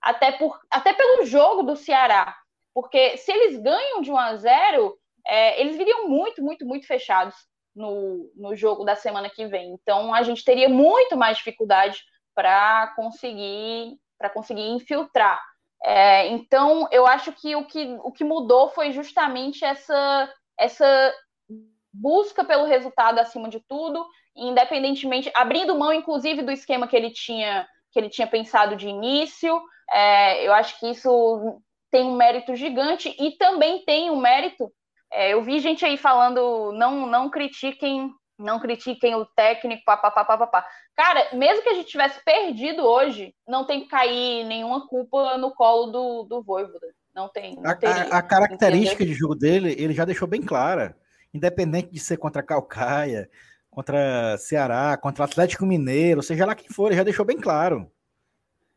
até 0.00 0.32
por 0.32 0.58
até 0.70 0.92
pelo 0.92 1.24
jogo 1.24 1.62
do 1.62 1.76
Ceará, 1.76 2.34
porque 2.74 3.16
se 3.18 3.30
eles 3.30 3.60
ganham 3.60 4.00
de 4.00 4.10
1 4.10 4.16
a 4.18 4.36
0, 4.36 4.98
é, 5.26 5.60
eles 5.60 5.76
viriam 5.76 6.08
muito, 6.08 6.42
muito, 6.42 6.66
muito 6.66 6.86
fechados 6.86 7.34
no, 7.76 8.30
no 8.34 8.56
jogo 8.56 8.84
da 8.84 8.96
semana 8.96 9.30
que 9.30 9.46
vem. 9.46 9.72
Então 9.72 10.12
a 10.14 10.22
gente 10.22 10.44
teria 10.44 10.68
muito 10.68 11.16
mais 11.16 11.36
dificuldade 11.36 12.02
para 12.34 12.88
conseguir 12.96 13.98
para 14.22 14.30
conseguir 14.30 14.68
infiltrar. 14.68 15.42
É, 15.84 16.28
então 16.28 16.88
eu 16.92 17.04
acho 17.08 17.32
que 17.32 17.56
o, 17.56 17.64
que 17.64 17.98
o 18.04 18.12
que 18.12 18.22
mudou 18.22 18.68
foi 18.68 18.92
justamente 18.92 19.64
essa 19.64 20.32
essa 20.56 21.12
busca 21.92 22.44
pelo 22.44 22.64
resultado 22.64 23.18
acima 23.18 23.48
de 23.48 23.60
tudo, 23.68 24.06
independentemente, 24.36 25.30
abrindo 25.34 25.76
mão, 25.76 25.92
inclusive, 25.92 26.40
do 26.40 26.52
esquema 26.52 26.86
que 26.86 26.96
ele 26.96 27.10
tinha, 27.10 27.66
que 27.90 27.98
ele 27.98 28.08
tinha 28.08 28.28
pensado 28.28 28.76
de 28.76 28.88
início. 28.88 29.60
É, 29.90 30.46
eu 30.46 30.54
acho 30.54 30.78
que 30.78 30.88
isso 30.88 31.60
tem 31.90 32.04
um 32.04 32.16
mérito 32.16 32.54
gigante 32.54 33.14
e 33.18 33.32
também 33.32 33.84
tem 33.84 34.08
um 34.08 34.16
mérito. 34.16 34.72
É, 35.12 35.34
eu 35.34 35.42
vi 35.42 35.58
gente 35.58 35.84
aí 35.84 35.96
falando, 35.96 36.72
não, 36.72 37.06
não 37.06 37.28
critiquem, 37.28 38.08
não 38.38 38.60
critiquem 38.60 39.14
o 39.14 39.24
técnico, 39.24 39.84
papapá, 39.84 40.24
papapá. 40.24 40.66
Cara, 40.96 41.34
mesmo 41.34 41.62
que 41.62 41.68
a 41.68 41.74
gente 41.74 41.88
tivesse 41.88 42.22
perdido 42.24 42.82
hoje, 42.82 43.34
não 43.46 43.64
tem 43.64 43.82
que 43.82 43.88
cair 43.88 44.44
nenhuma 44.44 44.86
culpa 44.88 45.36
no 45.38 45.52
colo 45.54 45.92
do, 45.92 46.22
do 46.24 46.42
Voivoda. 46.42 46.86
Não 47.14 47.28
tem. 47.28 47.56
Não 47.56 47.70
a, 47.70 48.18
a, 48.18 48.22
característica 48.22 49.02
entendeu? 49.02 49.14
de 49.14 49.20
jogo 49.20 49.34
dele, 49.34 49.76
ele 49.78 49.92
já 49.92 50.04
deixou 50.04 50.26
bem 50.26 50.40
clara 50.40 50.96
independente 51.32 51.90
de 51.90 51.98
ser 51.98 52.18
contra 52.18 52.42
Calcaia, 52.42 53.28
contra 53.70 54.36
Ceará, 54.36 54.96
contra 54.96 55.24
Atlético 55.24 55.64
Mineiro, 55.64 56.22
seja 56.22 56.44
lá 56.44 56.54
quem 56.54 56.68
for, 56.68 56.88
ele 56.88 56.96
já 56.96 57.02
deixou 57.02 57.24
bem 57.24 57.38
claro. 57.40 57.90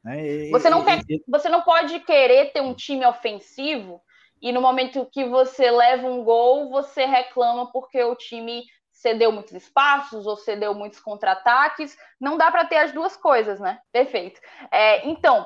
Né? 0.04 0.50
Você, 0.52 0.70
não 0.70 0.86
quer, 0.86 1.02
você 1.28 1.50
não 1.50 1.62
pode 1.64 2.00
querer 2.02 2.54
ter 2.54 2.62
um 2.62 2.74
time 2.74 3.06
ofensivo 3.06 4.02
e 4.42 4.52
no 4.52 4.62
momento 4.62 5.08
que 5.12 5.26
você 5.26 5.70
leva 5.72 6.08
um 6.08 6.24
gol, 6.24 6.70
você 6.70 7.06
reclama 7.06 7.72
porque 7.72 8.02
o 8.04 8.16
time 8.16 8.64
cedeu 9.06 9.32
muitos 9.32 9.54
espaços 9.54 10.26
ou 10.26 10.36
cedeu 10.36 10.74
muitos 10.74 11.00
contra-ataques. 11.00 11.96
Não 12.20 12.38
dá 12.38 12.50
para 12.50 12.66
ter 12.66 12.78
as 12.78 12.92
duas 12.92 13.16
coisas, 13.16 13.60
né? 13.60 13.78
Perfeito. 13.92 14.42
É, 14.72 15.08
então, 15.08 15.46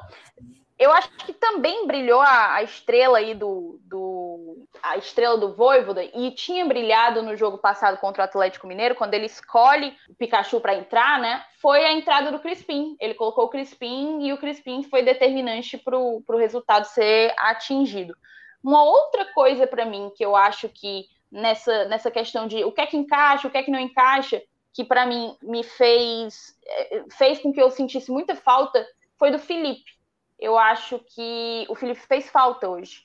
eu 0.77 0.93
acho 0.93 1.09
que 1.25 1.33
também 1.33 1.85
brilhou 1.85 2.21
a, 2.21 2.55
a, 2.55 2.63
estrela 2.63 3.17
aí 3.17 3.33
do, 3.33 3.81
do 3.83 4.65
a 4.81 4.95
estrela 4.95 5.37
do 5.37 5.53
Voivoda 5.53 6.01
e 6.01 6.31
tinha 6.31 6.65
brilhado 6.65 7.21
no 7.21 7.35
jogo 7.35 7.57
passado 7.57 7.97
contra 7.97 8.21
o 8.21 8.25
Atlético 8.25 8.65
Mineiro 8.65 8.95
quando 8.95 9.13
ele 9.13 9.25
escolhe 9.25 9.93
o 10.07 10.15
Pikachu 10.15 10.61
para 10.61 10.75
entrar, 10.75 11.19
né? 11.19 11.43
Foi 11.61 11.83
a 11.83 11.91
entrada 11.91 12.31
do 12.31 12.39
Crispim. 12.39 12.95
Ele 12.97 13.13
colocou 13.13 13.43
o 13.43 13.49
Crispim 13.49 14.25
e 14.25 14.31
o 14.31 14.37
Crispim 14.37 14.83
foi 14.83 15.03
determinante 15.03 15.77
para 15.77 15.97
o 15.97 16.23
resultado 16.37 16.85
ser 16.85 17.33
atingido. 17.37 18.15
Uma 18.63 18.83
outra 18.83 19.25
coisa 19.33 19.67
para 19.67 19.83
mim 19.83 20.09
que 20.15 20.23
eu 20.23 20.33
acho 20.33 20.69
que 20.69 21.07
nessa, 21.31 21.85
nessa 21.85 22.11
questão 22.11 22.47
de 22.47 22.63
o 22.63 22.71
que 22.71 22.81
é 22.81 22.85
que 22.85 22.97
encaixa, 22.97 23.47
o 23.47 23.51
que 23.51 23.57
é 23.57 23.63
que 23.63 23.71
não 23.71 23.79
encaixa, 23.79 24.41
que 24.73 24.83
para 24.83 25.05
mim 25.05 25.35
me 25.41 25.63
fez 25.63 26.55
eh, 26.65 27.03
fez 27.17 27.39
com 27.39 27.51
que 27.51 27.61
eu 27.61 27.69
sentisse 27.71 28.11
muita 28.11 28.35
falta 28.35 28.85
foi 29.17 29.31
do 29.31 29.39
Felipe 29.39 29.99
eu 30.39 30.57
acho 30.57 30.99
que 30.99 31.65
o 31.69 31.75
Felipe 31.75 31.99
fez 31.99 32.29
falta 32.29 32.67
hoje. 32.69 33.03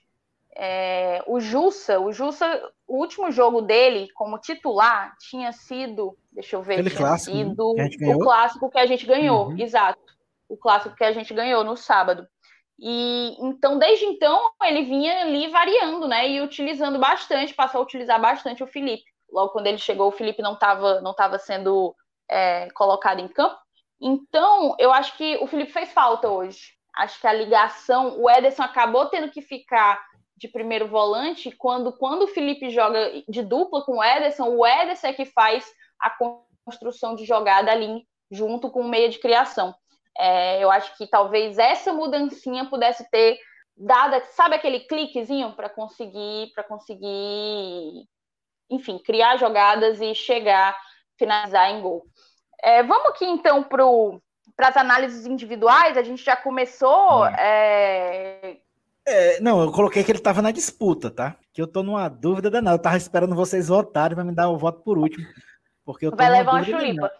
É, 0.56 1.20
o 1.26 1.40
Jussa, 1.40 1.98
o 1.98 2.12
Jussa, 2.12 2.46
o 2.86 2.98
último 2.98 3.32
jogo 3.32 3.60
dele 3.60 4.08
como 4.14 4.38
titular 4.38 5.16
tinha 5.18 5.50
sido, 5.50 6.16
deixa 6.30 6.54
eu 6.54 6.62
ver, 6.62 6.74
Aquele 6.74 6.90
tinha 6.90 7.00
clássico, 7.00 7.36
né? 7.36 7.44
sido 7.44 7.74
o 8.14 8.18
clássico 8.20 8.70
que 8.70 8.78
a 8.78 8.86
gente 8.86 9.04
ganhou, 9.04 9.48
uhum. 9.48 9.58
exato, 9.58 10.00
o 10.48 10.56
clássico 10.56 10.94
que 10.94 11.02
a 11.02 11.10
gente 11.10 11.34
ganhou 11.34 11.64
no 11.64 11.76
sábado. 11.76 12.28
E 12.78 13.36
então, 13.40 13.78
desde 13.78 14.04
então, 14.04 14.50
ele 14.62 14.82
vinha 14.82 15.22
ali 15.22 15.48
variando, 15.48 16.08
né? 16.08 16.28
E 16.28 16.40
utilizando 16.40 16.98
bastante, 16.98 17.54
passou 17.54 17.80
a 17.80 17.84
utilizar 17.84 18.20
bastante 18.20 18.62
o 18.62 18.66
Felipe. 18.66 19.04
Logo 19.30 19.52
quando 19.52 19.66
ele 19.66 19.78
chegou, 19.78 20.08
o 20.08 20.12
Felipe 20.12 20.42
não 20.42 20.54
estava 20.54 21.00
não 21.00 21.14
tava 21.14 21.38
sendo 21.38 21.94
é, 22.30 22.68
colocado 22.70 23.20
em 23.20 23.28
campo. 23.28 23.56
Então, 24.00 24.74
eu 24.78 24.92
acho 24.92 25.16
que 25.16 25.36
o 25.40 25.46
Felipe 25.46 25.72
fez 25.72 25.92
falta 25.92 26.28
hoje 26.28 26.74
acho 26.96 27.20
que 27.20 27.26
a 27.26 27.32
ligação, 27.32 28.20
o 28.20 28.30
Ederson 28.30 28.62
acabou 28.62 29.06
tendo 29.06 29.30
que 29.30 29.42
ficar 29.42 30.02
de 30.36 30.48
primeiro 30.48 30.88
volante 30.88 31.50
quando, 31.50 31.92
quando 31.92 32.22
o 32.22 32.28
Felipe 32.28 32.70
joga 32.70 33.22
de 33.28 33.42
dupla 33.42 33.84
com 33.84 33.98
o 33.98 34.04
Ederson, 34.04 34.48
o 34.48 34.66
Ederson 34.66 35.08
é 35.08 35.12
que 35.12 35.24
faz 35.24 35.64
a 36.00 36.10
construção 36.64 37.14
de 37.14 37.24
jogada 37.24 37.70
ali 37.70 38.06
junto 38.30 38.70
com 38.70 38.80
o 38.80 38.88
meia 38.88 39.08
de 39.08 39.18
criação. 39.18 39.74
É, 40.16 40.62
eu 40.62 40.70
acho 40.70 40.96
que 40.96 41.06
talvez 41.06 41.58
essa 41.58 41.92
mudancinha 41.92 42.64
pudesse 42.66 43.08
ter 43.10 43.38
dado, 43.76 44.22
sabe 44.32 44.54
aquele 44.54 44.80
cliquezinho 44.80 45.52
para 45.52 45.68
conseguir, 45.68 46.52
para 46.54 46.62
conseguir, 46.62 48.06
enfim, 48.70 48.98
criar 48.98 49.36
jogadas 49.36 50.00
e 50.00 50.14
chegar, 50.14 50.78
finalizar 51.18 51.70
em 51.70 51.80
gol. 51.80 52.04
É, 52.62 52.82
vamos 52.82 53.10
aqui 53.10 53.24
então 53.24 53.62
para 53.64 54.68
as 54.68 54.76
análises 54.76 55.26
individuais, 55.26 55.96
a 55.96 56.02
gente 56.02 56.24
já 56.24 56.36
começou. 56.36 57.26
É... 57.26 58.58
É, 59.06 59.38
não, 59.40 59.60
eu 59.62 59.70
coloquei 59.70 60.02
que 60.02 60.10
ele 60.10 60.18
estava 60.18 60.40
na 60.40 60.50
disputa, 60.50 61.10
tá? 61.10 61.36
Que 61.52 61.60
eu 61.60 61.66
tô 61.66 61.82
numa 61.82 62.08
dúvida 62.08 62.50
danada. 62.50 62.76
Eu 62.76 62.82
tava 62.82 62.96
esperando 62.96 63.34
vocês 63.34 63.68
votarem 63.68 64.14
para 64.14 64.24
me 64.24 64.34
dar 64.34 64.48
o 64.48 64.56
voto 64.56 64.80
por 64.82 64.96
último. 64.96 65.26
Porque 65.84 66.06
eu 66.06 66.10
tô 66.10 66.16
Vai 66.16 66.30
levar 66.30 66.52
uma 66.52 66.64
chulipa. 66.64 67.12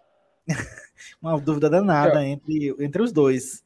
uma 1.21 1.39
dúvida 1.41 1.69
danada 1.71 2.25
é. 2.25 2.29
entre, 2.29 2.75
entre 2.79 3.03
os 3.03 3.13
dois. 3.13 3.65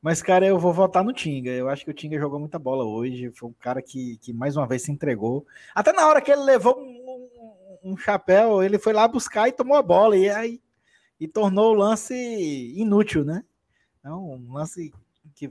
Mas, 0.00 0.22
cara, 0.22 0.46
eu 0.46 0.58
vou 0.58 0.72
votar 0.72 1.02
no 1.02 1.12
Tinga. 1.12 1.50
Eu 1.50 1.68
acho 1.68 1.84
que 1.84 1.90
o 1.90 1.94
Tinga 1.94 2.18
jogou 2.18 2.38
muita 2.38 2.58
bola 2.58 2.84
hoje. 2.84 3.30
Foi 3.32 3.48
um 3.48 3.54
cara 3.54 3.80
que, 3.80 4.18
que 4.18 4.32
mais 4.32 4.56
uma 4.56 4.66
vez 4.66 4.82
se 4.82 4.92
entregou. 4.92 5.46
Até 5.74 5.92
na 5.92 6.06
hora 6.06 6.20
que 6.20 6.30
ele 6.30 6.42
levou 6.42 6.78
um, 6.78 7.28
um, 7.82 7.92
um 7.92 7.96
chapéu, 7.96 8.62
ele 8.62 8.78
foi 8.78 8.92
lá 8.92 9.08
buscar 9.08 9.48
e 9.48 9.52
tomou 9.52 9.76
a 9.76 9.82
bola. 9.82 10.14
E 10.14 10.28
aí 10.28 10.60
e 11.18 11.28
tornou 11.28 11.72
o 11.72 11.78
lance 11.78 12.14
inútil, 12.76 13.24
né? 13.24 13.44
Então, 13.98 14.32
um 14.32 14.52
lance 14.52 14.92
que 15.34 15.50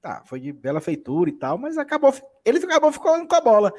tá, 0.00 0.22
foi 0.24 0.40
de 0.40 0.52
bela 0.52 0.80
feitura 0.80 1.28
e 1.28 1.34
tal, 1.34 1.58
mas 1.58 1.76
acabou, 1.76 2.14
ele 2.44 2.58
acabou 2.58 2.90
ficando 2.90 3.26
com 3.26 3.34
a 3.34 3.40
bola. 3.40 3.72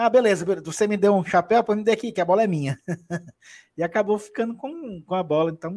Ah, 0.00 0.08
beleza, 0.08 0.46
você 0.64 0.86
me 0.86 0.96
deu 0.96 1.12
um 1.12 1.24
chapéu, 1.24 1.64
pode 1.64 1.80
me 1.80 1.84
dar 1.84 1.94
aqui, 1.94 2.12
que 2.12 2.20
a 2.20 2.24
bola 2.24 2.44
é 2.44 2.46
minha. 2.46 2.78
e 3.76 3.82
acabou 3.82 4.16
ficando 4.16 4.54
com, 4.54 5.02
com 5.02 5.14
a 5.16 5.24
bola, 5.24 5.50
então. 5.50 5.76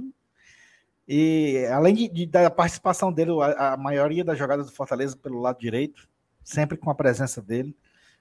E 1.08 1.66
além 1.72 1.96
de, 1.96 2.08
de 2.08 2.26
da 2.28 2.48
participação 2.52 3.12
dele, 3.12 3.32
a, 3.42 3.74
a, 3.74 3.78
maioria 3.78 4.24
das 4.24 4.38
jogadas 4.38 4.68
do 4.68 4.76
Fortaleza 4.76 5.18
pelo 5.18 5.40
lado 5.40 5.58
direito, 5.58 6.08
sempre 6.44 6.78
com 6.78 6.92
a 6.92 6.94
presença 6.94 7.42
dele. 7.42 7.76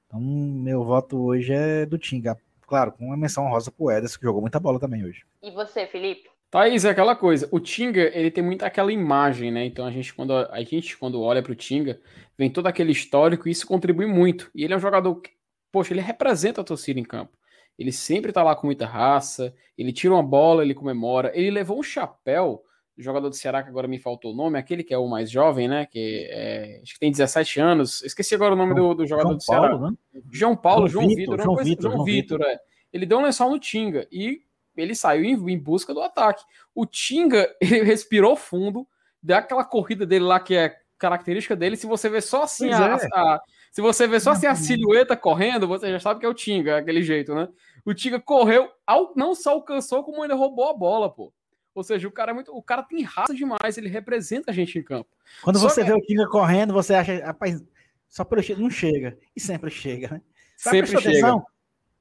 Então, 0.07 0.19
meu 0.19 0.83
voto 0.83 1.23
hoje 1.23 1.53
é 1.53 1.85
do 1.85 1.99
Tinga. 1.99 2.35
Claro, 2.63 2.93
com 2.93 3.05
uma 3.05 3.17
menção 3.19 3.47
rosa 3.51 3.71
pro 3.71 3.91
Ederson, 3.91 4.19
que 4.19 4.25
jogou 4.25 4.41
muita 4.41 4.59
bola 4.59 4.81
também 4.81 5.05
hoje. 5.05 5.27
E 5.43 5.51
você, 5.51 5.87
Felipe? 5.87 6.31
Thaís, 6.51 6.87
é 6.87 6.91
aquela 6.91 7.15
coisa. 7.15 7.47
O 7.53 7.61
Tinga, 7.61 8.11
ele 8.17 8.31
tem 8.31 8.43
muito 8.43 8.63
aquela 8.63 8.91
imagem, 8.91 9.53
né? 9.53 9.67
Então 9.67 9.85
a 9.85 9.91
gente, 9.91 10.15
quando, 10.15 10.33
a 10.35 10.63
gente, 10.63 10.97
quando 10.97 11.21
olha 11.21 11.43
para 11.43 11.53
o 11.53 11.55
Tinga, 11.55 12.01
vem 12.39 12.49
todo 12.49 12.69
aquele 12.69 12.91
histórico 12.91 13.47
e 13.47 13.53
isso 13.53 13.67
contribui 13.67 14.07
muito. 14.07 14.51
E 14.55 14.65
ele 14.65 14.73
é 14.73 14.77
um 14.79 14.81
jogador 14.81 15.15
que, 15.17 15.31
poxa, 15.71 15.93
ele 15.93 16.01
representa 16.01 16.61
a 16.61 16.65
torcida 16.65 16.99
em 16.99 17.05
campo. 17.05 17.37
Ele 17.79 17.93
sempre 17.93 18.33
tá 18.33 18.43
lá 18.43 18.55
com 18.55 18.67
muita 18.67 18.87
raça, 18.87 19.55
ele 19.77 19.93
tira 19.93 20.13
uma 20.13 20.23
bola, 20.23 20.63
ele 20.63 20.75
comemora. 20.75 21.33
Ele 21.35 21.51
levou 21.51 21.79
um 21.79 21.83
chapéu, 21.83 22.63
jogador 22.97 23.31
do 23.31 23.35
Ceará, 23.35 23.63
que 23.63 23.71
agora 23.71 23.89
me 23.89 23.99
faltou 23.99 24.33
o 24.33 24.37
nome, 24.37 24.59
aquele 24.59 24.85
que 24.85 24.93
é 24.93 24.99
o 24.99 25.09
mais 25.09 25.31
jovem, 25.31 25.67
né? 25.67 25.87
Que 25.87 26.29
é, 26.31 26.81
acho 26.83 26.95
que 26.95 27.01
tem 27.01 27.11
17 27.11 27.61
anos. 27.61 28.03
Esqueci 28.03 28.35
agora 28.35 28.55
o 28.55 28.57
nome 28.57 28.75
do, 28.75 28.95
do 28.95 29.07
jogador 29.07 29.29
João 29.29 29.37
do 29.37 29.43
Ceará. 29.43 29.69
Paulo, 29.71 29.91
né? 29.91 29.97
João 30.31 30.57
Paulo, 30.57 30.89
João, 30.89 31.05
João 31.05 31.17
Vitor, 31.17 31.43
João 31.43 31.57
Vitor. 31.57 31.93
João 31.93 32.05
Vitor, 32.05 32.43
é. 32.43 32.59
Ele 32.93 33.07
deu 33.07 33.19
um 33.19 33.23
lençol 33.23 33.51
no 33.51 33.59
Tinga. 33.59 34.07
E 34.13 34.43
ele 34.77 34.95
saiu 34.95 35.25
em, 35.25 35.53
em, 35.53 35.59
busca 35.59 35.95
do 35.95 36.03
ataque. 36.03 36.45
O 36.75 36.85
Tinga, 36.85 37.49
ele 37.61 37.83
respirou 37.83 38.37
fundo, 38.37 38.87
deu 39.23 39.37
aquela 39.37 39.65
corrida 39.65 40.05
dele 40.05 40.25
lá 40.25 40.39
que 40.39 40.55
é 40.55 40.77
característica 40.99 41.57
dele. 41.57 41.77
Se 41.77 41.87
você 41.87 42.09
vê 42.09 42.21
só 42.21 42.43
assim 42.43 42.71
a, 42.73 42.99
é. 43.01 43.09
a, 43.15 43.41
se 43.71 43.81
você 43.81 44.07
vê 44.07 44.19
só 44.19 44.33
assim 44.33 44.47
a 44.47 44.55
silhueta 44.55 45.17
correndo, 45.17 45.67
você 45.67 45.91
já 45.91 46.01
sabe 46.01 46.21
que 46.21 46.27
é 46.27 46.29
o 46.29 46.35
Tinga, 46.35 46.79
aquele 46.79 47.03
jeito, 47.03 47.35
né? 47.35 47.49
O 47.85 47.95
Tinga 47.95 48.21
correu, 48.21 48.69
não 49.17 49.35
só 49.35 49.53
alcançou, 49.53 50.05
como 50.05 50.23
ainda 50.23 50.35
roubou 50.35 50.69
a 50.69 50.75
bola, 50.75 51.11
pô. 51.11 51.33
Ou 51.75 51.85
seja, 51.85 52.09
o 52.09 52.13
cara 52.13 52.33
é 52.33 52.35
muito, 52.35 52.55
o 52.55 52.63
cara 52.63 52.83
tem 52.83 53.03
raça 53.03 53.35
demais, 53.35 53.79
ele 53.79 53.89
representa 53.89 54.51
a 54.51 54.55
gente 54.55 54.79
em 54.79 54.83
campo. 54.83 55.09
Quando 55.43 55.59
só 55.59 55.69
você 55.69 55.83
que... 55.83 55.89
vê 55.89 55.95
o 55.95 56.01
Tinga 56.01 56.29
correndo, 56.29 56.73
você 56.73 56.95
acha, 56.95 57.25
rapaz, 57.25 57.63
só 58.09 58.25
pelo 58.25 58.43
não 58.59 58.71
chega 58.71 59.17
e 59.35 59.41
sempre 59.41 59.71
chega, 59.71 60.09
né? 60.09 60.23
sempre 60.57 60.87
chega. 60.89 61.09
Atenção? 61.09 61.45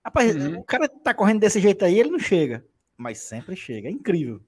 Rapaz, 0.04 0.36
uhum. 0.36 0.60
o 0.60 0.64
cara 0.64 0.90
tá 0.90 1.14
correndo 1.14 1.40
desse 1.40 1.60
jeito 1.60 1.86
aí, 1.86 2.00
ele 2.00 2.10
não 2.10 2.20
chega 2.20 2.66
mas 3.00 3.20
sempre 3.20 3.56
chega. 3.56 3.88
É 3.88 3.92
incrível. 3.92 4.42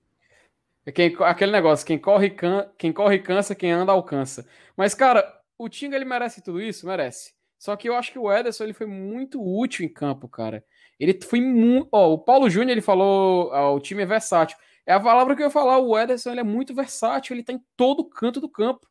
É 0.86 0.92
quem, 0.92 1.16
aquele 1.22 1.54
negócio, 1.54 1.88
quem 1.88 1.98
corre, 1.98 2.32
can, 2.32 2.70
quem 2.78 2.92
corre 2.92 3.20
cansa, 3.20 3.56
quem 3.56 3.72
anda 3.72 3.94
alcança. 3.94 4.46
Mas, 4.76 4.94
cara, 4.94 5.41
o 5.64 5.70
Tinga 5.70 5.96
ele 5.96 6.06
merece 6.06 6.42
tudo 6.42 6.62
isso? 6.62 6.86
Merece. 6.86 7.34
Só 7.58 7.76
que 7.76 7.88
eu 7.88 7.96
acho 7.96 8.12
que 8.12 8.20
o 8.20 8.32
Ederson 8.32 8.64
ele 8.64 8.74
foi 8.74 8.88
muito 8.88 9.40
útil 9.40 9.86
em 9.86 9.90
campo, 9.90 10.28
cara. 10.28 10.64
Ele 11.00 11.20
foi 11.22 11.40
muito. 11.40 11.88
Ó, 11.92 12.14
o 12.14 12.20
Paulo 12.20 12.50
Júnior 12.50 12.72
ele 12.72 12.82
falou: 12.82 13.52
ó, 13.52 13.76
o 13.76 13.80
time 13.80 14.02
é 14.02 14.06
versátil. 14.06 14.58
É 14.86 14.94
a 14.94 15.00
palavra 15.00 15.36
que 15.36 15.44
eu 15.44 15.46
ia 15.46 15.52
falar. 15.52 15.78
O 15.78 15.98
Ederson 15.98 16.32
ele 16.32 16.40
é 16.40 16.44
muito 16.44 16.74
versátil, 16.74 17.36
ele 17.36 17.44
tá 17.44 17.54
em 17.54 17.64
todo 17.78 18.10
canto 18.10 18.42
do 18.42 18.50
campo 18.50 18.88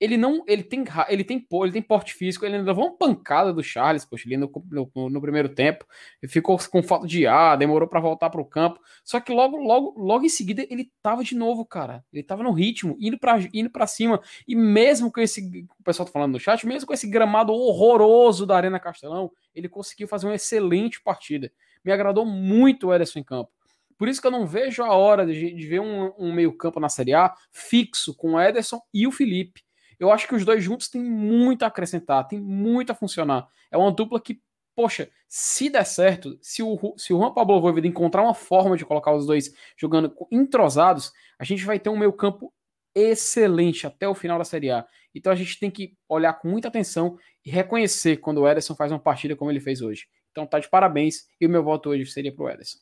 ele 0.00 0.16
não. 0.16 0.42
Ele 0.46 0.62
tem, 0.62 0.82
ele 1.08 1.22
tem, 1.22 1.46
ele 1.62 1.72
tem 1.72 1.82
porte 1.82 2.14
físico, 2.14 2.46
ele 2.46 2.58
levou 2.62 2.86
uma 2.86 2.96
pancada 2.96 3.52
do 3.52 3.62
Charles, 3.62 4.04
poxa, 4.04 4.26
ali 4.26 4.36
no, 4.36 4.50
no, 4.70 5.10
no 5.10 5.20
primeiro 5.20 5.48
tempo. 5.50 5.84
Ele 6.22 6.32
ficou 6.32 6.58
com 6.70 6.82
falta 6.82 7.06
de 7.06 7.26
ar, 7.26 7.58
demorou 7.58 7.86
para 7.86 8.00
voltar 8.00 8.30
para 8.30 8.40
o 8.40 8.44
campo. 8.44 8.80
Só 9.04 9.20
que 9.20 9.30
logo, 9.30 9.58
logo, 9.58 9.94
logo 10.00 10.24
em 10.24 10.30
seguida 10.30 10.66
ele 10.70 10.90
tava 11.02 11.22
de 11.22 11.36
novo, 11.36 11.66
cara. 11.66 12.02
Ele 12.10 12.22
tava 12.22 12.42
no 12.42 12.52
ritmo, 12.52 12.96
indo 12.98 13.18
para 13.18 13.38
indo 13.52 13.68
pra 13.68 13.86
cima. 13.86 14.20
E 14.48 14.56
mesmo 14.56 15.12
com 15.12 15.20
esse. 15.20 15.66
O 15.78 15.84
pessoal 15.84 16.06
tá 16.06 16.12
falando 16.12 16.32
no 16.32 16.40
chat, 16.40 16.66
mesmo 16.66 16.86
com 16.86 16.94
esse 16.94 17.06
gramado 17.06 17.52
horroroso 17.52 18.46
da 18.46 18.56
Arena 18.56 18.80
Castelão, 18.80 19.30
ele 19.54 19.68
conseguiu 19.68 20.08
fazer 20.08 20.26
uma 20.26 20.34
excelente 20.34 21.02
partida. 21.02 21.52
Me 21.84 21.92
agradou 21.92 22.24
muito 22.24 22.88
o 22.88 22.94
Ederson 22.94 23.18
em 23.18 23.24
campo. 23.24 23.50
Por 23.98 24.08
isso 24.08 24.18
que 24.18 24.26
eu 24.26 24.30
não 24.30 24.46
vejo 24.46 24.82
a 24.82 24.94
hora 24.94 25.26
de, 25.26 25.52
de 25.52 25.66
ver 25.66 25.80
um, 25.80 26.10
um 26.18 26.32
meio-campo 26.32 26.80
na 26.80 26.88
Série 26.88 27.12
A 27.12 27.34
fixo 27.52 28.16
com 28.16 28.32
o 28.32 28.40
Ederson 28.40 28.80
e 28.94 29.06
o 29.06 29.12
Felipe 29.12 29.60
eu 30.00 30.10
acho 30.10 30.26
que 30.26 30.34
os 30.34 30.46
dois 30.46 30.64
juntos 30.64 30.88
têm 30.88 31.02
muito 31.02 31.62
a 31.62 31.66
acrescentar, 31.66 32.26
tem 32.26 32.40
muito 32.40 32.90
a 32.90 32.94
funcionar. 32.94 33.46
É 33.70 33.76
uma 33.76 33.92
dupla 33.92 34.18
que, 34.18 34.40
poxa, 34.74 35.10
se 35.28 35.68
der 35.68 35.84
certo, 35.84 36.38
se 36.40 36.62
o, 36.62 36.94
se 36.96 37.12
o 37.12 37.18
Juan 37.18 37.34
Pablo 37.34 37.60
Voivoda 37.60 37.86
encontrar 37.86 38.22
uma 38.22 38.32
forma 38.32 38.78
de 38.78 38.86
colocar 38.86 39.12
os 39.14 39.26
dois 39.26 39.54
jogando 39.76 40.16
entrosados, 40.32 41.12
a 41.38 41.44
gente 41.44 41.66
vai 41.66 41.78
ter 41.78 41.90
um 41.90 41.98
meio 41.98 42.14
campo 42.14 42.50
excelente 42.94 43.86
até 43.86 44.08
o 44.08 44.14
final 44.14 44.38
da 44.38 44.44
Série 44.44 44.70
A. 44.70 44.86
Então 45.14 45.30
a 45.30 45.36
gente 45.36 45.60
tem 45.60 45.70
que 45.70 45.94
olhar 46.08 46.32
com 46.32 46.48
muita 46.48 46.68
atenção 46.68 47.18
e 47.44 47.50
reconhecer 47.50 48.16
quando 48.16 48.38
o 48.40 48.48
Ederson 48.48 48.74
faz 48.74 48.90
uma 48.90 48.98
partida 48.98 49.36
como 49.36 49.50
ele 49.50 49.60
fez 49.60 49.82
hoje. 49.82 50.08
Então 50.30 50.46
tá 50.46 50.58
de 50.58 50.68
parabéns 50.70 51.28
e 51.38 51.46
o 51.46 51.50
meu 51.50 51.62
voto 51.62 51.90
hoje 51.90 52.06
seria 52.06 52.34
pro 52.34 52.48
Ederson. 52.48 52.78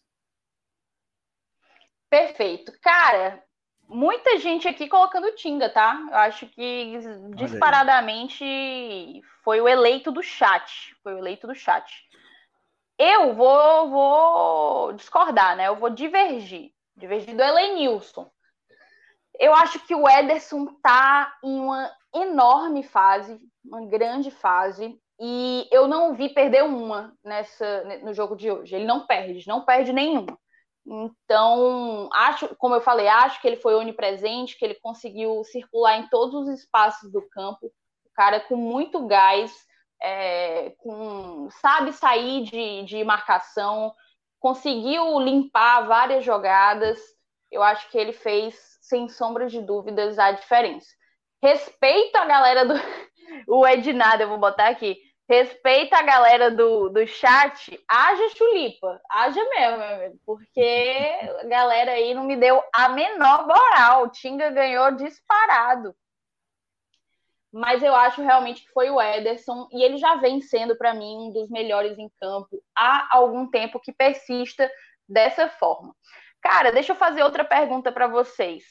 Perfeito. 2.08 2.72
Cara, 2.80 3.42
muita 3.88 4.38
gente 4.38 4.68
aqui 4.68 4.86
colocando 4.86 5.34
Tinga, 5.34 5.68
tá? 5.70 5.98
Eu 6.10 6.16
acho 6.18 6.46
que 6.46 6.98
disparadamente 7.34 8.44
foi 9.42 9.60
o 9.60 9.68
eleito 9.68 10.12
do 10.12 10.22
chat. 10.22 10.94
Foi 11.02 11.14
o 11.14 11.18
eleito 11.18 11.46
do 11.46 11.54
chat. 11.54 12.06
Eu 12.98 13.34
vou, 13.34 13.90
vou 13.90 14.92
discordar, 14.92 15.56
né? 15.56 15.68
Eu 15.68 15.76
vou 15.76 15.88
divergir. 15.88 16.72
Divergir 16.96 17.34
do 17.34 17.42
Elenilson. 17.42 18.30
Eu 19.38 19.54
acho 19.54 19.78
que 19.86 19.94
o 19.94 20.08
Ederson 20.08 20.66
tá 20.82 21.32
em 21.44 21.60
uma 21.60 21.90
enorme 22.12 22.82
fase, 22.82 23.38
uma 23.64 23.86
grande 23.86 24.30
fase, 24.30 25.00
e 25.20 25.68
eu 25.70 25.86
não 25.86 26.14
vi 26.14 26.28
perder 26.28 26.64
uma 26.64 27.16
nessa 27.24 27.84
no 28.02 28.12
jogo 28.12 28.34
de 28.36 28.50
hoje. 28.50 28.74
Ele 28.74 28.84
não 28.84 29.06
perde, 29.06 29.46
não 29.46 29.64
perde 29.64 29.92
nenhuma. 29.92 30.38
Então, 30.90 32.08
acho, 32.14 32.56
como 32.56 32.74
eu 32.74 32.80
falei, 32.80 33.06
acho 33.08 33.40
que 33.42 33.46
ele 33.46 33.58
foi 33.58 33.74
onipresente, 33.74 34.56
que 34.56 34.64
ele 34.64 34.74
conseguiu 34.76 35.44
circular 35.44 35.98
em 35.98 36.08
todos 36.08 36.34
os 36.34 36.48
espaços 36.48 37.12
do 37.12 37.20
campo. 37.28 37.66
O 37.66 38.10
cara 38.14 38.40
com 38.40 38.56
muito 38.56 39.06
gás, 39.06 39.52
é, 40.02 40.70
com, 40.78 41.50
sabe 41.60 41.92
sair 41.92 42.44
de, 42.44 42.84
de 42.84 43.04
marcação, 43.04 43.94
conseguiu 44.40 45.20
limpar 45.20 45.86
várias 45.86 46.24
jogadas. 46.24 46.98
Eu 47.50 47.62
acho 47.62 47.90
que 47.90 47.98
ele 47.98 48.14
fez, 48.14 48.56
sem 48.80 49.10
sombra 49.10 49.46
de 49.46 49.60
dúvidas, 49.60 50.18
a 50.18 50.32
diferença. 50.32 50.88
Respeito 51.42 52.16
a 52.16 52.24
galera 52.24 52.64
do. 52.64 52.74
O 53.46 53.66
Ednado, 53.66 54.22
eu 54.22 54.28
vou 54.28 54.38
botar 54.38 54.68
aqui 54.68 54.96
respeita 55.28 55.98
a 55.98 56.02
galera 56.02 56.50
do, 56.50 56.88
do 56.88 57.06
chat, 57.06 57.78
haja 57.86 58.28
chulipa, 58.30 59.00
haja 59.10 59.44
mesmo, 59.50 59.78
meu 59.78 59.94
amigo, 59.94 60.20
porque 60.24 61.18
a 61.40 61.44
galera 61.44 61.92
aí 61.92 62.14
não 62.14 62.24
me 62.24 62.36
deu 62.36 62.62
a 62.72 62.88
menor 62.88 63.46
moral. 63.46 64.04
O 64.04 64.10
Tinga 64.10 64.50
ganhou 64.50 64.90
disparado. 64.92 65.94
Mas 67.52 67.82
eu 67.82 67.94
acho 67.94 68.22
realmente 68.22 68.62
que 68.62 68.72
foi 68.72 68.90
o 68.90 69.00
Ederson, 69.00 69.68
e 69.72 69.82
ele 69.82 69.96
já 69.96 70.16
vem 70.16 70.40
sendo, 70.40 70.76
para 70.76 70.94
mim, 70.94 71.28
um 71.28 71.32
dos 71.32 71.48
melhores 71.50 71.98
em 71.98 72.10
campo 72.20 72.62
há 72.76 73.08
algum 73.10 73.50
tempo 73.50 73.80
que 73.80 73.92
persista 73.92 74.70
dessa 75.08 75.48
forma. 75.48 75.94
Cara, 76.40 76.70
deixa 76.70 76.92
eu 76.92 76.96
fazer 76.96 77.22
outra 77.22 77.44
pergunta 77.44 77.90
para 77.90 78.06
vocês. 78.06 78.64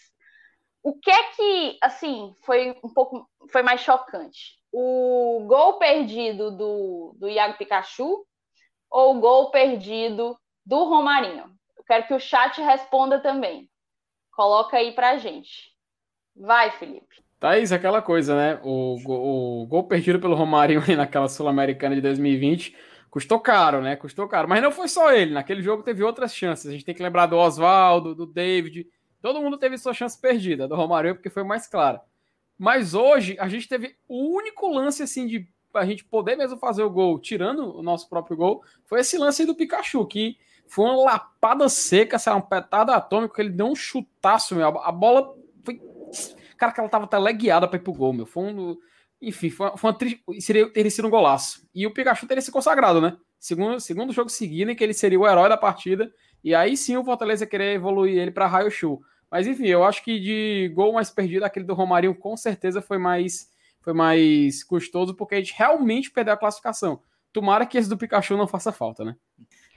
O 0.83 0.97
que 0.99 1.09
é 1.09 1.23
que, 1.31 1.77
assim, 1.81 2.35
foi 2.45 2.77
um 2.83 2.93
pouco 2.93 3.27
foi 3.51 3.61
mais 3.61 3.81
chocante? 3.81 4.57
O 4.79 5.43
gol 5.47 5.79
perdido 5.79 6.51
do, 6.51 7.15
do 7.19 7.27
Iago 7.27 7.57
Pikachu 7.57 8.23
ou 8.91 9.17
o 9.17 9.19
gol 9.19 9.49
perdido 9.49 10.37
do 10.63 10.83
Romarinho? 10.83 11.45
Eu 11.75 11.83
quero 11.83 12.05
que 12.05 12.13
o 12.13 12.19
chat 12.19 12.61
responda 12.61 13.19
também. 13.19 13.67
Coloca 14.31 14.77
aí 14.77 14.91
pra 14.91 15.17
gente. 15.17 15.71
Vai, 16.35 16.69
Felipe. 16.69 17.23
Thaís, 17.39 17.71
aquela 17.71 18.03
coisa, 18.03 18.35
né? 18.35 18.59
O, 18.63 18.97
o, 19.03 19.63
o 19.63 19.65
gol 19.65 19.87
perdido 19.87 20.19
pelo 20.19 20.35
Romarinho 20.35 20.83
naquela 20.95 21.27
Sul-Americana 21.27 21.95
de 21.95 22.01
2020 22.01 22.75
custou 23.09 23.39
caro, 23.39 23.81
né? 23.81 23.95
Custou 23.95 24.27
caro. 24.27 24.47
Mas 24.47 24.61
não 24.61 24.71
foi 24.71 24.87
só 24.87 25.11
ele. 25.11 25.33
Naquele 25.33 25.63
jogo 25.63 25.81
teve 25.81 26.03
outras 26.03 26.35
chances. 26.35 26.67
A 26.67 26.71
gente 26.71 26.85
tem 26.85 26.93
que 26.93 27.01
lembrar 27.01 27.25
do 27.25 27.35
Oswaldo, 27.35 28.13
do 28.13 28.27
David. 28.27 28.87
Todo 29.23 29.41
mundo 29.41 29.57
teve 29.57 29.75
sua 29.79 29.93
chance 29.93 30.19
perdida. 30.21 30.67
Do 30.67 30.75
Romarinho, 30.75 31.15
porque 31.15 31.31
foi 31.31 31.43
mais 31.43 31.65
clara. 31.65 31.99
Mas 32.57 32.93
hoje 32.93 33.37
a 33.39 33.47
gente 33.47 33.67
teve 33.67 33.95
o 34.07 34.35
único 34.35 34.67
lance 34.67 35.03
assim 35.03 35.27
de 35.27 35.47
a 35.73 35.85
gente 35.85 36.03
poder 36.03 36.35
mesmo 36.35 36.57
fazer 36.57 36.83
o 36.83 36.89
gol, 36.89 37.19
tirando 37.19 37.77
o 37.77 37.83
nosso 37.83 38.09
próprio 38.09 38.35
gol, 38.35 38.63
foi 38.85 39.01
esse 39.01 39.17
lance 39.17 39.43
aí 39.43 39.45
do 39.45 39.53
Pikachu, 39.53 40.05
que 40.07 40.37
foi 40.67 40.85
uma 40.85 41.03
lapada 41.03 41.69
seca, 41.69 42.17
um 42.35 42.41
petado 42.41 42.91
atômico, 42.91 43.35
que 43.35 43.41
ele 43.41 43.49
deu 43.49 43.67
um 43.67 43.75
chutaço, 43.75 44.55
meu. 44.55 44.67
A 44.79 44.91
bola 44.91 45.33
foi. 45.63 45.81
Cara, 46.57 46.71
que 46.71 46.79
ela 46.79 46.89
tava 46.89 47.07
teleguiada 47.07 47.67
para 47.67 47.77
ir 47.77 47.81
pro 47.81 47.93
gol, 47.93 48.13
meu. 48.13 48.25
Foi 48.25 48.43
um. 48.43 48.77
Enfim, 49.21 49.49
foi 49.49 49.67
uma, 49.67 49.77
foi 49.77 49.91
uma 49.91 50.41
seria, 50.41 50.69
teria 50.69 50.91
sido 50.91 51.07
um 51.07 51.11
golaço. 51.11 51.67
E 51.73 51.87
o 51.87 51.93
Pikachu 51.93 52.27
teria 52.27 52.41
se 52.41 52.51
consagrado, 52.51 52.99
né? 52.99 53.17
Segundo, 53.39 53.79
segundo 53.79 54.13
jogo 54.13 54.29
seguido, 54.29 54.71
em 54.71 54.75
que 54.75 54.83
ele 54.83 54.93
seria 54.93 55.19
o 55.19 55.27
herói 55.27 55.49
da 55.49 55.57
partida. 55.57 56.11
E 56.43 56.53
aí 56.53 56.75
sim 56.75 56.97
o 56.97 57.03
Fortaleza 57.03 57.45
querer 57.45 57.75
evoluir 57.75 58.17
ele 58.17 58.31
para 58.31 58.47
Raio 58.47 58.69
Show. 58.69 59.01
Mas 59.29 59.47
enfim, 59.47 59.67
eu 59.67 59.83
acho 59.83 60.03
que 60.03 60.19
de 60.19 60.71
gol 60.73 60.93
mais 60.93 61.09
perdido, 61.09 61.43
aquele 61.43 61.65
do 61.65 61.73
Romarinho 61.73 62.15
com 62.15 62.35
certeza 62.37 62.81
foi 62.81 62.97
mais, 62.97 63.51
foi 63.81 63.93
mais 63.93 64.63
custoso, 64.63 65.15
porque 65.15 65.35
a 65.35 65.37
gente 65.39 65.53
realmente 65.55 66.11
perdeu 66.11 66.33
a 66.33 66.37
classificação. 66.37 67.01
Tomara 67.33 67.65
que 67.65 67.77
esse 67.77 67.89
do 67.89 67.97
Pikachu 67.97 68.37
não 68.37 68.47
faça 68.47 68.71
falta, 68.71 69.03
né? 69.03 69.15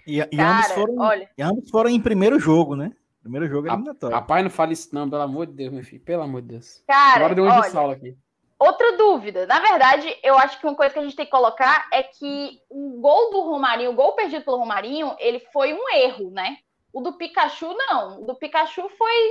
E, 0.06 0.18
e 0.18 0.36
Cara, 0.36 0.56
ambos, 0.56 0.72
foram, 0.72 0.98
olha... 0.98 1.30
e 1.36 1.42
ambos 1.42 1.70
foram 1.70 1.90
em 1.90 2.00
primeiro 2.00 2.38
jogo, 2.38 2.74
né? 2.74 2.92
Primeiro 3.20 3.48
jogo 3.48 3.68
eliminatório. 3.68 4.16
Rapaz, 4.16 4.42
não 4.42 4.50
fale 4.50 4.72
isso, 4.72 4.88
não, 4.94 5.08
pelo 5.08 5.22
amor 5.22 5.46
de 5.46 5.52
Deus, 5.52 5.72
meu 5.72 5.84
filho. 5.84 6.02
Pelo 6.02 6.22
amor 6.22 6.40
de 6.40 6.48
Deus. 6.48 6.82
Cara, 6.86 7.16
Agora 7.16 7.34
deu 7.34 7.44
um 7.44 7.48
olha, 7.48 7.60
de 7.60 7.68
sala 7.68 7.92
aqui. 7.92 8.16
Outra 8.58 8.96
dúvida. 8.96 9.46
Na 9.46 9.60
verdade, 9.60 10.14
eu 10.22 10.38
acho 10.38 10.58
que 10.58 10.66
uma 10.66 10.74
coisa 10.74 10.92
que 10.92 10.98
a 10.98 11.02
gente 11.02 11.16
tem 11.16 11.26
que 11.26 11.30
colocar 11.30 11.86
é 11.92 12.02
que 12.02 12.58
o 12.68 13.00
gol 13.00 13.30
do 13.30 13.40
Romarinho, 13.42 13.90
o 13.90 13.94
gol 13.94 14.12
perdido 14.12 14.44
pelo 14.44 14.58
Romarinho, 14.58 15.14
ele 15.18 15.40
foi 15.52 15.74
um 15.74 15.88
erro, 15.94 16.30
né? 16.30 16.56
O 16.92 17.00
do 17.00 17.12
Pikachu, 17.14 17.74
não. 17.74 18.22
O 18.22 18.26
do 18.26 18.34
Pikachu 18.34 18.88
foi 18.90 19.30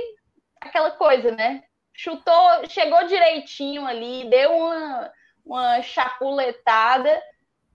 aquela 0.60 0.90
coisa, 0.92 1.30
né? 1.30 1.62
Chutou, 1.92 2.68
chegou 2.68 3.06
direitinho 3.06 3.86
ali, 3.86 4.28
deu 4.30 4.52
uma, 4.52 5.12
uma 5.44 5.82
chapuletada, 5.82 7.20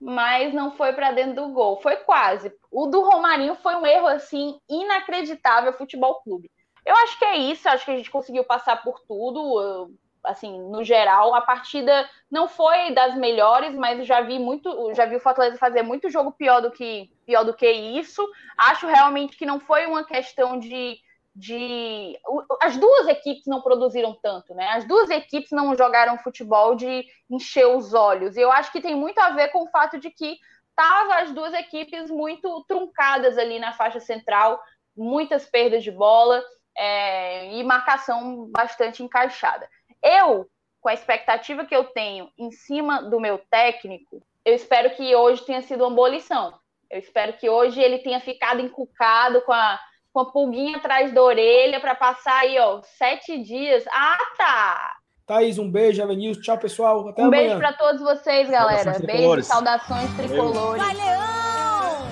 mas 0.00 0.52
não 0.52 0.72
foi 0.76 0.92
para 0.92 1.12
dentro 1.12 1.34
do 1.34 1.52
gol. 1.52 1.80
Foi 1.80 1.96
quase. 1.96 2.52
O 2.70 2.86
do 2.86 3.02
Romarinho 3.02 3.54
foi 3.56 3.74
um 3.76 3.86
erro, 3.86 4.06
assim, 4.06 4.58
inacreditável 4.68 5.72
futebol 5.72 6.20
clube. 6.22 6.50
Eu 6.84 6.94
acho 6.96 7.18
que 7.18 7.24
é 7.24 7.36
isso, 7.36 7.68
acho 7.68 7.84
que 7.84 7.90
a 7.90 7.96
gente 7.96 8.10
conseguiu 8.10 8.44
passar 8.44 8.82
por 8.82 9.00
tudo 9.00 9.90
assim, 10.26 10.58
no 10.70 10.84
geral, 10.84 11.34
a 11.34 11.40
partida 11.40 12.08
não 12.30 12.48
foi 12.48 12.92
das 12.92 13.16
melhores, 13.16 13.74
mas 13.74 14.06
já 14.06 14.20
vi 14.20 14.38
muito, 14.38 14.92
já 14.94 15.06
vi 15.06 15.16
o 15.16 15.20
Fortaleza 15.20 15.56
fazer 15.56 15.82
muito 15.82 16.10
jogo 16.10 16.32
pior 16.32 16.60
do 16.60 16.70
que 16.70 17.10
pior 17.24 17.44
do 17.44 17.54
que 17.54 17.70
isso. 17.70 18.26
Acho 18.58 18.86
realmente 18.86 19.36
que 19.36 19.46
não 19.46 19.58
foi 19.60 19.86
uma 19.86 20.04
questão 20.04 20.58
de 20.58 20.98
de 21.38 22.18
as 22.62 22.78
duas 22.78 23.06
equipes 23.08 23.44
não 23.46 23.60
produziram 23.60 24.18
tanto, 24.22 24.54
né? 24.54 24.68
As 24.70 24.86
duas 24.86 25.10
equipes 25.10 25.50
não 25.50 25.76
jogaram 25.76 26.16
futebol 26.16 26.74
de 26.74 27.04
encher 27.28 27.66
os 27.66 27.92
olhos. 27.92 28.36
E 28.36 28.40
eu 28.40 28.50
acho 28.50 28.72
que 28.72 28.80
tem 28.80 28.96
muito 28.96 29.18
a 29.18 29.30
ver 29.30 29.48
com 29.48 29.64
o 29.64 29.70
fato 29.70 29.98
de 30.00 30.10
que 30.10 30.38
estavam 30.70 31.12
as 31.12 31.32
duas 31.32 31.52
equipes 31.52 32.10
muito 32.10 32.64
truncadas 32.66 33.36
ali 33.36 33.58
na 33.58 33.74
faixa 33.74 34.00
central, 34.00 34.58
muitas 34.96 35.44
perdas 35.44 35.84
de 35.84 35.90
bola 35.90 36.42
é, 36.76 37.52
e 37.54 37.62
marcação 37.62 38.50
bastante 38.50 39.02
encaixada. 39.02 39.68
Eu, 40.02 40.46
com 40.80 40.88
a 40.88 40.94
expectativa 40.94 41.64
que 41.64 41.74
eu 41.74 41.84
tenho 41.84 42.30
em 42.38 42.50
cima 42.50 43.02
do 43.02 43.20
meu 43.20 43.38
técnico, 43.50 44.22
eu 44.44 44.54
espero 44.54 44.90
que 44.90 45.14
hoje 45.14 45.44
tenha 45.44 45.62
sido 45.62 45.84
uma 45.84 45.94
boa 45.94 46.08
lição. 46.08 46.54
Eu 46.90 47.00
espero 47.00 47.32
que 47.34 47.48
hoje 47.48 47.80
ele 47.80 47.98
tenha 47.98 48.20
ficado 48.20 48.60
encucado 48.60 49.42
com 49.42 49.52
a, 49.52 49.78
com 50.12 50.20
a 50.20 50.26
pulguinha 50.26 50.76
atrás 50.76 51.12
da 51.12 51.22
orelha 51.22 51.80
para 51.80 51.94
passar 51.94 52.40
aí, 52.40 52.58
ó, 52.58 52.80
sete 52.82 53.42
dias. 53.42 53.84
Ah, 53.88 54.18
tá! 54.36 54.96
Thaís, 55.26 55.58
um 55.58 55.68
beijo, 55.68 56.00
Elenilson. 56.00 56.40
Tchau, 56.40 56.58
pessoal. 56.58 57.08
Até 57.08 57.22
um 57.22 57.26
amanhã. 57.26 57.42
beijo 57.42 57.58
para 57.58 57.72
todos 57.72 58.00
vocês, 58.00 58.48
galera. 58.48 58.92
Saudações 58.92 59.06
beijo, 59.06 59.42
saudações 59.42 60.16
tricolores. 60.16 60.82
Vai, 60.84 60.94
Leão! 60.94 62.06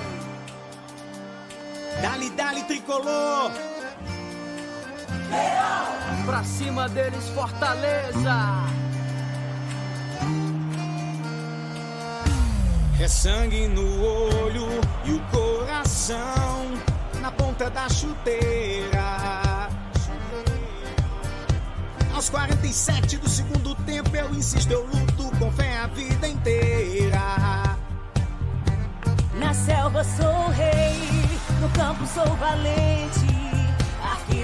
Dali, 2.02 2.30
dali, 2.30 2.64
tricolor! 2.64 3.73
Pra 6.26 6.42
cima 6.42 6.88
deles, 6.88 7.28
Fortaleza! 7.28 8.64
É 13.00 13.08
sangue 13.08 13.68
no 13.68 14.02
olho 14.02 14.66
e 15.04 15.12
o 15.12 15.20
coração 15.24 16.72
na 17.20 17.30
ponta 17.30 17.68
da 17.68 17.88
chuteira. 17.88 19.68
Aos 22.14 22.30
47 22.30 23.18
do 23.18 23.28
segundo 23.28 23.74
tempo 23.84 24.16
eu 24.16 24.30
insisto, 24.30 24.70
eu 24.70 24.86
luto 24.86 25.30
com 25.38 25.52
fé 25.52 25.78
a 25.78 25.86
vida 25.88 26.26
inteira. 26.26 27.76
Na 29.34 29.52
selva 29.52 30.04
sou 30.04 30.48
rei, 30.50 31.08
no 31.60 31.68
campo 31.70 32.06
sou 32.06 32.36
valente 32.36 33.33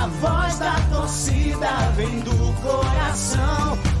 A 0.00 0.06
voz 0.06 0.58
da 0.60 0.76
torcida 0.92 1.68
vem 1.96 2.20
do 2.20 2.52
coração. 2.62 3.97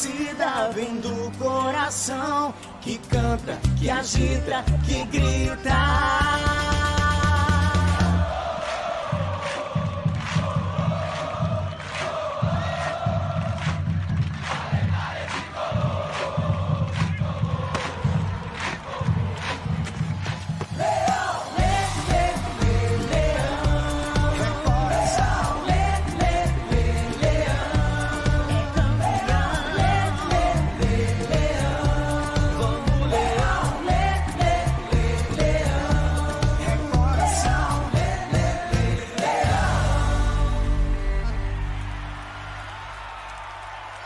Torcida 0.00 0.70
vem 0.74 0.96
do 0.96 1.30
coração 1.38 2.54
que 2.80 2.96
canta, 3.10 3.58
que 3.78 3.90
agita, 3.90 4.64
que 4.86 5.04
grita. 5.04 5.39